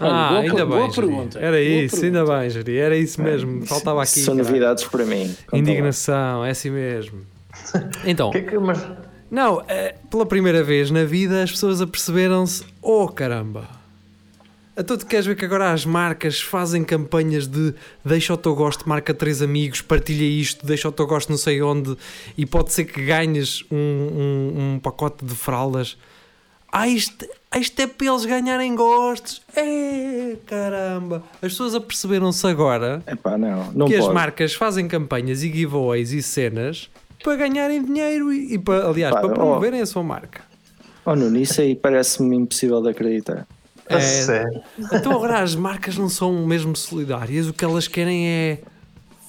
Ah, 0.00 0.28
boa 0.30 0.40
ainda 0.40 0.54
bem. 0.54 0.66
boa 0.66 0.90
Jiri. 0.90 0.94
pergunta. 1.06 1.38
Era 1.38 1.50
Boa 1.52 1.60
isso, 1.60 1.96
pergunta. 2.00 2.20
ainda 2.20 2.38
bem, 2.40 2.50
Jiri. 2.50 2.76
Era 2.78 2.96
isso 2.96 3.22
mesmo. 3.22 3.58
Isso- 3.58 3.66
Faltava 3.68 4.02
aqui. 4.02 4.20
São 4.20 4.34
caralho. 4.36 4.48
novidades 4.48 4.84
para 4.84 5.04
mim. 5.04 5.26
Conta 5.28 5.46
lá. 5.52 5.58
Indignação, 5.58 6.44
é 6.44 6.50
assim 6.50 6.70
mesmo. 6.70 7.20
Então, 8.04 8.30
que 8.30 8.38
é 8.38 8.42
que. 8.42 8.58
Mas. 8.58 8.84
não, 9.30 9.62
eh, 9.68 9.94
pela 10.10 10.26
primeira 10.26 10.62
vez 10.64 10.90
na 10.90 11.04
vida 11.04 11.42
as 11.42 11.50
pessoas 11.52 11.80
aperceberam-se: 11.80 12.64
oh 12.82 13.06
caramba! 13.08 13.68
Então 14.76 14.96
tu 14.98 15.06
queres 15.06 15.24
ver 15.24 15.36
que 15.36 15.44
agora 15.44 15.70
as 15.72 15.86
marcas 15.86 16.40
fazem 16.40 16.82
campanhas 16.82 17.46
de 17.46 17.72
deixa 18.04 18.34
o 18.34 18.36
teu 18.36 18.56
gosto, 18.56 18.88
marca 18.88 19.14
três 19.14 19.40
amigos, 19.40 19.80
partilha 19.80 20.24
isto, 20.24 20.66
deixa 20.66 20.88
o 20.88 20.92
teu 20.92 21.06
gosto 21.06 21.30
não 21.30 21.36
sei 21.38 21.62
onde 21.62 21.96
e 22.36 22.44
pode 22.44 22.72
ser 22.72 22.84
que 22.84 23.00
ganhes 23.04 23.62
um, 23.70 23.76
um- 23.76 24.72
um 24.74 24.78
pacote 24.80 25.24
de 25.24 25.32
fraldas. 25.36 25.96
Ah, 26.76 26.88
isto, 26.88 27.24
isto 27.56 27.80
é 27.80 27.86
para 27.86 28.06
eles 28.08 28.24
ganharem 28.24 28.74
gostos. 28.74 29.40
É, 29.54 30.34
caramba! 30.44 31.22
As 31.34 31.52
pessoas 31.52 31.72
aperceberam-se 31.76 32.44
agora 32.48 33.00
Epá, 33.06 33.38
não, 33.38 33.70
não 33.72 33.86
que 33.86 33.94
pode. 33.96 34.08
as 34.08 34.12
marcas 34.12 34.54
fazem 34.54 34.88
campanhas 34.88 35.44
e 35.44 35.52
giveaways 35.52 36.12
e 36.12 36.20
cenas 36.20 36.90
para 37.22 37.36
ganharem 37.36 37.80
dinheiro 37.84 38.32
e, 38.32 38.54
e 38.54 38.58
para, 38.58 38.88
aliás, 38.88 39.14
Pá, 39.14 39.20
para 39.20 39.30
ó. 39.30 39.34
promoverem 39.34 39.80
a 39.80 39.86
sua 39.86 40.02
marca. 40.02 40.42
Oh, 41.06 41.14
Nuno, 41.14 41.36
isso 41.38 41.60
aí 41.60 41.76
parece-me 41.76 42.34
impossível 42.34 42.82
de 42.82 42.88
acreditar. 42.88 43.46
A 43.88 43.94
É. 43.96 44.00
sério. 44.00 44.60
Então 44.92 45.12
agora 45.12 45.38
as 45.40 45.54
marcas 45.54 45.96
não 45.96 46.08
são 46.08 46.44
mesmo 46.44 46.74
solidárias, 46.74 47.46
o 47.46 47.52
que 47.52 47.64
elas 47.64 47.86
querem 47.86 48.26
é 48.26 48.58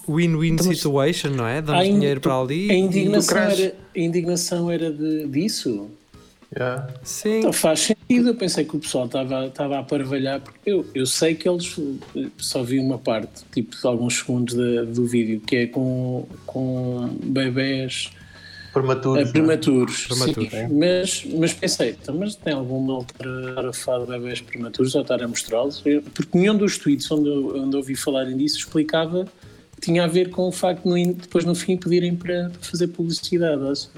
win-win 0.09 0.53
Então, 0.53 0.65
situation, 0.65 1.29
não 1.29 1.45
é? 1.45 1.61
Damos 1.61 1.85
in- 1.85 1.93
dinheiro 1.99 2.21
para 2.21 2.39
ali. 2.39 2.71
A 2.71 2.73
e- 2.73 2.77
indignação 2.79 3.37
era, 3.37 3.75
a 3.95 3.99
indignação 3.99 4.71
era 4.71 4.91
de, 4.91 5.27
disso? 5.27 5.89
Yeah. 6.57 6.87
Sim, 7.03 7.39
Então 7.39 7.53
faz 7.53 7.79
sentido. 7.81 8.29
Eu 8.29 8.35
pensei 8.35 8.63
que 8.65 8.75
o 8.75 8.79
pessoal 8.79 9.05
estava, 9.07 9.47
estava 9.47 9.79
a 9.79 9.83
parvalhar, 9.83 10.39
porque 10.41 10.69
eu, 10.71 10.85
eu 10.93 11.05
sei 11.05 11.35
que 11.35 11.47
eles 11.49 11.75
eh, 12.15 12.27
só 12.37 12.63
vi 12.63 12.79
uma 12.79 12.97
parte, 12.97 13.43
tipo 13.53 13.75
de 13.75 13.85
alguns 13.87 14.19
segundos 14.19 14.53
da- 14.53 14.83
do 14.83 15.05
vídeo, 15.05 15.41
que 15.41 15.55
é 15.55 15.67
com, 15.67 16.27
com 16.45 17.09
bebés 17.23 18.11
Prematuros. 18.71 19.17
eh, 19.19 19.23
não 19.23 19.29
é? 19.29 19.31
prematuros. 19.31 20.07
Prematuros, 20.07 20.49
sim. 20.51 20.67
mas, 20.71 21.25
mas 21.39 21.53
pensei, 21.53 21.89
então, 22.01 22.15
mas 22.15 22.35
tem 22.35 22.53
algum 22.53 22.79
mal 22.79 23.05
para 23.17 23.49
estar 23.49 23.65
a 23.67 23.73
falar 23.73 24.05
de 24.05 24.11
bebés 24.11 24.41
prematuros 24.41 24.95
ou 24.95 25.01
estar 25.01 25.21
a 25.21 25.27
mostrá-los? 25.27 25.81
Porque 26.13 26.37
nenhum 26.37 26.55
dos 26.55 26.77
tweets 26.77 27.09
onde 27.11 27.27
eu, 27.27 27.57
onde 27.57 27.75
ouvi 27.75 27.95
falarem 27.95 28.37
disso 28.37 28.59
explicava 28.59 29.25
que 29.75 29.81
tinha 29.81 30.03
a 30.05 30.07
ver 30.07 30.29
com 30.29 30.47
o 30.47 30.51
facto 30.51 30.83
de 30.93 31.13
depois 31.13 31.43
no 31.43 31.53
fim 31.55 31.75
pedirem 31.75 32.15
para 32.15 32.49
fazer 32.61 32.87
publicidade. 32.87 33.61
acho. 33.67 33.89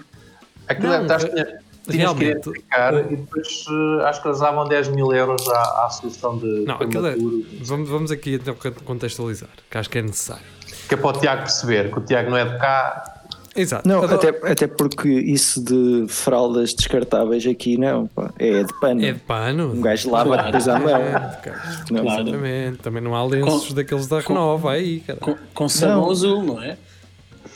Aquilo 0.68 0.88
Não, 0.88 1.06
é, 1.06 1.18
que 1.18 1.30
tinha- 1.30 1.60
tinhas 1.92 2.14
que 2.14 2.24
identificar 2.26 2.94
e 3.12 3.16
depois 3.16 3.66
eh, 3.70 4.04
acho 4.06 4.22
que 4.22 4.28
eles 4.28 4.40
davam 4.40 4.68
10 4.68 4.88
mil 4.90 5.14
euros 5.14 5.48
à, 5.50 5.86
à 5.86 5.90
solução 5.90 6.38
de 6.38 6.66
Não, 6.66 6.76
aquilo 6.76 7.08
é- 7.08 7.16
vamos, 7.62 7.90
vamos 7.90 8.12
aqui 8.12 8.36
então 8.36 8.56
contextualizar, 8.86 9.50
que 9.70 9.78
acho 9.78 9.90
que 9.90 9.98
é 9.98 10.02
necessário. 10.02 10.44
Que 10.88 10.94
é 10.94 10.98
para 10.98 11.08
o 11.08 11.14
Tiago 11.20 11.42
perceber 11.42 11.92
que 11.92 11.98
o 12.00 12.02
Tiago 12.02 12.30
não 12.30 12.38
é 12.38 12.46
de 12.46 12.58
cá. 12.58 13.14
Exato. 13.56 13.90
Não, 13.90 14.04
até, 14.04 14.30
até 14.52 14.68
porque 14.68 15.10
isso 15.10 15.60
de 15.64 16.06
fraldas 16.08 16.76
descartáveis 16.76 17.44
aqui 17.48 17.76
não, 17.76 18.06
pá, 18.06 18.32
é 18.38 18.64
de 18.64 18.72
pano. 18.80 19.04
É 19.04 19.14
de 19.14 19.20
pano. 19.20 19.74
Um 19.74 19.82
gajo 19.82 20.12
lava 20.12 20.26
Claro. 20.30 20.44
depois 20.46 20.68
à 20.68 20.80
mão. 20.80 20.90
Exatamente, 20.90 21.42
cara. 21.42 21.62
Não, 21.90 22.04
Claro. 22.04 22.22
Exatamente. 22.22 22.78
Também 22.78 23.02
não 23.02 23.16
há 23.16 23.26
lenços 23.26 23.70
Com- 23.70 23.74
daqueles 23.74 24.06
da 24.08 24.22
com- 24.22 24.34
Renova 24.34 24.72
aí, 24.74 25.00
cara. 25.00 25.20
Com, 25.20 25.36
com 25.56 25.68
sabão 25.68 26.02
Não. 26.04 26.12
azul, 26.12 26.44
não 26.44 26.62
é? 26.62 26.78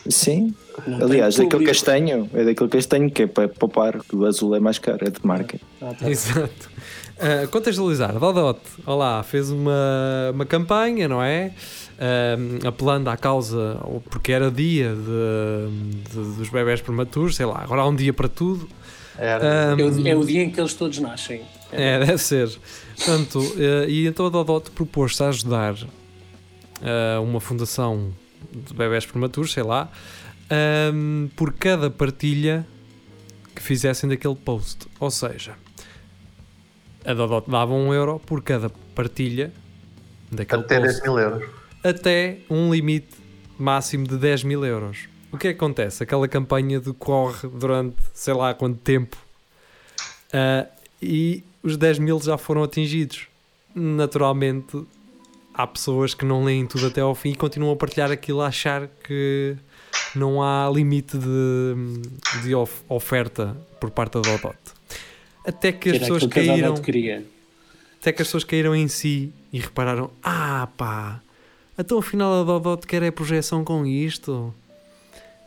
Sim, 0.09 0.55
Não 0.87 1.03
aliás, 1.05 1.35
daquele 1.35 1.65
castanho, 1.65 2.29
é 2.33 2.43
daquele 2.45 2.69
castanho 2.69 3.09
que 3.11 3.23
é 3.23 3.27
para 3.27 3.47
poupar, 3.47 3.99
que 3.99 4.15
o 4.15 4.25
azul 4.25 4.55
é 4.55 4.59
mais 4.59 4.79
caro, 4.79 4.99
é 5.01 5.09
de 5.09 5.19
marca. 5.25 5.59
Ah, 5.81 5.93
tá. 5.97 6.09
Exato. 6.09 6.69
Uh, 7.17 7.47
contextualizar, 7.49 8.17
Dodot, 8.17 8.59
olá, 8.85 9.21
fez 9.21 9.51
uma, 9.51 10.31
uma 10.33 10.45
campanha, 10.45 11.07
não 11.07 11.21
é? 11.21 11.51
Um, 11.99 12.67
apelando 12.67 13.09
à 13.11 13.17
causa, 13.17 13.77
ou 13.83 14.01
porque 14.01 14.31
era 14.31 14.49
dia 14.49 14.89
de, 14.95 16.09
de- 16.09 16.35
dos 16.37 16.49
bebés 16.49 16.81
prematuros, 16.81 17.35
sei 17.35 17.45
lá, 17.45 17.61
agora 17.63 17.81
há 17.81 17.87
um 17.87 17.95
dia 17.95 18.11
para 18.11 18.27
tudo. 18.27 18.67
Um, 19.19 19.21
É, 19.23 19.75
o, 19.83 20.07
é 20.07 20.15
o 20.15 20.25
dia 20.25 20.41
em 20.41 20.49
que 20.49 20.59
eles 20.59 20.73
todos 20.73 20.97
nascem. 20.97 21.43
é, 21.71 21.99
deve 21.99 22.17
ser. 22.17 22.49
Portanto, 22.95 23.37
uh, 23.39 23.87
e 23.87 24.07
então 24.07 24.25
a 24.25 24.29
Dodot 24.29 24.71
propôs-se 24.71 25.21
a 25.23 25.27
ajudar 25.29 25.75
uh, 25.75 27.21
uma 27.21 27.39
fundação 27.39 28.11
de 28.51 28.73
bebés 28.73 29.05
prematuros, 29.05 29.51
sei 29.53 29.61
lá, 29.63 29.87
um, 30.51 31.29
por 31.35 31.53
cada 31.53 31.89
partilha 31.89 32.65
que 33.55 33.61
fizessem 33.61 34.09
daquele 34.09 34.35
post. 34.35 34.87
Ou 34.99 35.09
seja, 35.11 35.55
a 37.05 37.13
Dodot 37.13 37.49
dava 37.49 37.73
um 37.73 37.93
euro 37.93 38.19
por 38.19 38.41
cada 38.43 38.69
partilha 38.93 39.51
daquele 40.31 40.61
Até 40.61 40.79
post 40.79 40.93
10 40.93 41.03
mil 41.03 41.19
euros. 41.19 41.49
até 41.83 42.37
um 42.49 42.73
limite 42.73 43.15
máximo 43.57 44.07
de 44.07 44.17
10 44.17 44.43
mil 44.43 44.65
euros. 44.65 45.07
O 45.31 45.37
que 45.37 45.47
é 45.47 45.53
que 45.53 45.57
acontece? 45.57 46.03
Aquela 46.03 46.27
campanha 46.27 46.79
decorre 46.79 47.47
durante 47.47 47.95
sei 48.13 48.33
lá 48.33 48.53
quanto 48.53 48.77
tempo 48.79 49.17
ah, 50.33 50.67
e 51.01 51.43
os 51.63 51.77
10 51.77 51.99
mil 51.99 52.19
já 52.19 52.37
foram 52.37 52.63
atingidos. 52.63 53.27
Naturalmente, 53.73 54.83
há 55.53 55.65
pessoas 55.65 56.13
que 56.13 56.25
não 56.25 56.43
leem 56.43 56.65
tudo 56.65 56.87
até 56.87 57.01
ao 57.01 57.15
fim 57.15 57.29
e 57.31 57.35
continuam 57.35 57.73
a 57.73 57.75
partilhar 57.75 58.11
aquilo 58.11 58.41
a 58.41 58.47
achar 58.47 58.87
que 58.87 59.55
não 60.15 60.41
há 60.43 60.69
limite 60.73 61.17
de, 61.17 62.41
de 62.43 62.55
of- 62.55 62.81
oferta 62.89 63.55
por 63.79 63.89
parte 63.91 64.13
da 64.13 64.21
Dodot. 64.21 64.55
Até 65.45 65.71
que 65.71 65.89
as 65.89 65.95
Era 65.95 65.99
pessoas 66.05 66.23
que 66.23 66.29
caíram 66.29 66.73
até 67.99 68.11
que 68.11 68.21
as 68.21 68.27
pessoas 68.27 68.43
caíram 68.43 68.75
em 68.75 68.87
si 68.87 69.31
e 69.53 69.59
repararam: 69.59 70.09
ah 70.23 70.67
pá, 70.77 71.19
então 71.77 71.97
afinal 71.99 72.41
a 72.41 72.43
Dodot 72.43 72.85
quer 72.87 73.03
é 73.03 73.11
projeção 73.11 73.63
com 73.63 73.85
isto. 73.85 74.53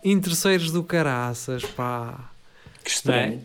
Interesseiros 0.05 0.71
do 0.71 0.83
caraças, 0.83 1.65
pá. 1.65 2.31
Que 2.83 2.91
estranho. 2.91 3.41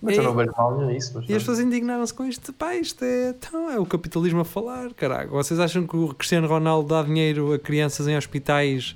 Mas 0.00 0.16
eu 0.16 0.22
É. 0.22 0.26
não 0.26 0.34
vejo 0.34 0.52
mal 0.56 0.86
nisso. 0.86 1.12
Mas 1.14 1.28
E 1.28 1.32
as 1.34 1.42
pessoas 1.42 1.60
indignaram-se 1.60 2.12
com 2.14 2.24
isto. 2.24 2.52
Pá, 2.52 2.74
isto 2.76 3.04
é, 3.04 3.30
então, 3.30 3.70
é 3.70 3.78
o 3.78 3.86
capitalismo 3.86 4.40
a 4.40 4.44
falar, 4.44 4.92
caralho. 4.94 5.30
Vocês 5.30 5.58
acham 5.58 5.86
que 5.86 5.96
o 5.96 6.14
Cristiano 6.14 6.46
Ronaldo 6.48 6.88
dá 6.88 7.02
dinheiro 7.02 7.52
a 7.52 7.58
crianças 7.58 8.06
em 8.06 8.16
hospitais 8.16 8.94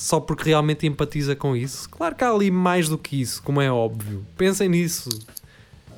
só 0.00 0.18
porque 0.18 0.48
realmente 0.48 0.86
empatiza 0.86 1.36
com 1.36 1.54
isso? 1.54 1.86
Claro 1.90 2.16
que 2.16 2.24
há 2.24 2.30
ali 2.30 2.50
mais 2.50 2.88
do 2.88 2.96
que 2.96 3.20
isso, 3.20 3.42
como 3.42 3.60
é 3.60 3.70
óbvio. 3.70 4.24
Pensem 4.34 4.66
nisso. 4.66 5.10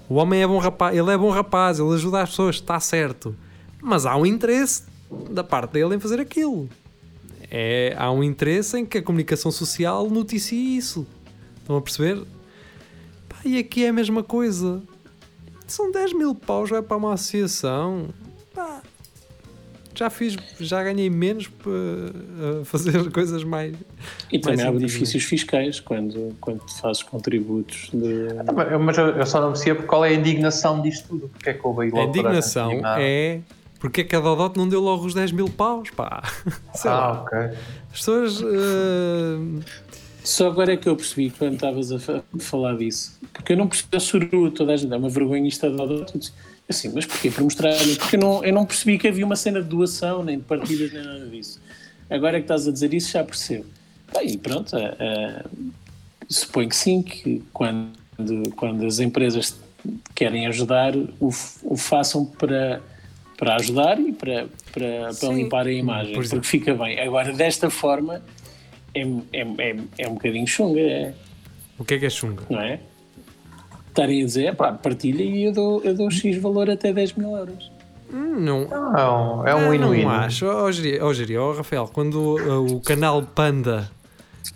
O 0.09 0.15
homem 0.15 0.43
é 0.43 0.47
bom 0.47 0.59
rapaz, 0.59 0.99
ele 0.99 1.09
é 1.09 1.17
bom 1.17 1.31
rapaz, 1.31 1.79
ele 1.79 1.95
ajuda 1.95 2.21
as 2.21 2.31
pessoas, 2.31 2.57
está 2.57 2.81
certo. 2.81 3.33
Mas 3.81 4.05
há 4.05 4.17
um 4.17 4.27
interesse 4.27 4.83
da 5.31 5.45
parte 5.45 5.75
dele 5.75 5.95
em 5.95 6.01
fazer 6.01 6.19
aquilo. 6.19 6.69
É, 7.49 7.95
há 7.97 8.11
um 8.11 8.25
interesse 8.25 8.77
em 8.77 8.85
que 8.85 8.99
a 8.99 9.03
comunicação 9.03 9.53
social 9.53 10.11
noticie 10.11 10.77
isso. 10.77 11.07
Estão 11.59 11.77
a 11.77 11.81
perceber? 11.81 12.27
Pá, 13.29 13.37
e 13.45 13.57
aqui 13.57 13.85
é 13.85 13.91
a 13.91 13.93
mesma 13.93 14.25
coisa. 14.25 14.83
São 15.65 15.93
10 15.93 16.15
mil 16.15 16.35
paus, 16.35 16.71
vai 16.71 16.83
para 16.83 16.97
uma 16.97 17.15
associação. 17.15 18.09
Pá, 18.53 18.83
já 19.95 20.09
fiz, 20.11 20.37
já 20.61 20.83
ganhei 20.83 21.09
menos 21.11 21.49
para 21.49 22.65
fazer 22.65 23.09
coisas 23.13 23.45
mais. 23.45 23.75
E 24.33 24.39
também 24.39 24.57
Mais 24.57 24.61
há 24.61 24.71
indigno. 24.73 24.79
benefícios 24.89 25.25
fiscais 25.25 25.81
quando, 25.81 26.35
quando 26.41 26.61
fazes 26.81 27.03
contributos 27.03 27.91
de. 27.93 28.29
Ah, 28.47 28.53
mas 28.53 28.73
eu- 28.73 28.79
Mas 28.81 28.99
eu, 28.99 29.07
eu 29.09 29.27
só 29.27 29.41
não 29.41 29.49
percebo 29.53 29.83
qual 29.85 30.05
é 30.05 30.09
a 30.11 30.15
indignação 30.15 30.81
disto 30.83 31.09
tudo. 31.09 31.29
Porque 31.29 31.51
é 31.51 31.55
que 31.55 31.67
houve 31.67 31.83
aí 31.85 31.89
A 31.91 31.95
logo 31.95 32.07
a 32.07 32.09
indignação 32.09 32.71
é 32.99 33.41
porque 33.79 34.03
é 34.03 34.05
que 34.05 34.15
a 34.15 34.21
Dodot 34.21 34.57
não 34.57 34.69
deu 34.69 34.81
logo 34.81 35.05
os 35.05 35.13
10 35.13 35.33
mil 35.33 35.49
paus, 35.49 35.91
pá. 35.91 36.23
Sei 36.75 36.91
Ah, 36.91 36.95
lá. 36.95 37.23
ok. 37.23 37.39
As 37.39 37.99
pessoas. 37.99 38.41
eh, 38.41 39.63
Só 40.23 40.47
agora 40.47 40.73
é 40.73 40.77
que 40.77 40.89
eu 40.89 40.95
percebi 40.95 41.31
quando 41.37 41.55
estavas 41.55 41.91
a 41.91 41.99
fa- 41.99 42.23
falar 42.39 42.77
disso. 42.77 43.19
Porque 43.33 43.53
eu 43.55 43.57
não 43.57 43.67
percebi 43.67 43.97
a 43.97 44.01
suru, 44.01 44.51
toda 44.53 44.73
a 44.73 44.77
gente 44.77 44.93
é 44.93 44.97
uma 44.97 45.09
vergonha 45.09 45.49
isto 45.49 45.69
da 45.69 45.85
Dodot. 45.85 46.33
Assim, 46.69 46.91
mas 46.95 47.05
porquê? 47.05 47.31
Para 47.31 47.45
mostrar. 47.45 47.75
Porque 47.99 48.17
eu 48.17 48.21
não, 48.21 48.45
eu 48.45 48.53
não 48.53 48.65
percebi 48.65 48.99
que 48.99 49.09
havia 49.09 49.25
uma 49.25 49.37
cena 49.37 49.61
de 49.61 49.69
doação, 49.69 50.23
nem 50.25 50.39
de 50.39 50.45
partilhas, 50.45 50.93
nem 50.93 51.03
nada 51.05 51.27
disso. 51.27 51.61
Agora 52.09 52.37
é 52.37 52.41
que 52.41 52.45
estás 52.45 52.69
a 52.69 52.73
dizer 52.73 52.93
isso, 52.95 53.11
já 53.13 53.25
percebo. 53.25 53.67
Bem, 54.15 54.33
e 54.33 54.39
pronto, 54.39 54.77
eh, 54.77 55.45
suponho 56.29 56.69
que 56.69 56.77
sim, 56.77 57.03
que 57.03 57.43
quando, 57.53 57.93
quando 58.57 58.85
as 58.85 58.99
empresas 58.99 59.59
querem 60.15 60.47
ajudar, 60.47 60.95
o, 60.97 61.31
o 61.63 61.77
façam 61.77 62.25
para, 62.25 62.81
para 63.37 63.57
ajudar 63.57 63.99
e 63.99 64.13
para, 64.13 64.47
para, 64.73 65.15
para 65.19 65.29
limpar 65.31 65.67
a 65.67 65.73
imagem, 65.73 66.15
Por 66.15 66.23
exemplo. 66.23 66.43
porque 66.43 66.59
fica 66.59 66.75
bem. 66.75 67.01
Agora, 67.01 67.33
desta 67.33 67.71
forma, 67.71 68.23
é, 68.95 69.01
é, 69.33 69.41
é, 69.59 69.77
é 69.99 70.09
um 70.09 70.15
bocadinho 70.15 70.47
chunga, 70.47 70.81
é, 70.81 71.15
o 71.79 71.85
que 71.85 71.95
é 71.95 71.99
que 71.99 72.07
é 72.07 72.11
chunga? 72.11 72.45
não 72.49 72.61
é? 72.61 72.79
Estarem 73.93 74.23
a 74.23 74.25
dizer, 74.25 74.57
pá, 74.57 74.73
partilha 74.73 75.23
e 75.23 75.45
eu 75.45 75.53
dou, 75.53 75.83
eu 75.85 75.95
dou 75.95 76.11
X 76.11 76.37
valor 76.39 76.71
até 76.71 76.93
10 76.95 77.13
mil 77.13 77.37
euros. 77.37 77.71
Hum, 78.11 78.41
Não, 78.41 78.63
É 78.63 79.05
um, 79.07 79.47
é 79.49 79.55
um 79.55 79.67
Ah, 79.67 79.71
win-win. 79.71 80.03
Não 80.05 80.11
acho. 80.11 80.47
Ó 80.47 80.65
ó, 80.67 80.73
Geri, 81.13 81.37
ó, 81.37 81.53
Rafael, 81.53 81.89
quando 81.93 82.15
uh, 82.39 82.77
o 82.77 82.81
canal 82.81 83.23
Panda 83.23 83.91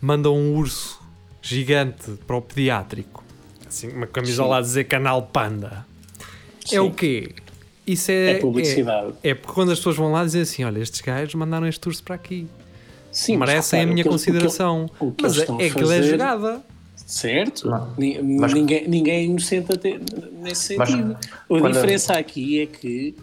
manda 0.00 0.30
um 0.30 0.56
urso 0.56 0.98
gigante 1.42 2.12
para 2.26 2.36
o 2.36 2.40
pediátrico, 2.42 3.22
assim, 3.68 3.88
uma 3.88 4.06
camisola 4.06 4.58
a 4.58 4.60
dizer 4.62 4.84
canal 4.84 5.22
Panda, 5.22 5.84
é 6.64 6.68
Sim. 6.68 6.78
o 6.80 6.90
quê? 6.90 7.34
Isso 7.86 8.10
é, 8.10 8.32
É 8.32 8.34
publicidade. 8.38 9.12
É, 9.22 9.30
é 9.30 9.34
porque 9.34 9.52
quando 9.52 9.70
as 9.70 9.78
pessoas 9.78 9.96
vão 9.96 10.10
lá 10.12 10.24
dizer 10.24 10.40
assim: 10.40 10.64
olha, 10.64 10.80
estes 10.80 11.00
gajos 11.02 11.34
mandaram 11.34 11.66
este 11.68 11.86
urso 11.86 12.02
para 12.02 12.14
aqui, 12.16 12.46
Sim, 13.12 13.36
mas 13.36 13.48
merecem 13.50 13.82
a 13.82 13.86
minha 13.86 14.02
consideração. 14.04 14.90
que 15.16 15.22
Mas 15.22 15.38
é, 15.38 15.42
é 15.42 15.46
que 15.46 15.52
ele 15.52 15.64
é 15.66 15.70
fazer- 15.70 16.02
jogada. 16.02 16.62
Certo? 17.06 17.70
Mas- 18.40 18.52
ninguém, 18.52 18.88
ninguém 18.88 19.14
é 19.14 19.24
inocente 19.24 19.72
até 19.72 19.98
nesse 20.42 20.76
Mas 20.76 20.88
sentido. 20.90 21.16
a 21.16 21.46
quando- 21.46 21.72
diferença 21.72 22.14
aqui 22.14 22.60
é 22.60 22.66
que 22.66 23.14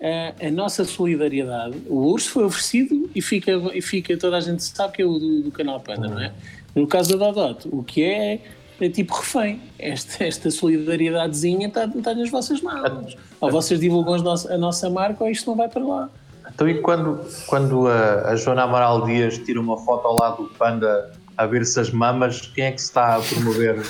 ah, 0.00 0.34
a 0.46 0.50
nossa 0.50 0.84
solidariedade, 0.84 1.76
o 1.88 1.96
urso 1.96 2.30
foi 2.30 2.44
oferecido 2.44 3.10
e 3.14 3.20
fica, 3.20 3.50
e 3.74 3.82
fica 3.82 4.16
toda 4.16 4.36
a 4.36 4.40
gente 4.40 4.62
sabe 4.62 4.94
que 4.94 5.02
é 5.02 5.04
o 5.04 5.18
do, 5.18 5.42
do 5.42 5.50
canal 5.50 5.80
Panda, 5.80 6.06
não 6.08 6.20
é? 6.20 6.32
No 6.76 6.86
caso 6.86 7.16
da 7.18 7.30
Dodot, 7.30 7.68
o 7.72 7.82
que 7.82 8.02
é 8.02 8.40
é 8.80 8.88
tipo 8.88 9.14
refém. 9.14 9.60
Esta, 9.78 10.24
esta 10.24 10.50
solidaridadezinha 10.50 11.68
está, 11.68 11.84
está 11.86 12.12
nas 12.14 12.28
vossas 12.30 12.60
mãos. 12.60 13.16
Ou 13.40 13.50
vocês 13.50 13.78
divulgam 13.78 14.14
a 14.14 14.58
nossa 14.58 14.90
marca 14.90 15.22
ou 15.24 15.30
isto 15.30 15.48
não 15.48 15.56
vai 15.56 15.68
para 15.68 15.84
lá. 15.84 16.10
Então, 16.52 16.68
e 16.68 16.80
quando, 16.80 17.20
quando 17.46 17.86
a, 17.88 18.30
a 18.30 18.36
Joana 18.36 18.62
Amaral 18.64 19.06
Dias 19.06 19.38
tira 19.38 19.60
uma 19.60 19.76
foto 19.78 20.06
ao 20.06 20.16
lado 20.16 20.42
do 20.44 20.48
panda 20.50 21.12
a 21.36 21.46
ver-se 21.46 21.78
as 21.80 21.90
mamas, 21.90 22.40
quem 22.54 22.64
é 22.64 22.72
que 22.72 22.80
se 22.80 22.86
está 22.88 23.16
a 23.16 23.20
promover? 23.20 23.76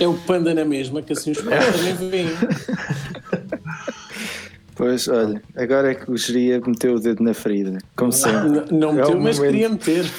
É 0.00 0.08
o 0.08 0.14
panda 0.14 0.52
na 0.52 0.64
mesma, 0.64 1.00
que 1.02 1.12
assim 1.12 1.30
os 1.30 1.40
pais 1.40 1.64
também 1.76 1.94
vêm. 2.10 2.26
Pois, 4.74 5.06
olha, 5.06 5.40
agora 5.56 5.92
é 5.92 5.94
que 5.94 6.10
o 6.10 6.16
geria 6.16 6.60
meteu 6.66 6.96
o 6.96 7.00
dedo 7.00 7.22
na 7.22 7.32
ferida, 7.32 7.78
como 7.94 8.10
sempre. 8.10 8.48
Não, 8.72 8.72
não 8.72 8.90
É 8.90 8.94
meteu, 8.94 9.16
o 9.16 9.22
mas 9.22 9.38
momento. 9.38 9.52
queria 9.52 9.68
meter. 9.68 10.04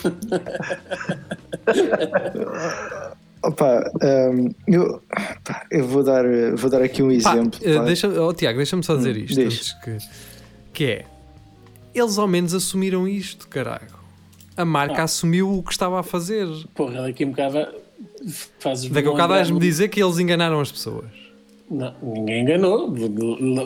Opa, 3.44 3.92
hum, 4.32 4.50
eu, 4.68 5.02
pá, 5.44 5.66
eu 5.70 5.86
vou 5.86 6.04
dar, 6.04 6.24
vou 6.56 6.70
dar 6.70 6.82
aqui 6.82 7.04
um 7.04 7.10
Pá, 7.22 7.34
exemplo. 7.36 7.60
eh, 7.64 7.76
pá. 7.78 7.84
deixa, 7.84 8.08
oh, 8.08 8.34
Tiago, 8.34 8.58
deixa-me 8.58 8.84
só 8.84 8.96
dizer 8.96 9.16
Hum, 9.16 9.20
isto. 9.20 9.36
diz. 9.36 9.74
que, 9.84 9.98
que 10.74 10.86
é, 10.86 11.06
eles 11.94 12.18
ao 12.18 12.28
menos 12.28 12.54
assumiram 12.56 13.08
isto, 13.08 13.48
caralho. 13.48 13.94
A 14.58 14.64
marca 14.66 15.02
Ah. 15.02 15.04
assumiu 15.04 15.58
o 15.58 15.64
que 15.64 15.72
estava 15.72 16.00
a 16.00 16.04
fazer. 16.04 16.48
Porra, 16.74 17.02
daqui 17.04 17.24
a 17.24 17.28
um 17.28 17.32
bocado 17.32 17.68
fazes 18.60 18.90
Daqui 18.90 19.08
a 19.08 19.12
bocado 19.12 19.34
vais-me 19.34 19.60
dizer 19.60 19.90
que 19.90 20.02
eles 20.02 20.18
enganaram 20.18 20.60
as 20.60 20.72
pessoas. 20.72 21.06
Não, 21.70 21.96
ninguém 22.04 22.44
enganou, 22.44 22.94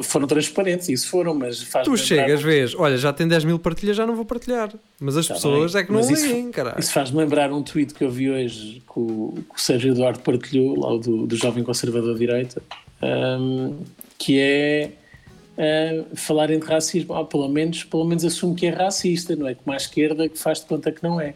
foram 0.03 0.25
transparentes, 0.25 0.87
isso 0.87 1.09
foram, 1.09 1.35
mas 1.35 1.61
faz 1.61 1.83
Tu 1.85 1.97
chegas, 1.97 2.41
vês, 2.41 2.73
olha, 2.73 2.95
já 2.97 3.11
tem 3.11 3.27
10 3.27 3.43
mil 3.43 3.59
partilhas, 3.59 3.97
já 3.97 4.07
não 4.07 4.15
vou 4.15 4.23
partilhar. 4.23 4.71
Mas 5.01 5.17
as 5.17 5.27
Tá 5.27 5.33
pessoas 5.33 5.73
bem, 5.73 5.81
é 5.81 5.85
que 5.85 5.91
não 5.91 5.99
leem, 6.01 6.49
caralho. 6.49 6.79
Isso 6.79 6.93
faz-me 6.93 7.17
lembrar 7.17 7.51
um 7.51 7.61
tweet 7.61 7.93
que 7.93 8.01
eu 8.01 8.09
vi 8.09 8.29
hoje 8.31 8.81
que 8.87 8.99
o, 8.99 9.33
que 9.53 9.55
o 9.55 9.59
Sérgio 9.61 9.91
Eduardo 9.91 10.19
partilhou, 10.19 10.79
lá 10.79 10.97
do, 10.97 11.27
do 11.27 11.35
Jovem 11.35 11.61
Conservador 11.61 12.17
Direita, 12.17 12.61
ahm, 13.01 13.73
que 14.17 14.39
é 14.39 14.91
ah, 15.59 16.05
falarem 16.15 16.57
de 16.59 16.65
racismo. 16.65 17.13
Ah, 17.13 17.25
pelo, 17.25 17.47
menos, 17.49 17.83
pelo 17.83 18.05
menos 18.05 18.23
assume 18.23 18.55
que 18.55 18.65
é 18.65 18.69
racista, 18.69 19.35
não 19.35 19.47
é? 19.47 19.53
Como 19.53 19.73
à 19.73 19.77
esquerda 19.77 20.27
que 20.29 20.37
faz 20.39 20.61
de 20.61 20.65
conta 20.65 20.91
que 20.91 21.03
não 21.03 21.19
é. 21.19 21.33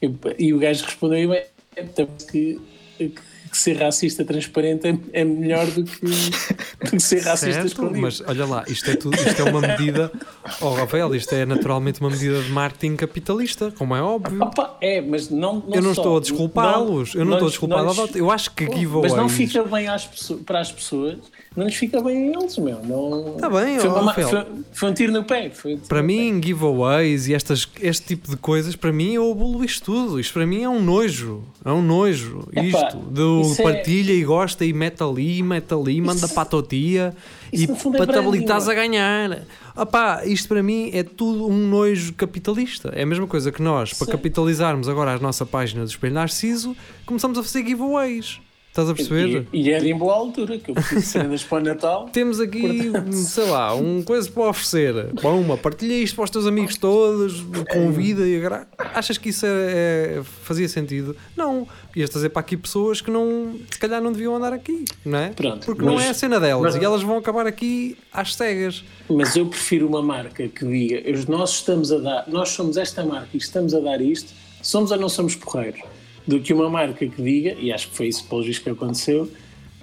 Eu- 0.00 0.14
e 0.38 0.52
o 0.54 0.58
gajo 0.58 0.84
respondeu: 0.84 1.32
é, 1.32 1.46
é, 1.76 1.84
que, 2.30 2.58
que 2.98 3.12
ser 3.56 3.74
racista 3.78 4.24
transparente 4.24 4.86
é, 4.86 5.20
é 5.20 5.24
melhor 5.24 5.66
do 5.66 5.84
que, 5.84 6.00
do 6.04 6.90
que 6.90 7.00
ser 7.00 7.20
racista 7.22 7.52
Certo, 7.52 7.66
escondido. 7.68 8.00
mas 8.00 8.20
olha 8.26 8.44
lá, 8.44 8.64
isto 8.68 8.90
é, 8.90 8.96
tudo, 8.96 9.14
isto 9.16 9.40
é 9.40 9.44
uma 9.50 9.60
medida. 9.60 10.12
Oh, 10.60 10.70
Rafael, 10.70 11.14
isto 11.14 11.34
é 11.34 11.46
naturalmente 11.46 12.00
uma 12.00 12.10
medida 12.10 12.42
de 12.42 12.50
marketing 12.50 12.96
capitalista, 12.96 13.70
como 13.72 13.94
é 13.96 14.02
óbvio. 14.02 14.42
Opa, 14.42 14.76
é, 14.80 15.00
mas 15.00 15.30
não, 15.30 15.54
não 15.66 15.74
eu 15.74 15.82
não 15.82 15.94
só- 15.94 16.00
estou 16.02 16.16
a 16.16 16.20
desculpá-los, 16.20 17.14
eu 17.14 17.24
não, 17.24 17.46
estou 17.46 17.74
a 17.74 17.80
a 17.80 17.92
Dota. 17.92 18.18
Eu 18.18 18.30
acho 18.30 18.50
que 18.52 18.64
giveaways. 18.64 19.12
Mas 19.12 19.20
não 19.22 19.28
fica 19.28 19.62
bem 19.64 19.88
às 19.88 20.06
para 20.44 20.60
as 20.60 20.70
pessoas, 20.70 21.18
não 21.56 21.64
lhes 21.64 21.74
fica 21.74 22.02
bem 22.02 22.28
a 22.34 22.38
eles, 22.38 22.58
meu. 22.58 22.82
Não... 22.84 23.36
Tá 23.38 23.48
bem, 23.48 23.78
foi, 23.80 23.88
uma 23.88 24.12
foi, 24.12 24.24
foi 24.72 24.90
um 24.90 24.92
tiro 24.94 25.12
no 25.12 25.24
pé. 25.24 25.50
Um 25.64 25.78
Para 25.78 26.02
no 26.02 26.06
mim, 26.08 26.40
giveaways 26.42 27.28
e 27.28 27.34
estas, 27.34 27.66
este 27.80 28.08
tipo 28.08 28.30
de 28.30 28.36
coisas, 28.36 28.76
para 28.76 28.92
mim, 28.92 29.14
eu 29.14 29.30
abulo 29.30 29.64
isto 29.64 29.84
tudo. 29.84 30.20
Isto 30.20 30.34
para 30.34 30.46
mim 30.46 30.62
é 30.62 30.68
um 30.68 30.82
nojo. 30.82 31.42
É 31.64 31.72
um 31.72 31.80
nojo. 31.80 32.46
Epá, 32.52 32.62
isto. 32.62 32.98
Do 32.98 33.42
é- 33.58 33.62
partilha 33.62 34.12
e 34.12 34.22
gosta 34.22 34.64
e 34.64 34.72
mete 34.72 35.02
ali, 35.02 35.42
mete 35.42 35.72
ali, 35.72 36.00
manda 36.00 36.26
Isso- 36.26 36.34
para 36.34 36.42
a 36.42 36.46
tua 36.46 36.62
tia 36.62 37.14
e 37.52 37.66
fundo 37.66 37.96
é 37.96 38.02
a 38.02 38.74
ganhar. 38.74 39.42
Opá, 39.74 40.24
isto 40.24 40.48
para 40.48 40.62
mim 40.62 40.90
é 40.92 41.02
tudo 41.02 41.48
um 41.48 41.66
nojo 41.68 42.12
capitalista. 42.14 42.90
É 42.94 43.02
a 43.02 43.06
mesma 43.06 43.26
coisa 43.26 43.50
que 43.50 43.62
nós, 43.62 43.92
para 43.92 44.06
Sim. 44.06 44.12
capitalizarmos 44.12 44.88
agora 44.88 45.12
a 45.12 45.18
nossa 45.18 45.46
página 45.46 45.84
do 45.84 45.88
Espelho 45.88 46.14
Narciso, 46.14 46.76
começamos 47.04 47.38
a 47.38 47.42
fazer 47.42 47.64
giveaways. 47.64 48.40
Estás 48.76 48.90
a 48.90 48.94
perceber? 48.94 49.46
E, 49.54 49.62
e 49.62 49.70
era 49.70 49.88
em 49.88 49.96
boa 49.96 50.12
altura, 50.12 50.58
que 50.58 50.70
eu 50.70 50.74
preciso 50.74 51.00
de 51.00 51.06
cenas 51.06 51.42
para 51.42 51.58
o 51.58 51.60
Natal. 51.64 52.08
Temos 52.12 52.38
aqui, 52.38 52.90
Portanto. 52.90 53.12
sei 53.14 53.44
lá, 53.48 53.74
um 53.74 54.02
coisa 54.02 54.30
para 54.30 54.50
oferecer. 54.50 54.94
Uma, 55.24 55.56
partilha 55.56 55.94
isto 55.94 56.14
para 56.14 56.24
os 56.24 56.30
teus 56.30 56.46
amigos 56.46 56.76
todos, 56.76 57.42
convida 57.72 58.28
e 58.28 58.36
agra... 58.36 58.68
Achas 58.76 59.16
que 59.16 59.30
isso 59.30 59.46
é, 59.46 60.18
é- 60.18 60.22
fazia 60.42 60.68
sentido? 60.68 61.16
Não. 61.34 61.66
Ias 61.96 62.10
trazer 62.10 62.28
para 62.28 62.40
aqui 62.40 62.54
pessoas 62.54 63.00
que 63.00 63.10
não, 63.10 63.54
se 63.70 63.78
calhar 63.78 64.02
não 64.02 64.12
deviam 64.12 64.36
andar 64.36 64.52
aqui, 64.52 64.84
não 65.02 65.18
é? 65.20 65.30
Pronto, 65.30 65.64
Porque 65.64 65.82
não 65.82 65.94
mas- 65.94 66.04
é 66.04 66.08
a 66.10 66.14
cena 66.14 66.38
delas 66.38 66.74
mas- 66.74 66.82
e 66.82 66.84
elas 66.84 67.02
vão 67.02 67.16
acabar 67.16 67.46
aqui 67.46 67.96
às 68.12 68.34
cegas. 68.34 68.84
Mas 69.08 69.34
eu 69.36 69.46
prefiro 69.46 69.88
uma 69.88 70.02
marca 70.02 70.46
que 70.48 70.66
diga: 70.66 71.10
"Os 71.10 71.24
nós 71.24 71.52
estamos 71.52 71.90
a 71.90 71.98
dar, 71.98 72.24
nós 72.28 72.50
somos 72.50 72.76
esta 72.76 73.02
marca 73.06 73.28
e 73.32 73.38
estamos 73.38 73.72
a 73.72 73.80
dar 73.80 74.02
isto, 74.02 74.34
somos 74.60 74.90
ou 74.90 74.98
não 74.98 75.08
somos 75.08 75.34
porreiros? 75.34 75.80
Do 76.26 76.40
que 76.40 76.52
uma 76.52 76.68
marca 76.68 77.06
que 77.06 77.22
diga, 77.22 77.52
e 77.60 77.72
acho 77.72 77.88
que 77.90 77.96
foi 77.96 78.08
isso 78.08 78.26
pelo 78.28 78.42
visto 78.42 78.64
que 78.64 78.70
aconteceu, 78.70 79.30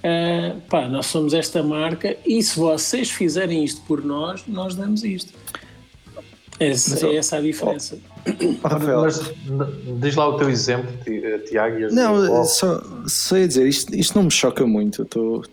ah, 0.04 0.56
pá, 0.70 0.90
nós 0.90 1.06
somos 1.06 1.34
esta 1.34 1.64
marca 1.64 2.18
e 2.26 2.44
se 2.44 2.60
vocês 2.60 3.10
fizerem 3.10 3.64
isto 3.64 3.82
por 3.88 4.04
nós, 4.04 4.44
nós 4.48 4.76
damos 4.76 5.04
isto. 5.04 5.34
Essa, 6.60 6.92
Mas, 6.92 7.04
é 7.04 7.16
essa 7.16 7.38
a 7.38 7.42
diferença. 7.42 7.98
Oh, 8.28 8.68
Rafael, 8.68 9.02
Mas 9.02 9.34
diz 10.02 10.16
lá 10.16 10.28
o 10.28 10.38
teu 10.38 10.50
exemplo, 10.50 10.90
eh, 11.08 11.40
Tiago. 11.40 11.80
e 11.80 11.88
Não, 11.94 12.42
Oh, 12.42 12.46
só, 12.46 12.82
só 13.08 13.38
ia 13.38 13.48
dizer, 13.48 13.68
isto, 13.68 13.94
isto 13.96 14.16
não 14.16 14.26
me 14.26 14.32
choca 14.32 14.66
muito. 14.66 15.02
Estou 15.02 15.44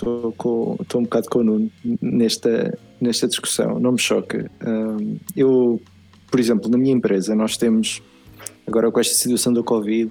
um 0.00 1.02
bocado 1.02 1.28
com 1.28 1.40
o 1.40 1.44
Nuno 1.44 1.70
nesta, 2.00 2.76
nesta 3.00 3.28
discussão, 3.28 3.78
não 3.78 3.92
me 3.92 3.98
choca. 3.98 4.50
Hum, 4.66 5.18
eu, 5.36 5.80
por 6.30 6.40
exemplo, 6.40 6.70
na 6.70 6.78
minha 6.78 6.94
empresa, 6.94 7.34
nós 7.34 7.56
temos, 7.56 8.02
agora 8.68 8.90
com 8.90 9.00
esta 9.00 9.14
situação 9.14 9.52
do 9.52 9.64
Covid, 9.64 10.10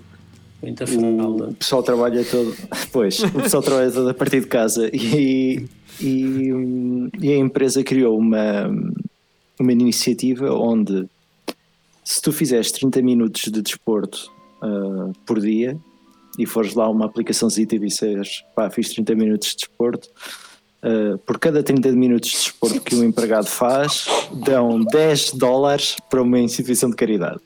Muita 0.61 0.85
o 0.85 0.87
fralda. 0.87 1.53
pessoal 1.59 1.83
trabalha 1.83 2.25
todo. 2.25 2.55
Pois, 2.91 3.19
o 3.19 3.31
pessoal 3.31 3.61
trabalha 3.61 3.91
todo 3.91 4.09
a 4.09 4.13
partir 4.13 4.41
de 4.41 4.47
casa 4.47 4.89
e, 4.91 5.65
e, 6.01 6.49
e 7.21 7.31
a 7.31 7.37
empresa 7.37 7.83
criou 7.83 8.17
uma, 8.17 8.69
uma 9.59 9.71
iniciativa 9.71 10.51
onde 10.53 11.07
se 12.03 12.21
tu 12.21 12.31
fizeres 12.31 12.71
30 12.71 13.01
minutos 13.01 13.43
de 13.51 13.61
desporto 13.61 14.31
ah, 14.61 15.11
por 15.25 15.39
dia 15.39 15.77
e 16.39 16.45
fores 16.45 16.73
lá 16.73 16.89
uma 16.89 17.05
aplicaçãozinha 17.05 17.67
e 17.71 17.79
disseres 17.79 18.43
pá, 18.55 18.69
fiz 18.69 18.89
30 18.89 19.13
minutos 19.15 19.49
de 19.49 19.57
desporto, 19.57 20.09
ah, 20.81 21.19
por 21.25 21.37
cada 21.37 21.61
30 21.61 21.91
minutos 21.91 22.29
de 22.29 22.37
desporto 22.37 22.81
que 22.81 22.95
um 22.95 23.03
empregado 23.03 23.47
faz, 23.47 24.07
dão 24.45 24.83
10 24.83 25.33
dólares 25.33 25.97
para 26.09 26.21
uma 26.21 26.39
instituição 26.39 26.89
de 26.89 26.95
caridade. 26.95 27.41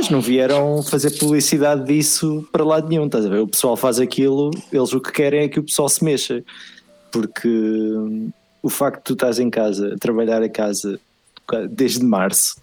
Mas 0.00 0.08
não 0.08 0.22
vieram 0.22 0.82
fazer 0.82 1.10
publicidade 1.18 1.84
disso 1.84 2.48
para 2.50 2.64
lado 2.64 2.88
nenhum, 2.88 3.04
estás 3.04 3.26
a 3.26 3.28
ver? 3.28 3.40
O 3.40 3.46
pessoal 3.46 3.76
faz 3.76 4.00
aquilo, 4.00 4.50
eles 4.72 4.94
o 4.94 5.00
que 5.00 5.12
querem 5.12 5.42
é 5.42 5.48
que 5.48 5.60
o 5.60 5.62
pessoal 5.62 5.90
se 5.90 6.02
mexa. 6.02 6.42
Porque 7.12 7.46
hum, 7.46 8.30
o 8.62 8.70
facto 8.70 8.96
de 8.96 9.04
tu 9.04 9.12
estás 9.12 9.38
em 9.38 9.50
casa, 9.50 9.92
a 9.92 9.98
trabalhar 9.98 10.42
a 10.42 10.48
casa 10.48 10.98
desde 11.68 12.02
março, 12.02 12.56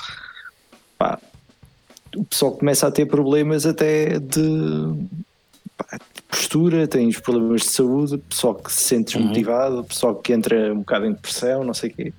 pá, 0.98 1.20
o 2.16 2.26
pessoal 2.26 2.54
começa 2.54 2.88
a 2.88 2.92
ter 2.92 3.06
problemas 3.06 3.68
até 3.68 4.18
de, 4.18 4.96
pá, 5.78 6.00
postura, 6.30 6.88
tens 6.88 7.20
problemas 7.20 7.62
de 7.62 7.70
saúde, 7.70 8.18
pessoal 8.18 8.56
que 8.56 8.72
se 8.72 8.82
sente 8.82 9.18
desmotivado, 9.18 9.80
o 9.80 9.84
pessoal 9.84 10.16
que 10.16 10.34
entra 10.34 10.74
um 10.74 10.80
bocado 10.80 11.06
em 11.06 11.12
depressão, 11.14 11.64
não 11.64 11.74
sei 11.74 11.90
o 11.90 11.94
quê. 11.94 12.14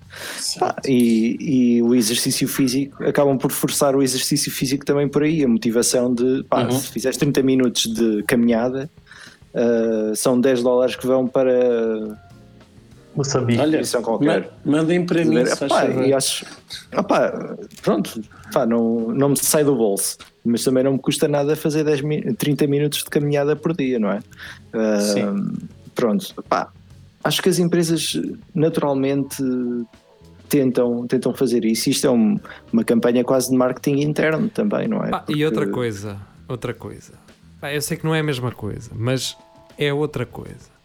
Pá, 0.59 0.77
e, 0.87 1.37
e 1.77 1.83
o 1.83 1.95
exercício 1.95 2.47
físico 2.49 3.03
acabam 3.05 3.37
por 3.37 3.51
forçar 3.53 3.95
o 3.97 4.03
exercício 4.03 4.51
físico 4.51 4.85
também 4.85 5.09
por 5.09 5.23
aí, 5.23 5.45
a 5.45 5.49
motivação 5.49 6.13
de 6.15 6.45
pá, 6.45 6.63
Uhum. 6.65 6.71
se 6.73 6.89
fizeres 6.89 7.17
30 7.19 7.43
minutos 7.43 7.83
de 7.93 8.23
caminhada, 8.25 8.89
ah, 9.55 10.13
são 10.15 10.41
10 10.41 10.63
dólares 10.63 10.95
que 10.97 11.07
vão 11.07 11.27
para 11.27 12.28
Moçambique. 13.19 13.61
Olha, 13.61 13.67
instituição 13.81 14.03
qualquer. 14.03 14.51
ma- 14.65 14.73
mandem 14.79 15.05
para 15.05 15.25
mim, 15.25 15.45
se 15.45 15.65
Epá, 15.65 15.87
e 15.87 16.13
acho, 16.15 16.47
opá, 16.97 17.57
pronto, 17.83 18.21
pá, 18.53 18.65
não, 18.65 19.09
não 19.09 19.31
me 19.31 19.37
sai 19.37 19.65
do 19.65 19.75
bolso, 19.75 20.17
mas 20.45 20.63
também 20.63 20.85
não 20.85 20.93
me 20.93 20.99
custa 20.99 21.27
nada 21.27 21.55
fazer 21.57 21.83
10, 21.85 22.01
mi- 22.03 22.35
30 22.35 22.67
minutos 22.67 23.01
de 23.01 23.11
caminhada 23.11 23.57
por 23.57 23.75
dia, 23.77 23.99
não 23.99 24.11
é? 24.13 24.21
Ah, 24.73 25.01
Sim. 25.01 25.53
Pronto, 25.95 26.33
pá, 26.49 26.69
acho 27.25 27.43
que 27.43 27.49
as 27.49 27.59
empresas 27.59 28.13
naturalmente 28.55 29.43
tentam, 30.49 31.07
tentam 31.07 31.35
fazer 31.35 31.65
isso. 31.65 31.91
Isto 31.91 32.07
é 32.07 32.11
um- 32.11 32.39
uma 32.73 32.85
campanha 32.85 33.25
quase 33.25 33.51
de 33.51 33.57
marketing 33.57 34.01
interno 34.03 34.49
também, 34.49 34.89
não 34.89 35.05
é? 35.05 35.11
Pá, 35.11 35.19
Porque- 35.21 35.41
E 35.41 35.45
outra 35.45 35.67
coisa, 35.69 36.17
outra 36.49 36.73
coisa. 36.73 37.13
Pá, 37.61 37.73
eu 37.73 37.83
sei 37.83 37.97
que 37.97 38.05
não 38.05 38.15
é 38.15 38.21
a 38.21 38.23
mesma 38.23 38.53
coisa, 38.53 38.91
mas 38.95 39.37
é 39.77 39.93
outra 39.93 40.25
coisa. 40.25 40.78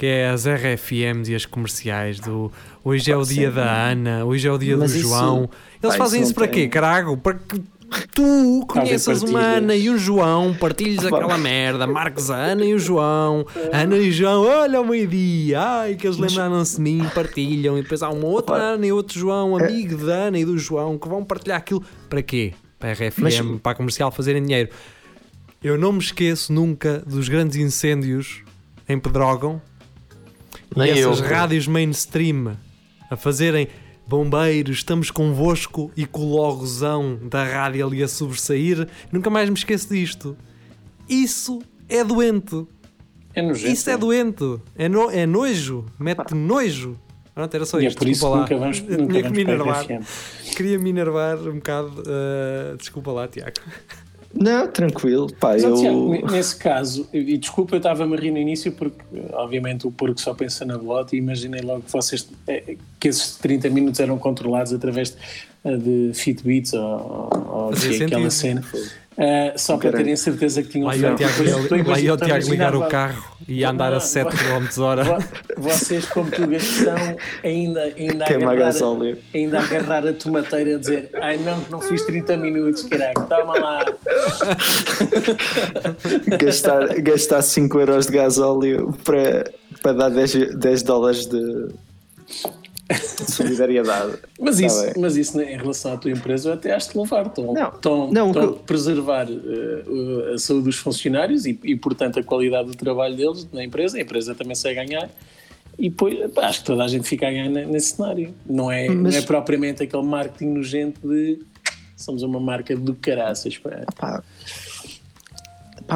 Que 0.00 0.06
é 0.06 0.30
as 0.30 0.46
RFMs 0.46 1.30
e 1.30 1.34
as 1.34 1.44
comerciais 1.44 2.18
do 2.18 2.50
hoje 2.82 3.12
é 3.12 3.16
o 3.18 3.22
dia 3.22 3.50
da 3.50 3.70
Ana, 3.90 4.24
hoje 4.24 4.48
é 4.48 4.50
o 4.50 4.56
dia 4.56 4.74
Mas 4.74 4.92
do 4.92 4.98
isso- 4.98 5.08
João. 5.10 5.50
Eles 5.82 5.94
fazem 5.94 6.22
isso 6.22 6.34
para 6.34 6.48
quê, 6.48 6.68
carago? 6.68 7.18
Para 7.18 7.34
que 7.34 7.60
tu 8.14 8.64
conheças 8.66 9.22
uma. 9.22 9.38
Ana 9.40 9.76
e 9.76 9.90
um 9.90 9.98
João, 9.98 10.54
partilhes 10.54 11.00
aquela 11.04 11.36
merda, 11.36 11.86
marques 11.86 12.30
a 12.30 12.36
Ana 12.36 12.64
e 12.64 12.72
o 12.72 12.78
João, 12.78 13.44
Ana 13.70 13.98
e 13.98 14.08
o 14.08 14.10
João, 14.12 14.42
olha 14.46 14.78
ao 14.78 14.86
meio-dia, 14.86 15.60
ai 15.60 15.96
que 15.96 16.06
eles 16.06 16.16
lembraram-se 16.16 16.76
de 16.76 16.80
mim, 16.80 17.06
partilham, 17.14 17.76
e 17.76 17.82
depois 17.82 18.02
há 18.02 18.08
uma 18.08 18.24
outra. 18.26 18.54
Ana 18.56 18.86
e 18.86 18.92
outro 18.92 19.18
João, 19.20 19.54
amigo 19.54 19.98
da 20.06 20.14
Ana 20.14 20.38
e 20.38 20.46
do 20.46 20.56
João, 20.56 20.96
que 20.96 21.06
vão 21.10 21.22
partilhar 21.22 21.58
aquilo. 21.58 21.84
Para 22.08 22.22
quê? 22.22 22.54
Para 22.78 22.88
a 22.88 22.92
RFM, 22.94 23.20
Mas- 23.20 23.38
para 23.62 23.72
a 23.72 23.74
comercial 23.74 24.10
fazerem 24.10 24.42
dinheiro. 24.42 24.70
Eu 25.62 25.76
não 25.76 25.92
me 25.92 25.98
esqueço 25.98 26.50
nunca 26.54 27.02
dos 27.06 27.28
grandes 27.28 27.58
incêndios 27.58 28.42
em 28.88 28.98
Pedrógão 28.98 29.60
e 30.74 30.78
Nem 30.78 30.90
essas 30.92 31.20
eu. 31.20 31.26
rádios 31.26 31.66
mainstream 31.66 32.56
a 33.10 33.16
fazerem 33.16 33.68
bombeiros, 34.06 34.78
estamos 34.78 35.10
convosco 35.10 35.90
e 35.96 36.04
com 36.06 36.22
o 36.22 36.36
logozão 36.36 37.18
da 37.28 37.44
rádio 37.44 37.86
ali 37.86 38.02
a 38.02 38.08
sobressair. 38.08 38.88
Nunca 39.12 39.30
mais 39.30 39.48
me 39.48 39.54
esqueço 39.56 39.88
disto. 39.88 40.36
Isso 41.08 41.60
é 41.88 42.02
doente. 42.04 42.66
É 43.34 43.42
nojento. 43.42 43.72
Isso 43.72 43.90
é 43.90 43.96
doente. 43.96 44.58
É, 44.76 44.88
no- 44.88 45.10
é 45.10 45.26
nojo. 45.26 45.86
Mete 45.98 46.34
nojo. 46.34 46.98
Pronto, 47.34 47.54
era 47.54 47.64
só 47.64 47.80
E 47.80 47.84
é 47.84 47.88
isto. 47.88 47.98
por 47.98 48.08
isso 48.08 48.20
que 48.28 48.36
desculpa 48.36 48.36
lá. 48.36 48.40
nunca 48.42 48.58
vamos, 48.58 48.80
nunca 48.98 49.12
tinha 49.12 49.22
que 49.22 49.30
me 49.30 49.44
vamos 49.44 49.78
enervar. 49.78 49.86
Queria 50.56 50.78
me 50.78 50.90
enervar 50.90 51.38
um 51.38 51.54
bocado. 51.54 52.02
uh, 52.02 52.76
desculpa 52.76 53.12
lá, 53.12 53.28
Tiago. 53.28 53.52
Não, 54.32 54.68
tranquilo, 54.68 55.32
pá, 55.40 55.50
Mas, 55.54 55.64
eu. 55.64 55.74
Tiago, 55.74 56.10
ne- 56.12 56.22
nesse 56.22 56.54
caso, 56.56 57.08
e 57.12 57.36
desculpa, 57.36 57.74
eu 57.74 57.78
estava-me 57.78 58.16
a 58.16 58.20
rir 58.20 58.30
no 58.30 58.38
início 58.38 58.70
porque, 58.70 58.96
obviamente, 59.32 59.86
o 59.86 59.90
porco 59.90 60.20
só 60.20 60.32
pensa 60.34 60.64
na 60.64 60.78
bolota 60.78 61.16
e 61.16 61.18
imaginei 61.18 61.60
logo 61.62 61.82
que 61.82 61.90
vocês 61.92 62.28
eh, 62.46 62.76
que 63.00 63.08
esses 63.08 63.36
30 63.38 63.68
minutos 63.70 63.98
eram 63.98 64.16
controlados 64.18 64.72
através 64.72 65.16
de, 65.64 66.08
de 66.10 66.14
Fitbits 66.14 66.72
ou, 66.74 67.28
ou 67.48 67.72
de 67.72 68.04
aquela 68.04 68.30
sentido. 68.30 68.62
cena. 68.62 68.64
Eh, 69.18 69.52
só 69.56 69.76
para 69.76 69.90
terem 69.92 70.14
certeza 70.16 70.62
que 70.62 70.68
tinham 70.70 70.86
Lá 70.86 70.96
ia 70.96 71.12
o 71.12 71.16
Tiago, 71.16 71.34
Depois- 71.42 71.62
depois 71.68 71.86
lá 71.88 72.00
ia 72.00 72.14
o 72.14 72.16
Tiago 72.16 72.48
ligar 72.48 72.74
o 72.76 72.86
carro 72.88 73.22
e 73.46 73.64
andar 73.64 73.88
a 73.88 73.94
Não, 73.94 74.00
7 74.00 74.24
não. 74.24 74.32
km 74.62 74.80
hora. 74.82 75.04
Vo- 75.04 75.18
Vocês, 75.58 76.06
como 76.06 76.30
tugas 76.30 76.62
que 76.62 76.84
são, 76.84 76.94
ainda, 77.44 77.82
ainda, 77.98 78.24
a 78.24 78.28
Queima 78.28 78.52
agarrar, 78.52 78.72
ainda 79.34 79.58
a 79.58 79.62
agarrar 79.62 80.06
a 80.06 80.12
tomateira 80.14 80.76
a 80.76 80.78
dizer 80.78 81.10
ai 81.20 81.36
não, 81.38 81.60
que 81.60 81.70
não 81.72 81.80
fiz 81.80 82.02
30 82.06 82.36
minutos, 82.36 82.84
caralho, 82.84 83.14
toma 83.28 83.58
lá. 83.58 83.84
gastar, 86.38 86.86
gastar 87.00 87.42
5 87.42 87.80
euros 87.80 88.06
de 88.06 88.12
gasóleo 88.12 88.94
para, 89.04 89.50
para 89.82 89.92
dar 89.92 90.08
10, 90.10 90.56
10 90.56 90.82
dólares 90.82 91.26
de 91.26 91.68
solidariedade. 93.28 94.18
Mas 94.40 94.58
Tá 94.58 94.66
isso, 94.66 94.82
bem. 94.84 94.92
mas 94.98 95.16
isso 95.16 95.36
né, 95.36 95.52
em 95.52 95.56
relação 95.56 95.92
à 95.92 95.96
tua 95.96 96.10
empresa 96.10 96.48
eu 96.50 96.54
até 96.54 96.72
acho 96.74 96.90
de 96.90 96.96
louvar. 96.96 97.26
Estão, 97.26 97.52
Não, 97.52 97.68
estão, 97.68 98.10
não, 98.12 98.26
estão 98.28 98.44
a 98.50 98.52
preservar 98.54 99.26
eh, 99.30 100.34
a 100.34 100.38
saúde 100.38 100.64
dos 100.64 100.76
funcionários 100.76 101.46
e, 101.46 101.58
e, 101.64 101.76
portanto, 101.76 102.18
a 102.18 102.22
qualidade 102.22 102.68
do 102.68 102.76
trabalho 102.76 103.16
deles 103.16 103.46
na 103.52 103.64
empresa. 103.64 103.98
A 103.98 104.00
empresa 104.00 104.34
também 104.34 104.54
sai 104.54 104.76
a 104.78 104.84
ganhar. 104.84 105.10
E 105.78 105.88
depois, 105.88 106.30
pá, 106.32 106.46
acho 106.46 106.60
que 106.60 106.66
toda 106.66 106.84
a 106.84 106.88
gente 106.88 107.08
fica 107.08 107.26
a 107.26 107.30
ganhar 107.30 107.48
ne- 107.48 107.64
nesse 107.66 107.96
cenário. 107.96 108.34
Não 108.44 108.70
é, 108.70 108.88
Mas- 108.88 109.14
não 109.14 109.20
é 109.20 109.22
propriamente 109.22 109.82
aquele 109.82 110.02
marketing 110.02 110.48
nojento 110.54 111.00
de 111.08 111.38
somos 111.96 112.22
uma 112.22 112.40
marca 112.40 112.76
do 112.76 112.94
caraças. 112.94 113.58
Pá. 113.96 114.22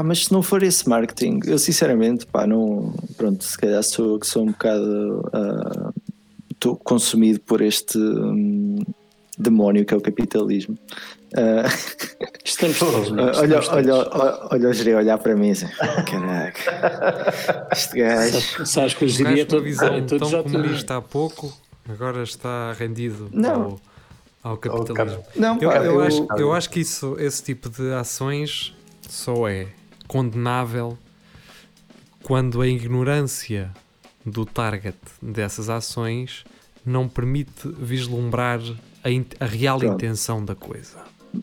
Mas 0.04 0.24
se 0.24 0.32
não 0.32 0.42
for 0.42 0.62
esse 0.62 0.88
marketing, 0.88 1.40
eu 1.46 1.58
sinceramente, 1.58 2.26
pá, 2.26 2.46
não. 2.46 2.92
Pronto, 3.16 3.44
se 3.44 3.56
calhar 3.56 3.82
sou 3.82 4.18
que 4.18 4.26
sou 4.26 4.42
um 4.42 4.46
bocado. 4.46 5.28
ah, 5.32 5.92
Estou 6.64 6.76
consumido 6.78 7.40
por 7.40 7.60
este 7.60 7.98
hum, 7.98 8.78
demónio 9.36 9.84
que 9.84 9.92
é 9.92 9.96
o 9.98 10.00
capitalismo. 10.00 10.78
Ah, 11.36 11.64
Estamos 12.42 12.78
todos, 12.78 13.08
é? 13.10 13.12
Olha, 13.12 13.58
Estamos 13.58 13.68
olha, 13.68 13.92
todos. 13.92 14.20
olha, 14.20 14.48
olha 14.50 14.68
o 14.70 14.72
gerê 14.72 14.94
olhar 14.94 15.18
para 15.18 15.36
mim 15.36 15.50
assim, 15.50 15.66
caraca, 16.06 17.68
este 17.70 17.98
gajo. 17.98 18.64
Sabes- 18.64 18.94
que 18.94 19.04
O 19.04 19.14
com 19.14 19.24
uma 19.28 19.44
todo, 19.44 19.62
visão 19.62 19.94
é 19.94 20.00
tão 20.00 20.42
comunista 20.42 20.96
há 20.96 21.02
pouco, 21.02 21.52
agora 21.86 22.22
está 22.22 22.72
rendido 22.72 23.28
Não. 23.30 23.78
ao, 24.42 24.52
ao 24.52 24.56
capitalismo. 24.56 25.22
Não, 25.36 25.58
Eu, 25.60 25.70
eu 25.70 25.82
eu- 25.84 26.00
acho, 26.00 26.26
eu 26.38 26.52
acho 26.54 26.70
que 26.70 26.80
isso, 26.80 27.14
esse 27.18 27.42
tipo 27.42 27.68
de 27.68 27.92
ações 27.92 28.74
só 29.06 29.46
é 29.50 29.66
condenável 30.08 30.96
quando 32.22 32.62
a 32.62 32.66
ignorância 32.66 33.70
do 34.24 34.46
target 34.46 34.96
dessas 35.20 35.68
ações 35.68 36.42
não 36.84 37.08
permite 37.08 37.68
vislumbrar 37.78 38.60
a, 39.02 39.44
a 39.44 39.46
real 39.46 39.78
Pronto. 39.78 39.94
intenção 39.94 40.44
da 40.44 40.54
coisa. 40.54 40.98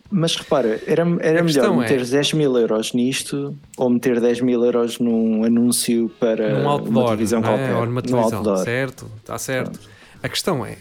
Mas 0.09 0.35
repara, 0.37 0.79
era, 0.87 1.01
era 1.19 1.43
melhor 1.43 1.65
é- 1.73 1.77
meter 1.77 2.05
10 2.05 2.33
mil 2.33 2.57
euros 2.57 2.93
nisto 2.93 3.53
ou 3.77 3.89
meter 3.89 4.21
10 4.21 4.39
mil 4.41 4.63
euros 4.63 4.99
num 4.99 5.43
anúncio 5.43 6.09
para 6.19 6.53
num 6.53 6.61
uma 6.61 6.71
outdoor, 6.71 7.05
televisão 7.07 7.41
não 7.41 7.49
é? 7.49 7.57
qualquer. 7.57 7.75
ou 7.75 7.85
numa 7.85 8.01
num 8.01 8.07
televisão, 8.07 8.37
outdoor. 8.39 8.57
certo? 8.63 9.11
Está 9.17 9.37
certo. 9.37 9.79
A 10.23 10.29
questão 10.29 10.65
é, 10.65 10.77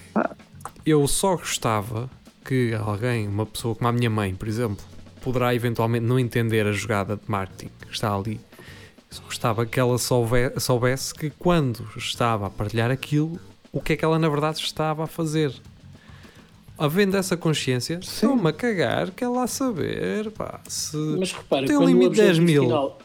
eu 0.86 1.06
só 1.08 1.34
gostava 1.36 2.08
que 2.44 2.72
alguém, 2.74 3.26
uma 3.26 3.46
pessoa 3.46 3.74
como 3.74 3.88
a 3.88 3.92
minha 3.92 4.10
mãe, 4.10 4.32
por 4.34 4.46
exemplo, 4.46 4.84
poderá 5.22 5.54
eventualmente 5.54 6.04
não 6.06 6.18
entender 6.18 6.64
a 6.66 6.72
jogada 6.72 7.16
de 7.16 7.22
marketing 7.26 7.70
que 7.86 7.92
está 7.92 8.14
ali. 8.14 8.40
Só 9.10 9.22
gostava 9.24 9.66
que 9.66 9.80
ela 9.80 9.98
soube- 9.98 10.52
soubesse 10.58 11.12
que 11.12 11.30
quando 11.30 11.84
estava 11.96 12.46
a 12.46 12.50
partilhar 12.50 12.92
aquilo, 12.92 13.40
o 13.72 13.80
que 13.80 13.92
é 13.92 13.96
que 13.96 14.04
ela 14.04 14.18
na 14.18 14.28
verdade 14.28 14.58
estava 14.60 15.04
a 15.04 15.06
fazer. 15.06 15.52
havendo 16.78 17.14
essa 17.16 17.36
consciência, 17.36 17.98
estou-me 18.02 18.48
a 18.48 18.52
cagar, 18.54 19.10
quer 19.10 19.28
lá 19.28 19.46
saber, 19.46 20.30
pá, 20.30 20.60
se 20.66 20.96
Mas 20.96 21.30
repara, 21.32 21.66
tem 21.66 21.76
um 21.76 21.80
quando 21.80 21.88
o 21.88 21.92
limite 21.92 22.10
de 22.12 22.16
10 22.22 22.38
objetivo 22.38 22.46
mil. 22.46 22.62
final- 22.62 22.98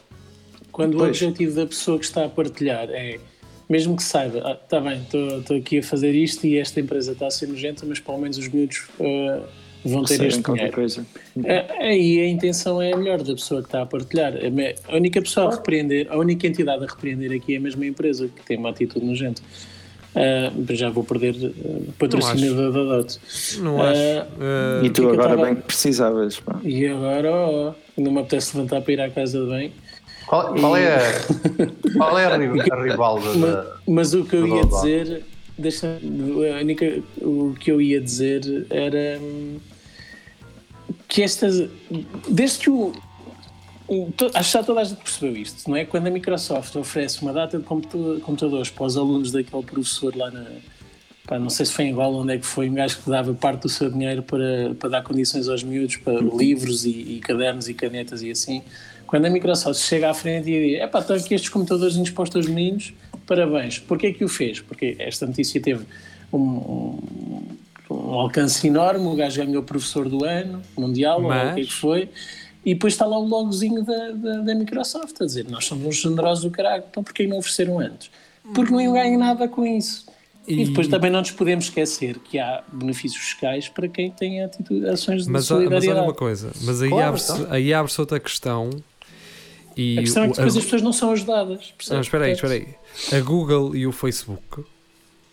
quando 0.72 0.94
o 0.94 0.98
Pois. 0.98 1.10
objetivo 1.10 1.54
da 1.56 1.66
pessoa 1.66 1.98
que 1.98 2.04
está 2.06 2.24
a 2.24 2.28
partilhar 2.28 2.88
é, 2.90 3.18
mesmo 3.68 3.94
que 3.94 4.02
saiba, 4.02 4.40
ah, 4.44 4.52
está 4.62 4.80
bem, 4.80 5.02
estou- 5.02 5.56
aqui 5.58 5.78
a 5.78 5.82
fazer 5.82 6.14
isto 6.14 6.46
e 6.46 6.56
esta 6.58 6.80
empresa 6.80 7.12
está 7.12 7.26
a 7.26 7.30
ser 7.30 7.48
nojenta, 7.48 7.84
mas 7.84 8.00
pelo 8.00 8.16
menos 8.18 8.38
os 8.38 8.48
miúdos 8.48 8.84
ah, 8.98 9.42
vão 9.84 10.02
ter 10.04 10.12
Recebem 10.14 10.28
este 10.28 10.42
dinheiro. 10.42 10.72
coisa. 10.72 11.06
Ah, 11.40 11.74
Aí 11.84 12.20
a 12.20 12.28
intenção 12.28 12.80
é 12.80 12.92
a 12.94 12.96
melhor 12.96 13.22
da 13.22 13.34
pessoa 13.34 13.60
que 13.60 13.68
está 13.68 13.82
a 13.82 13.86
partilhar. 13.86 14.32
A 14.88 14.96
única 14.96 15.20
pessoa 15.20 15.48
a 15.52 15.54
repreender, 15.54 16.06
a 16.10 16.16
única 16.16 16.46
entidade 16.46 16.82
a 16.82 16.86
repreender 16.86 17.30
aqui 17.32 17.54
é 17.54 17.58
a 17.58 17.60
mesma 17.60 17.84
empresa 17.84 18.26
que 18.28 18.42
tem 18.42 18.56
uma 18.56 18.70
atitude 18.70 19.04
nojenta. 19.04 19.42
Ah, 20.18 20.50
já 20.70 20.88
vou 20.88 21.04
perder 21.04 21.34
ah, 21.62 21.92
patrocínio 21.98 22.54
da 22.56 22.70
Dodot. 22.70 23.18
não 23.60 23.82
acho. 23.82 24.00
eh, 24.00 24.26
E 24.84 24.88
tu 24.90 25.08
agora 25.10 25.36
tava- 25.36 25.44
bem 25.44 25.56
que 25.56 25.62
precisavas. 25.62 26.40
pá. 26.40 26.58
E 26.64 26.86
agora, 26.86 27.30
ó, 27.30 27.74
não 27.98 28.10
me 28.12 28.20
apetece 28.20 28.56
levantar 28.56 28.80
para 28.80 28.92
ir 28.94 29.00
à 29.02 29.10
casa 29.10 29.38
de 29.40 29.46
bem. 29.46 29.72
Qual, 30.26 30.54
qual 30.58 30.74
é, 30.76 30.94
a, 30.96 31.96
qual 31.98 32.18
é 32.18 32.24
a, 32.24 32.34
a 32.34 32.82
rival 32.82 33.20
da. 33.20 33.34
Mas, 33.34 33.66
mas 33.86 34.14
o 34.14 34.24
que 34.24 34.36
eu 34.36 34.46
ia 34.48 34.64
dizer, 34.64 35.22
deixa, 35.58 35.86
a 35.86 36.60
única, 36.62 37.02
o 37.20 37.54
que 37.60 37.70
eu 37.70 37.78
ia 37.80 38.00
dizer 38.00 38.66
era 38.70 39.18
hum, 39.20 39.58
que 41.08 41.22
estas, 41.22 41.68
desde 42.28 42.58
que 42.60 42.70
o, 42.70 42.92
acho 44.34 44.50
que 44.50 44.58
já 44.58 44.62
toda 44.64 44.80
a 44.80 44.84
gente 44.84 44.98
percebeu 44.98 45.36
isto, 45.36 45.68
não 45.70 45.76
é? 45.76 45.84
Quando 45.84 46.06
a 46.06 46.10
Microsoft 46.10 46.74
oferece 46.76 47.22
uma 47.22 47.32
data 47.32 47.56
de 47.58 47.64
computa- 47.64 48.20
computadores 48.20 48.70
para 48.70 48.84
os 48.84 48.96
alunos 48.96 49.30
daquele 49.30 49.62
professor 49.62 50.14
lá 50.16 50.30
na. 50.30 50.44
pá, 51.26 51.38
não 51.38 51.50
sei 51.50 51.66
se 51.66 51.72
foi 51.72 51.84
em 51.86 51.92
Angola 51.92 52.18
onde 52.18 52.34
é 52.34 52.38
que 52.38 52.46
foi, 52.46 52.68
um 52.68 52.74
gajo 52.74 52.98
que 53.02 53.08
dava 53.10 53.32
parte 53.34 53.62
do 53.62 53.68
seu 53.68 53.90
dinheiro 53.90 54.22
para, 54.22 54.74
para 54.78 54.88
dar 54.88 55.02
condições 55.02 55.48
aos 55.48 55.62
miúdos, 55.62 55.96
para 55.96 56.20
livros 56.20 56.84
e, 56.84 56.90
e 56.90 57.20
cadernos 57.20 57.68
e 57.68 57.74
canetas 57.74 58.22
e 58.22 58.30
assim. 58.30 58.62
Quando 59.06 59.26
a 59.26 59.30
Microsoft 59.30 59.80
chega 59.80 60.10
à 60.10 60.14
frente 60.14 60.50
e 60.50 60.70
diz: 60.72 60.82
Epá, 60.82 60.98
estão 60.98 61.14
aqui 61.16 61.34
estes 61.34 61.48
computadores 61.50 61.96
indispostos 61.96 62.36
aos 62.36 62.46
meninos, 62.52 62.92
parabéns. 63.24 63.78
Porquê 63.78 64.12
que 64.12 64.24
o 64.24 64.28
fez? 64.28 64.58
Porque 64.60 64.96
esta 64.98 65.26
notícia 65.26 65.60
teve 65.60 65.84
um, 66.32 66.38
um, 66.40 67.56
um 67.88 68.14
alcance 68.14 68.66
enorme, 68.66 69.06
o 69.06 69.14
gajo 69.14 69.44
ganhou 69.44 69.62
professor 69.62 70.08
do 70.08 70.24
ano, 70.24 70.60
mundial, 70.76 71.22
ou 71.22 71.28
Mas- 71.28 71.52
o 71.52 71.54
que 71.54 71.60
é 71.60 71.64
que 71.64 71.72
foi. 71.72 72.08
E 72.66 72.74
depois 72.74 72.94
está 72.94 73.06
lá 73.06 73.16
o 73.16 73.24
logozinho 73.26 73.84
da, 73.84 74.10
da, 74.10 74.36
da 74.40 74.54
Microsoft 74.56 75.14
a 75.20 75.24
dizer: 75.24 75.46
Nós 75.48 75.64
somos 75.64 75.86
uns 75.86 75.96
generosos 76.02 76.42
do 76.44 76.50
caralho, 76.50 76.82
então 76.90 77.02
porquê 77.04 77.24
não 77.26 77.38
ofereceram 77.38 77.78
antes? 77.78 78.10
Porque 78.54 78.72
não 78.72 78.92
ganham 78.92 79.18
nada 79.20 79.46
com 79.48 79.64
isso. 79.64 80.04
E, 80.48 80.62
E- 80.62 80.64
depois 80.66 80.88
também 80.88 81.10
não 81.10 81.20
nos 81.20 81.30
podemos 81.30 81.66
esquecer 81.66 82.18
que 82.18 82.38
há 82.40 82.62
benefícios 82.72 83.20
fiscais 83.22 83.68
para 83.68 83.88
quem 83.88 84.10
tem 84.10 84.42
atitude, 84.42 84.84
ações 84.88 85.24
de 85.24 85.30
Mas, 85.30 85.42
mas 85.42 85.46
solidariedade. 85.46 85.98
olha 86.00 86.08
uma 86.08 86.14
coisa, 86.14 86.50
mas 86.62 86.82
aí 86.82 86.88
Claro, 86.88 87.08
abre-se 87.08 87.32
então. 87.32 87.52
aí 87.52 87.72
abre 87.74 87.92
outra 87.98 88.18
questão. 88.20 88.70
E 89.76 89.98
A 89.98 90.02
questão 90.02 90.22
é 90.24 90.26
que 90.28 90.34
depois 90.36 90.54
a- 90.54 90.58
as 90.58 90.64
pessoas 90.64 90.82
não 90.82 90.92
são 90.92 91.10
ajudadas. 91.12 91.72
Não, 91.90 92.00
espera 92.00 92.24
aí, 92.24 92.32
espera 92.32 92.52
aí. 92.54 92.68
A 93.12 93.20
Google 93.20 93.76
e 93.76 93.86
o 93.86 93.92
Facebook, 93.92 94.64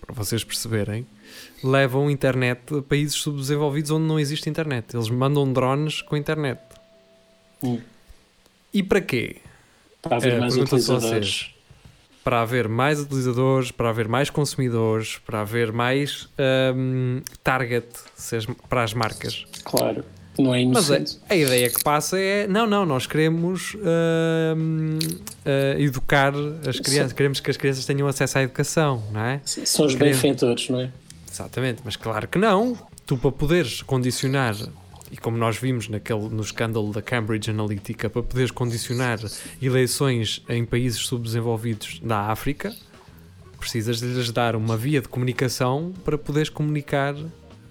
para 0.01 0.13
vocês 0.15 0.43
perceberem, 0.43 1.05
levam 1.63 2.09
internet 2.11 2.59
a 2.77 2.81
países 2.81 3.15
subdesenvolvidos 3.15 3.89
onde 3.91 4.05
não 4.05 4.19
existe 4.19 4.49
internet. 4.49 4.95
Eles 4.95 5.09
mandam 5.09 5.51
drones 5.51 6.01
com 6.01 6.17
internet. 6.17 6.59
Hum. 7.63 7.79
E 8.73 8.83
para 8.83 9.01
quê? 9.01 9.37
Para 10.01 10.17
haver 10.17 10.33
É, 10.33 10.39
mais 10.39 10.57
utilizadores. 10.57 11.49
Para 12.23 12.41
haver 12.41 12.67
mais 12.69 12.99
utilizadores, 13.01 13.69
para 13.71 13.89
haver 13.89 14.07
mais 14.07 14.29
consumidores, 14.29 15.17
para 15.25 15.41
haver 15.41 15.71
mais 15.73 16.29
hum, 16.75 17.21
target 17.43 17.85
se 18.15 18.37
as- 18.37 18.45
para 18.69 18.83
as 18.83 18.93
marcas. 18.93 19.45
Claro. 19.63 20.03
Não 20.39 20.55
é 20.55 20.65
Mas 20.65 20.89
a, 20.89 20.95
inocente. 20.97 21.19
a 21.29 21.35
ideia 21.35 21.69
que 21.69 21.83
passa 21.83 22.17
é: 22.19 22.47
não, 22.47 22.65
não, 22.65 22.85
nós 22.85 23.05
queremos 23.05 23.75
hum, 23.75 24.97
ah, 25.45 25.79
educar 25.79 26.33
as 26.67 26.79
crianças, 26.79 27.13
queremos 27.13 27.39
que 27.39 27.51
as 27.51 27.57
crianças 27.57 27.85
tenham 27.85 28.07
acesso 28.07 28.37
à 28.37 28.43
educação, 28.43 29.03
não 29.11 29.21
é? 29.21 29.41
São 29.45 29.85
os 29.85 29.93
queremos- 29.93 30.17
benfeitores, 30.17 30.69
não 30.69 30.79
é? 30.81 30.89
Exatamente, 31.31 31.81
mas 31.85 31.95
claro 31.95 32.27
que 32.27 32.37
não. 32.39 32.75
Tu, 33.05 33.17
para 33.17 33.31
poderes 33.31 33.81
condicionar, 33.81 34.55
e 35.13 35.17
como 35.17 35.37
nós 35.37 35.57
vimos 35.57 35.87
naquele, 35.87 36.27
no 36.29 36.41
escândalo 36.41 36.91
da 36.91 36.99
Cambridge 37.01 37.49
Analytica, 37.51 38.09
para 38.09 38.23
poderes 38.23 38.49
condicionar 38.49 39.19
eleições 39.61 40.41
em 40.49 40.65
países 40.65 41.01
subdesenvolvidos 41.01 41.99
da 42.03 42.31
África, 42.31 42.73
precisas 43.59 43.99
de 43.99 44.07
lhes 44.07 44.31
dar 44.31 44.55
uma 44.55 44.75
via 44.75 44.99
de 45.01 45.07
comunicação 45.07 45.93
para 46.03 46.17
poderes 46.17 46.49
comunicar 46.49 47.15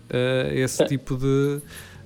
eh, 0.09 0.53
esse 0.55 0.83
É. 0.85 0.87
tipo 0.87 1.17
de, 1.17 1.61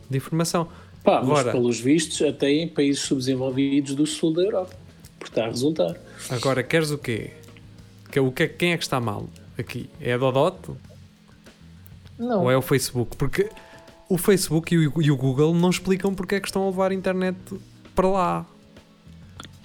de 0.08 0.16
informação. 0.16 0.68
Pá, 1.04 1.20
mas 1.20 1.40
Agora- 1.40 1.52
pelos 1.52 1.78
vistos, 1.78 2.20
até 2.26 2.50
em 2.50 2.66
países 2.66 3.02
subdesenvolvidos 3.02 3.94
do 3.94 4.06
sul 4.06 4.32
da 4.32 4.42
Europa. 4.42 4.74
Porque 5.18 5.30
está 5.30 5.44
a 5.44 5.48
resultar. 5.48 5.94
Agora, 6.30 6.62
queres 6.62 6.90
o 6.90 6.98
quê? 6.98 7.30
Que, 8.10 8.18
o 8.20 8.32
que, 8.32 8.48
quem 8.48 8.72
é 8.72 8.76
que 8.78 8.84
está 8.84 8.98
mal 9.00 9.28
aqui? 9.58 9.88
É 10.00 10.14
a 10.14 10.18
Dodot? 10.18 10.56
Não. 12.18 12.44
Ou 12.44 12.50
é 12.50 12.56
o 12.56 12.62
Facebook? 12.62 13.16
Porque 13.16 13.48
o 14.08 14.16
Facebook 14.18 14.74
e 14.74 14.86
o, 14.88 15.02
e 15.02 15.10
o 15.10 15.16
Google 15.16 15.54
não 15.54 15.70
explicam 15.70 16.14
porque 16.14 16.36
é 16.36 16.40
que 16.40 16.46
estão 16.48 16.62
a 16.62 16.66
levar 16.66 16.90
a 16.90 16.94
internet 16.94 17.36
para 17.94 18.08
lá. 18.08 18.46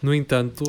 No 0.02 0.14
entanto, 0.16 0.64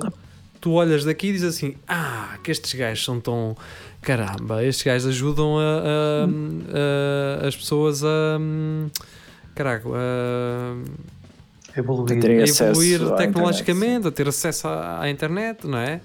tu 0.61 0.73
olhas 0.73 1.05
daqui 1.05 1.29
e 1.29 1.33
dizes 1.33 1.57
assim: 1.57 1.75
Ah, 1.89 2.37
que 2.43 2.51
estes 2.51 2.73
gajos 2.75 3.05
são 3.05 3.21
tão. 3.21 3.57
Caramba, 4.03 4.65
estes 4.65 4.85
gajos 4.85 5.09
ajudam 5.09 5.59
a, 5.59 5.63
a- 5.63 7.45
a- 7.45 7.49
as 7.49 7.57
pessoas 7.57 8.03
a. 8.05 8.39
Caraca, 9.55 9.89
a, 9.89 10.75
Evoluir. 11.75 12.13
A 12.43 12.47
evoluir 12.47 13.01
tecnologicamente, 13.17 14.07
a 14.07 14.11
ter 14.11 14.29
acesso 14.29 14.69
à, 14.69 15.01
à 15.01 15.11
internet, 15.11 15.67
não 15.67 15.79
é? 15.79 16.03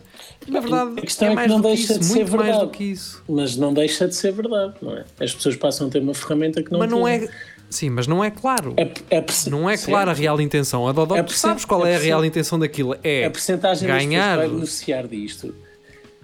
Na 0.48 0.62
verdade, 0.62 0.92
A 0.98 1.02
questão 1.02 1.28
é 1.28 1.32
é 1.32 1.32
que 1.32 1.36
mais 1.36 1.52
não 1.52 1.60
deixa 1.60 1.84
isso, 1.92 2.00
de 2.00 2.06
ser 2.06 2.16
muito 2.16 2.38
mais 2.38 2.48
do 2.48 2.52
verdade. 2.60 2.78
que 2.78 2.84
isso. 2.86 3.24
Mas 3.28 3.58
não 3.58 3.74
deixa 3.74 4.08
de 4.08 4.16
ser 4.16 4.32
verdade, 4.32 4.76
não 4.82 4.96
é? 4.96 5.04
As 5.20 5.36
pessoas 5.36 5.58
passam 5.58 5.88
a 5.88 5.90
ter 5.90 6.00
uma 6.02 6.14
ferramenta 6.14 6.64
que 6.64 6.72
não 6.72 6.80
mas 6.80 6.90
não 6.90 7.06
é. 7.06 7.28
Sim, 7.70 7.90
mas 7.90 8.08
não 8.08 8.24
é 8.24 8.32
claro. 8.32 8.74
A 8.78 9.22
perce- 9.22 9.50
Não 9.50 9.70
é 9.70 9.78
clara 9.78 10.12
a 10.12 10.14
real 10.14 10.40
intenção. 10.40 10.88
A 10.88 10.92
Dodó, 10.94 11.16
tu 11.18 11.24
perce- 11.26 11.40
sabes 11.40 11.66
qual 11.66 11.84
a 11.84 11.90
é 11.90 11.96
a 11.96 12.00
real 12.00 12.24
intenção 12.24 12.58
daquilo? 12.58 12.96
É 13.04 13.26
A 13.26 13.30
percentagem 13.32 13.88
ganhar. 13.88 14.32
que 14.38 14.38
vai 14.38 14.50
beneficiar 14.50 15.08
disto 15.08 15.54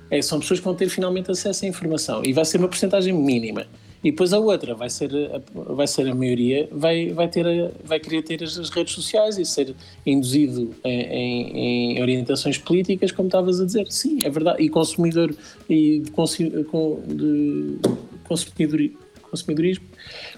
é, 0.10 0.22
são 0.22 0.40
pessoas 0.40 0.60
que 0.60 0.66
vão 0.66 0.76
ter 0.76 0.88
finalmente 0.90 1.30
acesso 1.32 1.66
à 1.66 1.68
informação 1.68 2.22
e 2.24 2.32
vai 2.34 2.46
ser 2.46 2.58
uma 2.60 2.68
percentagem 2.70 3.14
mínima. 3.14 3.66
E 4.04 4.12
depois 4.12 4.34
a 4.34 4.38
outra 4.40 4.76
vai 4.76 4.90
ser 4.90 5.10
a, 5.16 5.42
vai 5.74 5.88
ser 5.88 6.08
a 6.10 6.14
maioria, 6.16 6.68
vai, 6.72 7.12
vai, 7.14 7.28
ter 7.30 7.48
a- 7.48 7.72
vai 7.86 8.00
querer 8.00 8.22
ter 8.22 8.44
as, 8.44 8.70
redes 8.70 8.94
sociais 8.94 9.38
e 9.38 9.46
ser 9.46 9.74
induzido 10.06 10.72
em, 10.84 11.02
em- 11.02 11.98
em 11.98 12.02
orientações 12.02 12.58
políticas, 12.58 13.12
como 13.12 13.28
estavas 13.30 13.60
a 13.62 13.66
dizer. 13.66 13.86
Sim, 13.90 14.20
é 14.24 14.30
verdade. 14.30 14.62
E 14.62 14.70
consumidor 14.70 15.34
e 15.70 16.00
de, 16.00 16.12
de 16.12 17.82
consumidori- 18.28 18.98
consumidorismo, 19.30 19.86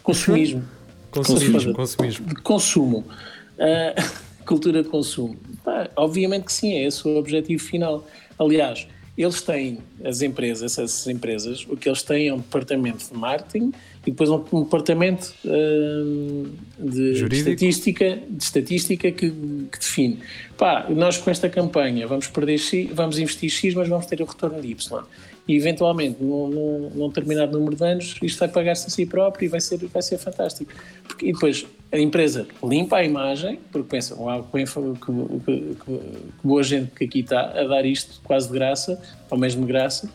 consumismo 0.04 0.64
Consumismo, 1.16 1.74
consumismo. 1.74 2.28
de 2.28 2.36
consumo, 2.36 3.06
ah, 3.60 3.96
cultura 4.46 4.84
de 4.84 4.90
consumo. 4.90 5.38
Pá, 5.64 5.90
obviamente 5.96 6.46
que 6.46 6.54
sim, 6.54 6.74
é 6.74 6.86
esse 6.86 7.08
o 7.08 7.18
objetivo 7.18 7.64
final. 7.64 8.06
Aliás, 8.38 8.88
eles 9.18 9.42
têm, 9.42 9.80
as 10.04 10.22
empresas, 10.22 10.78
essas 10.78 11.08
empresas, 11.08 11.66
o 11.70 11.78
que 11.78 11.88
eles 11.88 12.04
têm 12.04 12.28
é 12.28 12.34
um 12.34 12.38
departamento 12.38 13.06
de 13.10 13.18
marketing 13.18 13.72
e 14.06 14.12
depois 14.12 14.30
um, 14.30 14.44
um 14.52 14.64
departamento 14.64 15.34
ah, 15.46 16.50
de 16.78 17.16
Jurídico. 17.16 17.50
estatística, 17.50 18.20
de 18.30 18.44
estatística 18.44 19.12
que, 19.12 19.32
que 19.32 19.80
define. 19.80 20.20
Pá, 20.58 20.86
nós 20.90 21.18
com 21.18 21.30
esta 21.32 21.50
campanha 21.50 22.06
vamos 22.08 22.28
perder 22.28 22.58
X, 22.58 22.90
vamos 22.94 23.18
investir 23.18 23.50
X, 23.50 23.74
mas 23.74 23.88
vamos 23.88 24.06
ter 24.06 24.22
o 24.22 24.26
retorno 24.26 24.62
de 24.62 24.68
Y. 24.68 25.04
E 25.48 25.56
eventualmente, 25.56 26.24
num, 26.24 26.48
num, 26.48 26.90
num 26.96 27.08
determinado 27.10 27.58
número 27.58 27.76
de 27.76 27.84
anos, 27.84 28.16
isto 28.22 28.40
vai 28.40 28.48
pagar-se 28.48 28.88
a 28.88 28.90
si 28.90 29.06
próprio 29.06 29.46
e 29.46 29.48
vai 29.48 29.62
ser, 29.62 29.78
vai 29.94 30.02
ser 30.02 30.18
fantástico. 30.18 30.72
Porque, 31.08 31.28
e 31.28 31.34
depois 31.34 31.66
a 31.92 32.00
empresa 32.00 32.48
limpa 32.64 32.98
a 32.98 33.04
imagem, 33.04 33.60
porque 33.72 33.88
pensa, 33.88 34.16
uau, 34.16 34.44
que, 34.52 34.64
que- 34.66 35.76
que- 35.86 36.02
boa 36.44 36.64
gente 36.64 36.92
que 36.96 37.06
aqui 37.06 37.20
está 37.20 37.42
a 37.60 37.64
dar 37.68 37.86
isto 37.86 38.20
quase 38.24 38.48
de 38.48 38.54
graça, 38.54 39.00
ou 39.30 39.38
mesmo 39.38 39.62
de 39.62 39.68
graça, 39.72 40.10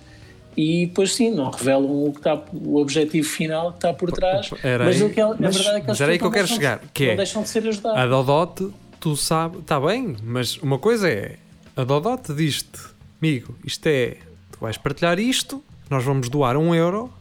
e 0.56 0.86
depois 0.86 1.14
sim, 1.14 1.30
não 1.30 1.48
revelam 1.48 1.84
o, 2.08 2.12
que 2.12 2.18
está, 2.18 2.42
o 2.52 2.76
objetivo 2.78 3.26
final 3.28 3.70
que 3.70 3.78
está 3.78 3.94
por 3.94 4.10
trás, 4.10 4.50
Era 4.64 4.84
mas 4.84 4.96
aí- 4.96 5.02
o 5.04 5.10
que 5.10 5.20
é, 5.20 5.22
a 5.22 5.28
mas- 5.38 5.54
verdade 5.56 5.76
é 5.76 5.80
que 5.80 5.86
mas 5.86 6.00
era 6.00 6.12
aí 6.12 6.18
que 6.18 6.24
eu 6.24 6.26
não 6.26 6.32
quero 6.32 6.48
de- 6.48 6.52
chegar, 6.54 6.80
que 6.92 7.06
não 7.06 7.12
é- 7.12 7.16
deixam 7.16 7.42
de 7.44 7.48
ser 7.48 7.68
ajudados. 7.68 7.98
A 8.00 8.06
Dodote, 8.06 8.68
tu 8.98 9.14
sabes, 9.16 9.60
está 9.60 9.78
bem, 9.80 10.16
mas 10.24 10.56
uma 10.58 10.78
coisa 10.78 11.08
é: 11.08 11.36
a 11.76 11.84
Dodote 11.84 12.34
diz-te, 12.34 12.80
amigo, 13.22 13.56
isto 13.64 13.86
é, 13.86 14.16
vais 14.60 14.76
partilhar 14.76 15.18
isto, 15.18 15.62
nós 15.88 16.04
vamos 16.04 16.28
doar 16.28 16.56
um 16.56 16.74
euro, 16.74 17.12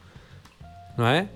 não 0.97 1.07
é? 1.07 1.27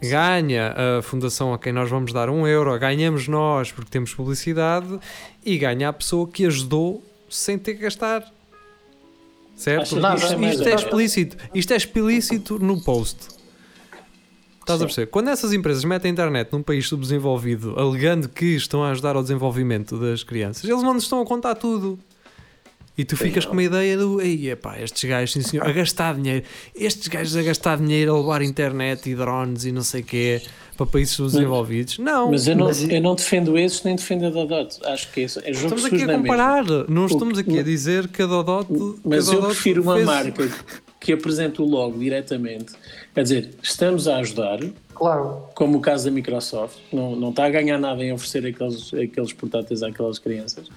Ganha 0.00 0.74
a 0.98 1.02
fundação 1.02 1.52
a 1.52 1.58
quem 1.58 1.72
nós 1.72 1.90
vamos 1.90 2.12
dar 2.12 2.28
um 2.30 2.46
euro, 2.46 2.78
ganhamos 2.78 3.26
nós 3.28 3.72
porque 3.72 3.90
temos 3.90 4.14
publicidade 4.14 4.98
e 5.44 5.56
ganha 5.58 5.88
a 5.88 5.92
pessoa 5.92 6.28
que 6.28 6.44
ajudou 6.46 7.02
sem 7.28 7.58
ter 7.58 7.74
que 7.74 7.82
gastar. 7.82 8.24
Certo? 9.56 9.96
Isso 9.96 9.98
é 9.98 10.14
isto, 10.14 10.44
isto 10.44 10.68
é 10.68 10.74
explícito. 10.74 11.36
Isto 11.54 11.72
é 11.72 11.76
explícito 11.76 12.58
no 12.58 12.80
post. 12.82 13.28
Estás 14.60 14.82
a 14.82 14.84
perceber? 14.84 15.06
Quando 15.06 15.30
essas 15.30 15.52
empresas 15.52 15.84
metem 15.84 16.10
a 16.10 16.12
internet 16.12 16.52
num 16.52 16.62
país 16.62 16.86
subdesenvolvido, 16.88 17.78
alegando 17.78 18.28
que 18.28 18.56
estão 18.56 18.82
a 18.82 18.90
ajudar 18.90 19.16
ao 19.16 19.22
desenvolvimento 19.22 19.96
das 19.96 20.22
crianças, 20.22 20.64
eles 20.64 20.82
não 20.82 20.92
nos 20.92 21.04
estão 21.04 21.20
a 21.22 21.24
contar 21.24 21.54
tudo. 21.54 21.98
E 22.98 23.04
tu 23.04 23.14
ficas 23.16 23.44
com 23.44 23.52
uma 23.52 23.62
ideia 23.62 23.96
do, 23.98 24.20
ei, 24.22 24.50
epá, 24.50 24.78
estes 24.80 25.04
gajos, 25.08 25.32
sim 25.34 25.42
senhor, 25.42 25.66
a 25.66 25.72
gastar 25.72 26.14
dinheiro, 26.14 26.44
estes 26.74 27.08
gajos 27.08 27.36
a 27.36 27.42
gastar 27.42 27.76
dinheiro 27.76 28.14
a 28.14 28.18
levar 28.18 28.40
internet 28.40 29.10
e 29.10 29.14
drones 29.14 29.64
e 29.66 29.72
não 29.72 29.82
sei 29.82 30.00
o 30.00 30.04
quê 30.04 30.40
para 30.78 30.86
países 30.86 31.14
subdesenvolvidos. 31.14 31.98
Não, 31.98 32.30
Mas 32.30 32.46
eu 32.48 32.56
não, 32.56 32.66
Mas- 32.66 32.82
eu 32.88 33.00
não 33.02 33.14
defendo 33.14 33.58
esses 33.58 33.82
nem 33.82 33.96
defendo 33.96 34.26
a 34.26 34.30
Dodot. 34.30 34.78
Acho 34.84 35.10
que 35.12 35.20
é, 35.20 35.24
isso- 35.24 35.40
é 35.40 35.52
jogo 35.52 35.74
estamos 35.74 35.84
aqui 35.84 36.02
a 36.10 36.16
comparar, 36.18 36.64
não 36.88 37.04
estamos 37.06 37.38
aqui 37.38 37.58
a 37.58 37.62
dizer 37.62 38.08
que 38.08 38.22
a 38.22 38.26
Dodot. 38.26 38.66
Mas 39.04 39.28
a 39.28 39.32
eu 39.32 39.40
Dodot 39.40 39.52
prefiro 39.54 39.82
uma 39.82 39.94
fez- 39.96 40.06
marca 40.06 40.48
que 40.98 41.12
apresente 41.12 41.60
o 41.60 41.64
logo 41.66 41.98
diretamente. 41.98 42.72
Quer 43.14 43.22
dizer, 43.22 43.50
estamos 43.62 44.08
a 44.08 44.16
ajudar, 44.18 44.58
Claro. 44.94 45.44
como 45.54 45.76
o 45.78 45.80
caso 45.80 46.06
da 46.06 46.10
Microsoft, 46.10 46.78
não, 46.90 47.14
não 47.14 47.28
está 47.30 47.44
a 47.44 47.50
ganhar 47.50 47.78
nada 47.78 48.02
em 48.02 48.12
oferecer 48.12 48.46
aqueles, 48.46 48.92
aqueles 48.94 49.32
portáteis 49.34 49.82
àquelas 49.82 50.18
crianças, 50.18 50.68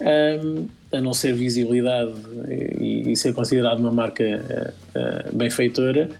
Ahm, 0.00 0.66
a 0.92 1.00
não 1.00 1.14
ser 1.14 1.34
visibilidade 1.34 2.12
e, 2.48 3.12
e 3.12 3.16
ser 3.16 3.32
considerado 3.32 3.78
uma 3.78 3.92
marca 3.92 4.24
ah, 4.24 4.72
ah, 4.94 5.30
benfeitora. 5.32 6.10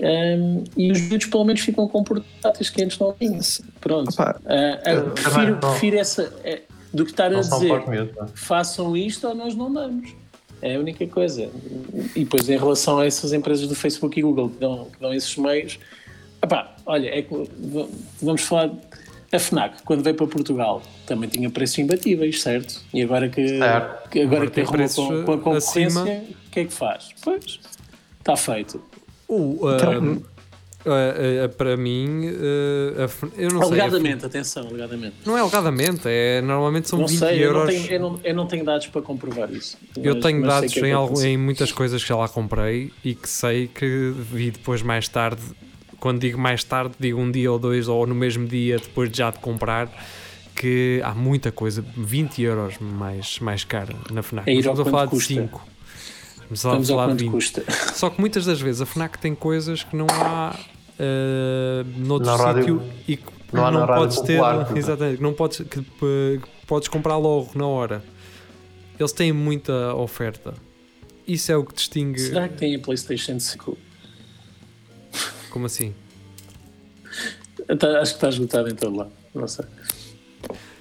Ahm, 0.00 0.64
e 0.76 0.90
os 0.90 1.00
miúdos 1.02 1.26
pelo 1.26 1.44
menos 1.44 1.60
ficam 1.60 1.86
com 1.88 2.02
portáteis 2.02 2.70
que 2.70 2.82
antes 2.82 2.98
não 2.98 3.12
tinham. 3.12 3.40
Pronto. 3.80 4.10
Opa, 4.12 4.34
também 4.34 5.10
prefiro, 5.10 5.56
prefiro 5.56 5.98
essa. 5.98 6.32
é, 6.44 6.62
do 6.92 7.04
que 7.04 7.10
estar 7.10 7.26
a 7.26 7.30
Não 7.30 7.42
são 7.42 7.58
dizer 7.58 7.72
é? 7.72 8.26
façam 8.34 8.96
isto 8.96 9.26
ou 9.26 9.34
nós 9.34 9.54
não 9.54 9.72
damos. 9.72 10.14
É 10.60 10.76
a 10.76 10.78
única 10.78 11.06
coisa. 11.08 11.50
E 12.14 12.20
depois, 12.20 12.48
em 12.48 12.56
relação 12.56 12.98
a 12.98 13.06
essas 13.06 13.32
empresas 13.32 13.66
do 13.66 13.74
Facebook 13.74 14.18
e 14.18 14.22
Google 14.22 14.50
que 14.50 14.60
dão, 14.60 14.84
que 14.84 15.00
dão 15.00 15.12
esses 15.12 15.36
meios, 15.36 15.78
epá, 16.40 16.76
olha, 16.86 17.08
é 17.08 17.26
vamos 18.20 18.42
falar. 18.42 18.70
A 19.32 19.38
Fnac, 19.38 19.82
quando 19.84 20.02
veio 20.04 20.14
para 20.14 20.26
Portugal, 20.26 20.82
também 21.06 21.28
tinha 21.28 21.48
preços 21.48 21.78
imbatíveis, 21.78 22.42
certo? 22.42 22.80
E 22.92 23.00
agora 23.02 23.28
que, 23.30 23.48
Certo. 23.48 24.08
que 24.10 24.20
agora 24.20 24.36
Agora 24.44 24.50
que 24.50 24.54
tem 24.54 24.64
arrumou 24.64 24.88
com, 24.88 25.24
com 25.24 25.32
a 25.32 25.38
concorrência, 25.38 25.86
acima. 25.86 26.02
o 26.04 26.50
que 26.50 26.60
é 26.60 26.64
que 26.66 26.72
faz? 26.74 27.08
Pois, 27.22 27.58
está 28.18 28.36
feito. 28.36 28.82
Então- 29.28 30.22
ah, 30.84 31.44
ah, 31.44 31.48
para 31.48 31.76
mim, 31.78 32.26
a 32.98 33.04
F- 33.04 33.28
eu 33.38 33.48
não 33.50 33.60
sei. 33.62 33.68
alegadamente, 33.80 34.26
atenção, 34.26 34.66
alegadamente. 34.68 35.14
Não 35.24 35.38
é 35.38 35.40
alegadamente, 35.40 36.02
é, 36.06 36.42
normalmente 36.42 36.88
são 36.90 36.98
Não 36.98 37.06
20 37.06 37.18
sei, 37.18 37.42
eu 37.44 37.52
não, 37.52 37.60
euros. 37.60 37.74
tenho, 37.74 37.92
eu, 37.92 38.00
não, 38.00 38.20
eu 38.24 38.34
não 38.34 38.46
tenho 38.46 38.64
dados 38.64 38.88
para 38.88 39.00
comprovar 39.00 39.50
isso. 39.52 39.78
Eu 39.96 40.14
Mas- 40.16 40.24
tenho 40.24 40.40
mas 40.40 40.50
sei 40.50 40.60
dados 40.60 40.74
que 40.74 40.80
em, 40.80 40.92
algu- 40.92 41.06
acontece. 41.12 41.28
em 41.28 41.38
muitas 41.38 41.72
coisas 41.72 42.02
que 42.02 42.08
já 42.08 42.16
lá 42.16 42.28
comprei 42.28 42.92
e 43.04 43.14
que 43.14 43.28
sei 43.28 43.66
que 43.68 44.12
vi 44.14 44.50
depois 44.50 44.82
mais 44.82 45.08
tarde. 45.08 45.40
Quando 46.02 46.18
digo 46.18 46.36
mais 46.36 46.64
tarde, 46.64 46.94
digo 46.98 47.20
um 47.20 47.30
dia 47.30 47.52
ou 47.52 47.60
dois, 47.60 47.86
ou 47.86 48.04
no 48.08 48.14
mesmo 48.14 48.44
dia, 48.48 48.76
depois 48.76 49.08
de 49.08 49.18
já 49.18 49.30
de 49.30 49.38
comprar, 49.38 49.88
que 50.56 51.00
há 51.04 51.14
muita 51.14 51.52
coisa, 51.52 51.80
20 51.96 52.42
euros 52.42 52.74
mais, 52.80 53.38
mais 53.38 53.62
cara 53.62 53.94
na 54.10 54.20
FNAC. 54.20 54.50
É 54.50 54.52
ir 54.52 54.58
Estamos 54.58 54.80
a 54.80 54.84
falar 54.84 55.04
de 55.04 55.10
custa. 55.12 55.34
5. 55.34 55.68
Estamos 56.50 56.90
a 56.90 56.92
falar 56.92 57.06
de 57.06 57.12
quanto 57.12 57.20
20. 57.20 57.30
custa. 57.30 57.64
Só 57.94 58.10
que 58.10 58.20
muitas 58.20 58.44
das 58.46 58.60
vezes 58.60 58.80
a 58.80 58.86
FNAC 58.86 59.16
tem 59.20 59.32
coisas 59.32 59.84
que 59.84 59.94
não 59.94 60.08
há 60.10 60.56
uh, 60.98 61.98
noutro 62.00 62.26
Na 62.26 62.36
rádio- 62.36 62.80
sítio 62.80 62.82
e 63.06 63.16
que 63.16 63.32
não 63.52 63.70
não, 63.70 63.86
podes 63.86 64.16
ter. 64.22 64.38
popular, 64.38 64.54
exemplo. 64.56 64.78
Exatamente, 64.78 65.16
que 65.18 65.22
não 65.22 65.32
podes, 65.34 65.58
que, 65.58 65.78
uh, 65.78 65.84
que 66.02 66.66
podes 66.66 66.88
comprar 66.88 67.16
logo 67.16 67.52
na 67.54 67.66
hora. 67.68 68.02
Eles 68.98 69.12
têm 69.12 69.32
muita 69.32 69.94
oferta. 69.94 70.54
Isso 71.28 71.52
é 71.52 71.56
o 71.56 71.64
que 71.64 71.74
distingue. 71.76 72.18
Será 72.18 72.48
que 72.48 72.56
tem 72.56 72.74
a 72.74 72.80
PlayStation 72.80 73.38
5? 73.38 73.78
Como 75.52 75.66
assim? 75.66 75.94
Tá- 77.78 78.00
Acho 78.00 78.12
que 78.12 78.16
está 78.16 78.28
esgotado 78.30 78.68
em 78.70 78.74
todo 78.74 78.96
lado. 78.96 79.12
Não 79.34 79.46
sei. 79.46 79.64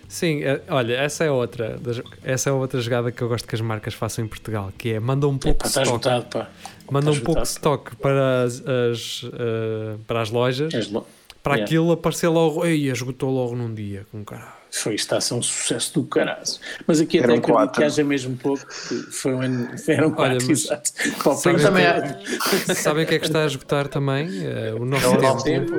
Sim, 0.08 0.44
é- 0.44 0.62
olha, 0.70 0.94
essa 0.96 1.24
é 1.24 1.32
outra. 1.32 1.80
Essa 2.24 2.50
é 2.50 2.54
outra 2.54 2.82
jogada 2.82 3.12
que 3.12 3.22
eu 3.22 3.28
gosto 3.30 3.48
que 3.48 3.56
as 3.56 3.62
marcas 3.62 3.94
façam 3.94 4.26
em 4.26 4.28
Portugal, 4.28 4.72
que 4.78 4.94
é 4.94 5.00
mandam 5.00 5.30
um 5.30 5.38
pouco 5.38 5.58
Epá, 5.66 5.70
de 5.70 5.82
esgotado, 5.88 6.26
pá. 6.26 6.50
mandam 6.92 7.12
um 7.14 7.16
está 7.16 7.26
pouco 7.26 7.42
de 7.42 7.48
stock 7.48 7.96
para 7.98 8.44
as, 8.44 8.62
as, 8.68 9.24
uh, 9.24 9.98
para 10.08 10.22
as 10.22 10.30
lojas, 10.32 10.74
És 10.74 10.90
lo- 10.92 11.08
para 11.42 11.54
yeah. 11.56 11.66
aquilo 11.66 11.92
aparecer 11.94 12.28
logo, 12.28 12.66
ei, 12.66 12.90
esgotou 12.90 13.30
logo 13.32 13.56
num 13.56 13.74
dia, 13.74 14.06
com 14.12 14.24
caralho. 14.26 14.61
Foi, 14.74 14.96
está 14.96 15.18
a 15.18 15.22
ser 15.22 15.34
um 15.34 15.42
sucesso 15.42 15.94
do 15.96 16.04
caralho. 16.06 16.42
Mas 16.88 17.02
aqui 17.02 17.18
até 17.20 17.26
acredito 17.28 17.52
quatro. 17.52 17.80
que 17.80 17.84
haja 17.84 18.04
mesmo 18.06 18.38
pouco, 18.38 18.66
que 18.66 18.96
foi 19.12 19.34
um 19.34 19.42
ano, 19.42 19.70
eram 19.88 20.12
quatro, 20.12 20.36
Olha, 20.38 20.48
mas- 20.48 20.50
exato. 20.66 20.92
Para 21.22 21.32
o 21.32 21.36
Sabem 21.36 21.62
também 21.62 21.84
do- 21.86 22.72
é- 22.72 22.76
Sabem 22.76 23.04
o 23.04 23.08
que 23.08 23.16
é 23.16 23.20
que 23.20 23.26
está 23.26 23.44
a 23.44 23.48
esgotar 23.48 23.88
também? 23.90 24.30
Eh, 24.46 24.74
o 24.74 24.86
nosso 24.86 25.06
É 25.06 25.10
o 25.10 25.12
tempo. 25.12 25.22
nosso 25.34 25.44
tempo. 25.44 25.72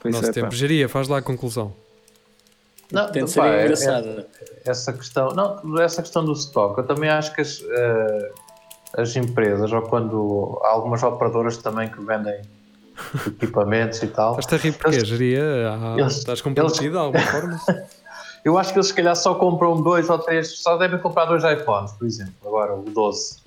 Pois 0.00 0.14
Nosso 0.14 0.28
é, 0.30 0.32
tempo. 0.32 0.48
pá. 0.48 0.54
Geria, 0.56 0.88
faz 0.88 1.08
lá 1.08 1.18
a 1.18 1.22
conclusão. 1.22 1.74
Não, 2.92 3.10
Tem 3.10 3.24
de 3.24 3.30
ser 3.30 3.40
pá, 3.40 3.48
é- 3.48 3.62
engraçada. 3.64 4.28
é- 4.64 4.70
essa 4.70 4.92
questão, 4.92 5.28
não, 5.34 5.78
essa 5.80 6.00
questão 6.02 6.24
do 6.24 6.32
stock, 6.32 6.78
eu 6.78 6.84
também 6.86 7.10
acho 7.10 7.34
que 7.34 7.40
as, 7.42 7.62
eh, 7.68 8.32
as 8.96 9.14
empresas, 9.16 9.70
ou 9.72 9.82
quando 9.82 10.58
há 10.62 10.68
algumas 10.68 11.02
operadoras 11.02 11.56
também 11.58 11.88
que 11.90 12.00
vendem 12.02 12.40
equipamentos 13.26 14.02
e 14.02 14.06
tal, 14.08 14.38
Estás 14.38 14.60
a 14.60 14.62
rir 14.62 14.72
porque, 14.72 15.04
Geria? 15.04 15.42
Ah, 15.70 15.96
Eles- 15.98 16.18
estás 16.18 16.40
comprometido 16.40 16.90
de 16.92 16.96
alguma 16.98 17.22
forma? 17.26 17.60
eu 18.44 18.58
acho 18.58 18.72
que 18.72 18.78
eles 18.78 18.88
se 18.88 18.94
calhar 18.94 19.16
só 19.16 19.34
compram 19.34 19.80
dois 19.82 20.08
ou 20.10 20.18
três, 20.18 20.58
só 20.58 20.76
devem 20.76 20.98
comprar 20.98 21.24
dois 21.26 21.42
iPhones, 21.44 21.92
por 21.92 22.06
exemplo, 22.06 22.34
agora 22.44 22.74
o 22.74 22.82
12. 22.82 23.42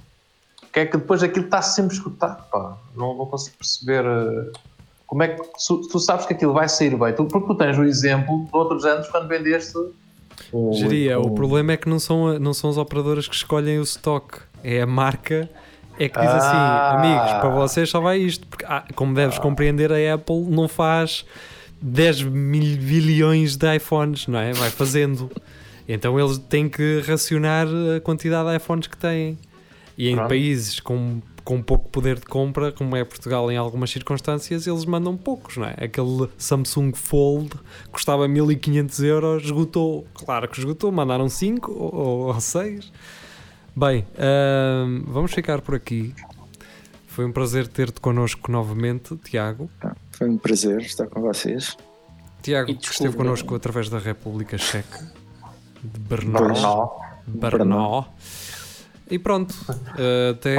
Que 0.74 0.82
é 0.82 0.86
que 0.86 0.98
depois 0.98 1.24
aquilo 1.24 1.46
está 1.46 1.62
sempre 1.62 1.96
escutado, 1.96 2.44
pá. 2.52 2.78
Não, 2.96 3.16
não 3.18 3.26
consigo 3.26 3.58
perceber 3.58 4.04
eh, 4.06 4.52
como 5.08 5.24
é 5.24 5.30
que 5.30 5.42
tu, 5.66 5.82
tu 5.88 6.00
sabes 6.00 6.26
que 6.26 6.34
aquilo 6.34 6.54
vai 6.54 6.68
sair 6.70 6.96
bem, 6.96 7.14
tu, 7.14 7.26
porque 7.26 7.48
tu 7.48 7.56
tens 7.56 7.78
o 7.78 7.84
exemplo 7.84 8.46
de 8.46 8.50
outros 8.56 8.86
anos 8.86 9.08
quando 9.08 9.28
vendeste. 9.28 9.76
um- 10.54 10.74
Geria, 10.74 11.20
o 11.20 11.32
problema 11.32 11.72
é 11.72 11.78
que 11.78 11.90
não 11.90 12.00
são, 12.00 12.38
não 12.38 12.54
são 12.54 12.70
as 12.70 12.78
operadoras 12.78 13.28
que 13.28 13.36
escolhem 13.36 13.80
o 13.80 13.84
stock, 13.84 14.40
é 14.64 14.82
a 14.82 14.86
marca. 14.86 15.50
É 16.00 16.08
que 16.10 16.20
diz 16.20 16.30
Ah. 16.30 16.38
assim, 16.92 17.08
amigos, 17.08 17.32
para 17.42 17.50
vocês 17.50 17.90
só 17.90 18.00
vai 18.00 18.20
isto. 18.20 18.46
Porque, 18.48 18.66
ah, 18.68 18.84
como 18.96 19.14
deves 19.14 19.40
compreender, 19.40 19.92
a 19.92 20.14
Apple 20.14 20.42
não 20.50 20.68
faz 20.68 21.26
10 21.82 22.24
mil 22.24 22.78
bilhões 22.78 23.56
de 23.56 23.76
iPhones, 23.76 24.28
não 24.28 24.40
é? 24.40 24.54
Vai 24.54 24.70
fazendo. 24.70 25.30
Então 25.88 26.20
eles 26.20 26.38
têm 26.38 26.68
que 26.68 27.02
racionar 27.08 27.66
a 27.96 28.00
quantidade 28.02 28.50
de 28.50 28.56
iPhones 28.58 28.88
que 28.88 28.98
têm. 28.98 29.38
E 29.98 30.10
em 30.10 30.16
Pronto. 30.16 30.28
países 30.30 30.80
com, 30.80 31.22
com 31.44 31.60
pouco 31.64 31.90
poder 31.90 32.20
de 32.20 32.26
compra, 32.26 32.72
como 32.72 32.96
é 32.96 33.04
Portugal 33.04 33.52
em 33.52 33.58
algumas 33.58 33.90
circunstâncias, 33.90 34.68
eles 34.68 34.86
mandam 34.86 35.18
poucos, 35.18 35.58
não 35.58 35.66
é? 35.66 35.74
Aquele 35.86 36.28
Samsung 36.38 36.92
Fold 36.94 37.52
custava 37.92 38.28
1500 38.28 39.00
euros, 39.00 39.44
esgotou. 39.46 40.06
Claro 40.14 40.48
que 40.48 40.60
esgotou, 40.60 40.92
mandaram 40.92 41.28
5 41.28 41.72
ou 41.72 42.40
6. 42.40 42.92
Bem, 43.78 44.08
ahm, 44.18 45.04
vamos 45.06 45.32
ficar 45.32 45.62
por 45.62 45.76
aqui. 45.76 46.12
Foi 47.06 47.26
um 47.26 47.32
prazer 47.32 47.68
ter-te 47.68 48.02
connosco 48.02 48.52
novamente, 48.52 49.16
Tiago. 49.18 49.70
Foi 50.12 50.28
um 50.28 50.38
prazer 50.38 50.82
estar 50.82 51.06
com 51.06 51.22
vocês. 51.22 51.78
Tiago 52.42 52.76
que 52.76 52.90
esteve 52.92 53.16
connosco 53.16 53.54
através 53.54 53.88
da 53.88 54.00
República 54.00 54.58
Checa 54.58 55.00
de 55.84 56.00
Brno. 56.00 56.40
Brno. 57.28 58.06
E 59.10 59.20
pronto, 59.20 59.54
eh, 59.98 60.32
até 60.32 60.56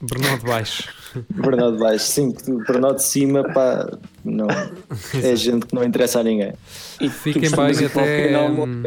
Brno 0.00 0.38
de 0.38 0.44
Baixo. 0.44 0.88
Bernardo 1.30 1.76
de 1.76 1.82
baixo, 1.82 2.04
sim, 2.04 2.34
Bernardo 2.66 2.96
de 2.96 3.02
cima, 3.02 3.42
pá, 3.54 3.88
não. 4.24 4.46
É 5.22 5.34
gente 5.34 5.66
que 5.66 5.74
não 5.74 5.82
interessa 5.82 6.20
a 6.20 6.22
ninguém. 6.22 6.52
E 7.00 7.08
Fiquem 7.08 7.50
bem 7.50 7.86
até. 7.86 7.88
pequeno 7.88 8.38
almo- 8.38 8.64
hum, 8.66 8.82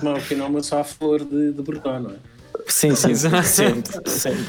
Tomar 0.00 0.12
um 0.16 0.20
pequeno 0.20 0.44
almoço 0.44 0.74
à 0.74 0.82
flor 0.82 1.22
de, 1.24 1.52
de 1.52 1.62
Brno, 1.62 2.00
não 2.00 2.10
é? 2.10 2.31
Sim, 2.72 2.94
sim, 2.96 3.14
sempre, 3.44 4.10
sempre. 4.10 4.42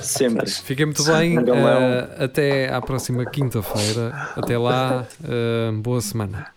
Sempre. 0.00 0.48
Fiquem 0.50 0.86
muito 0.86 1.04
bem. 1.04 1.36
Eh, 1.36 2.24
até 2.24 2.72
à 2.72 2.80
próxima 2.80 3.26
quinta-feira. 3.26 4.12
Até 4.36 4.56
lá, 4.56 5.04
eh, 5.24 5.72
boa 5.72 6.00
semana. 6.00 6.51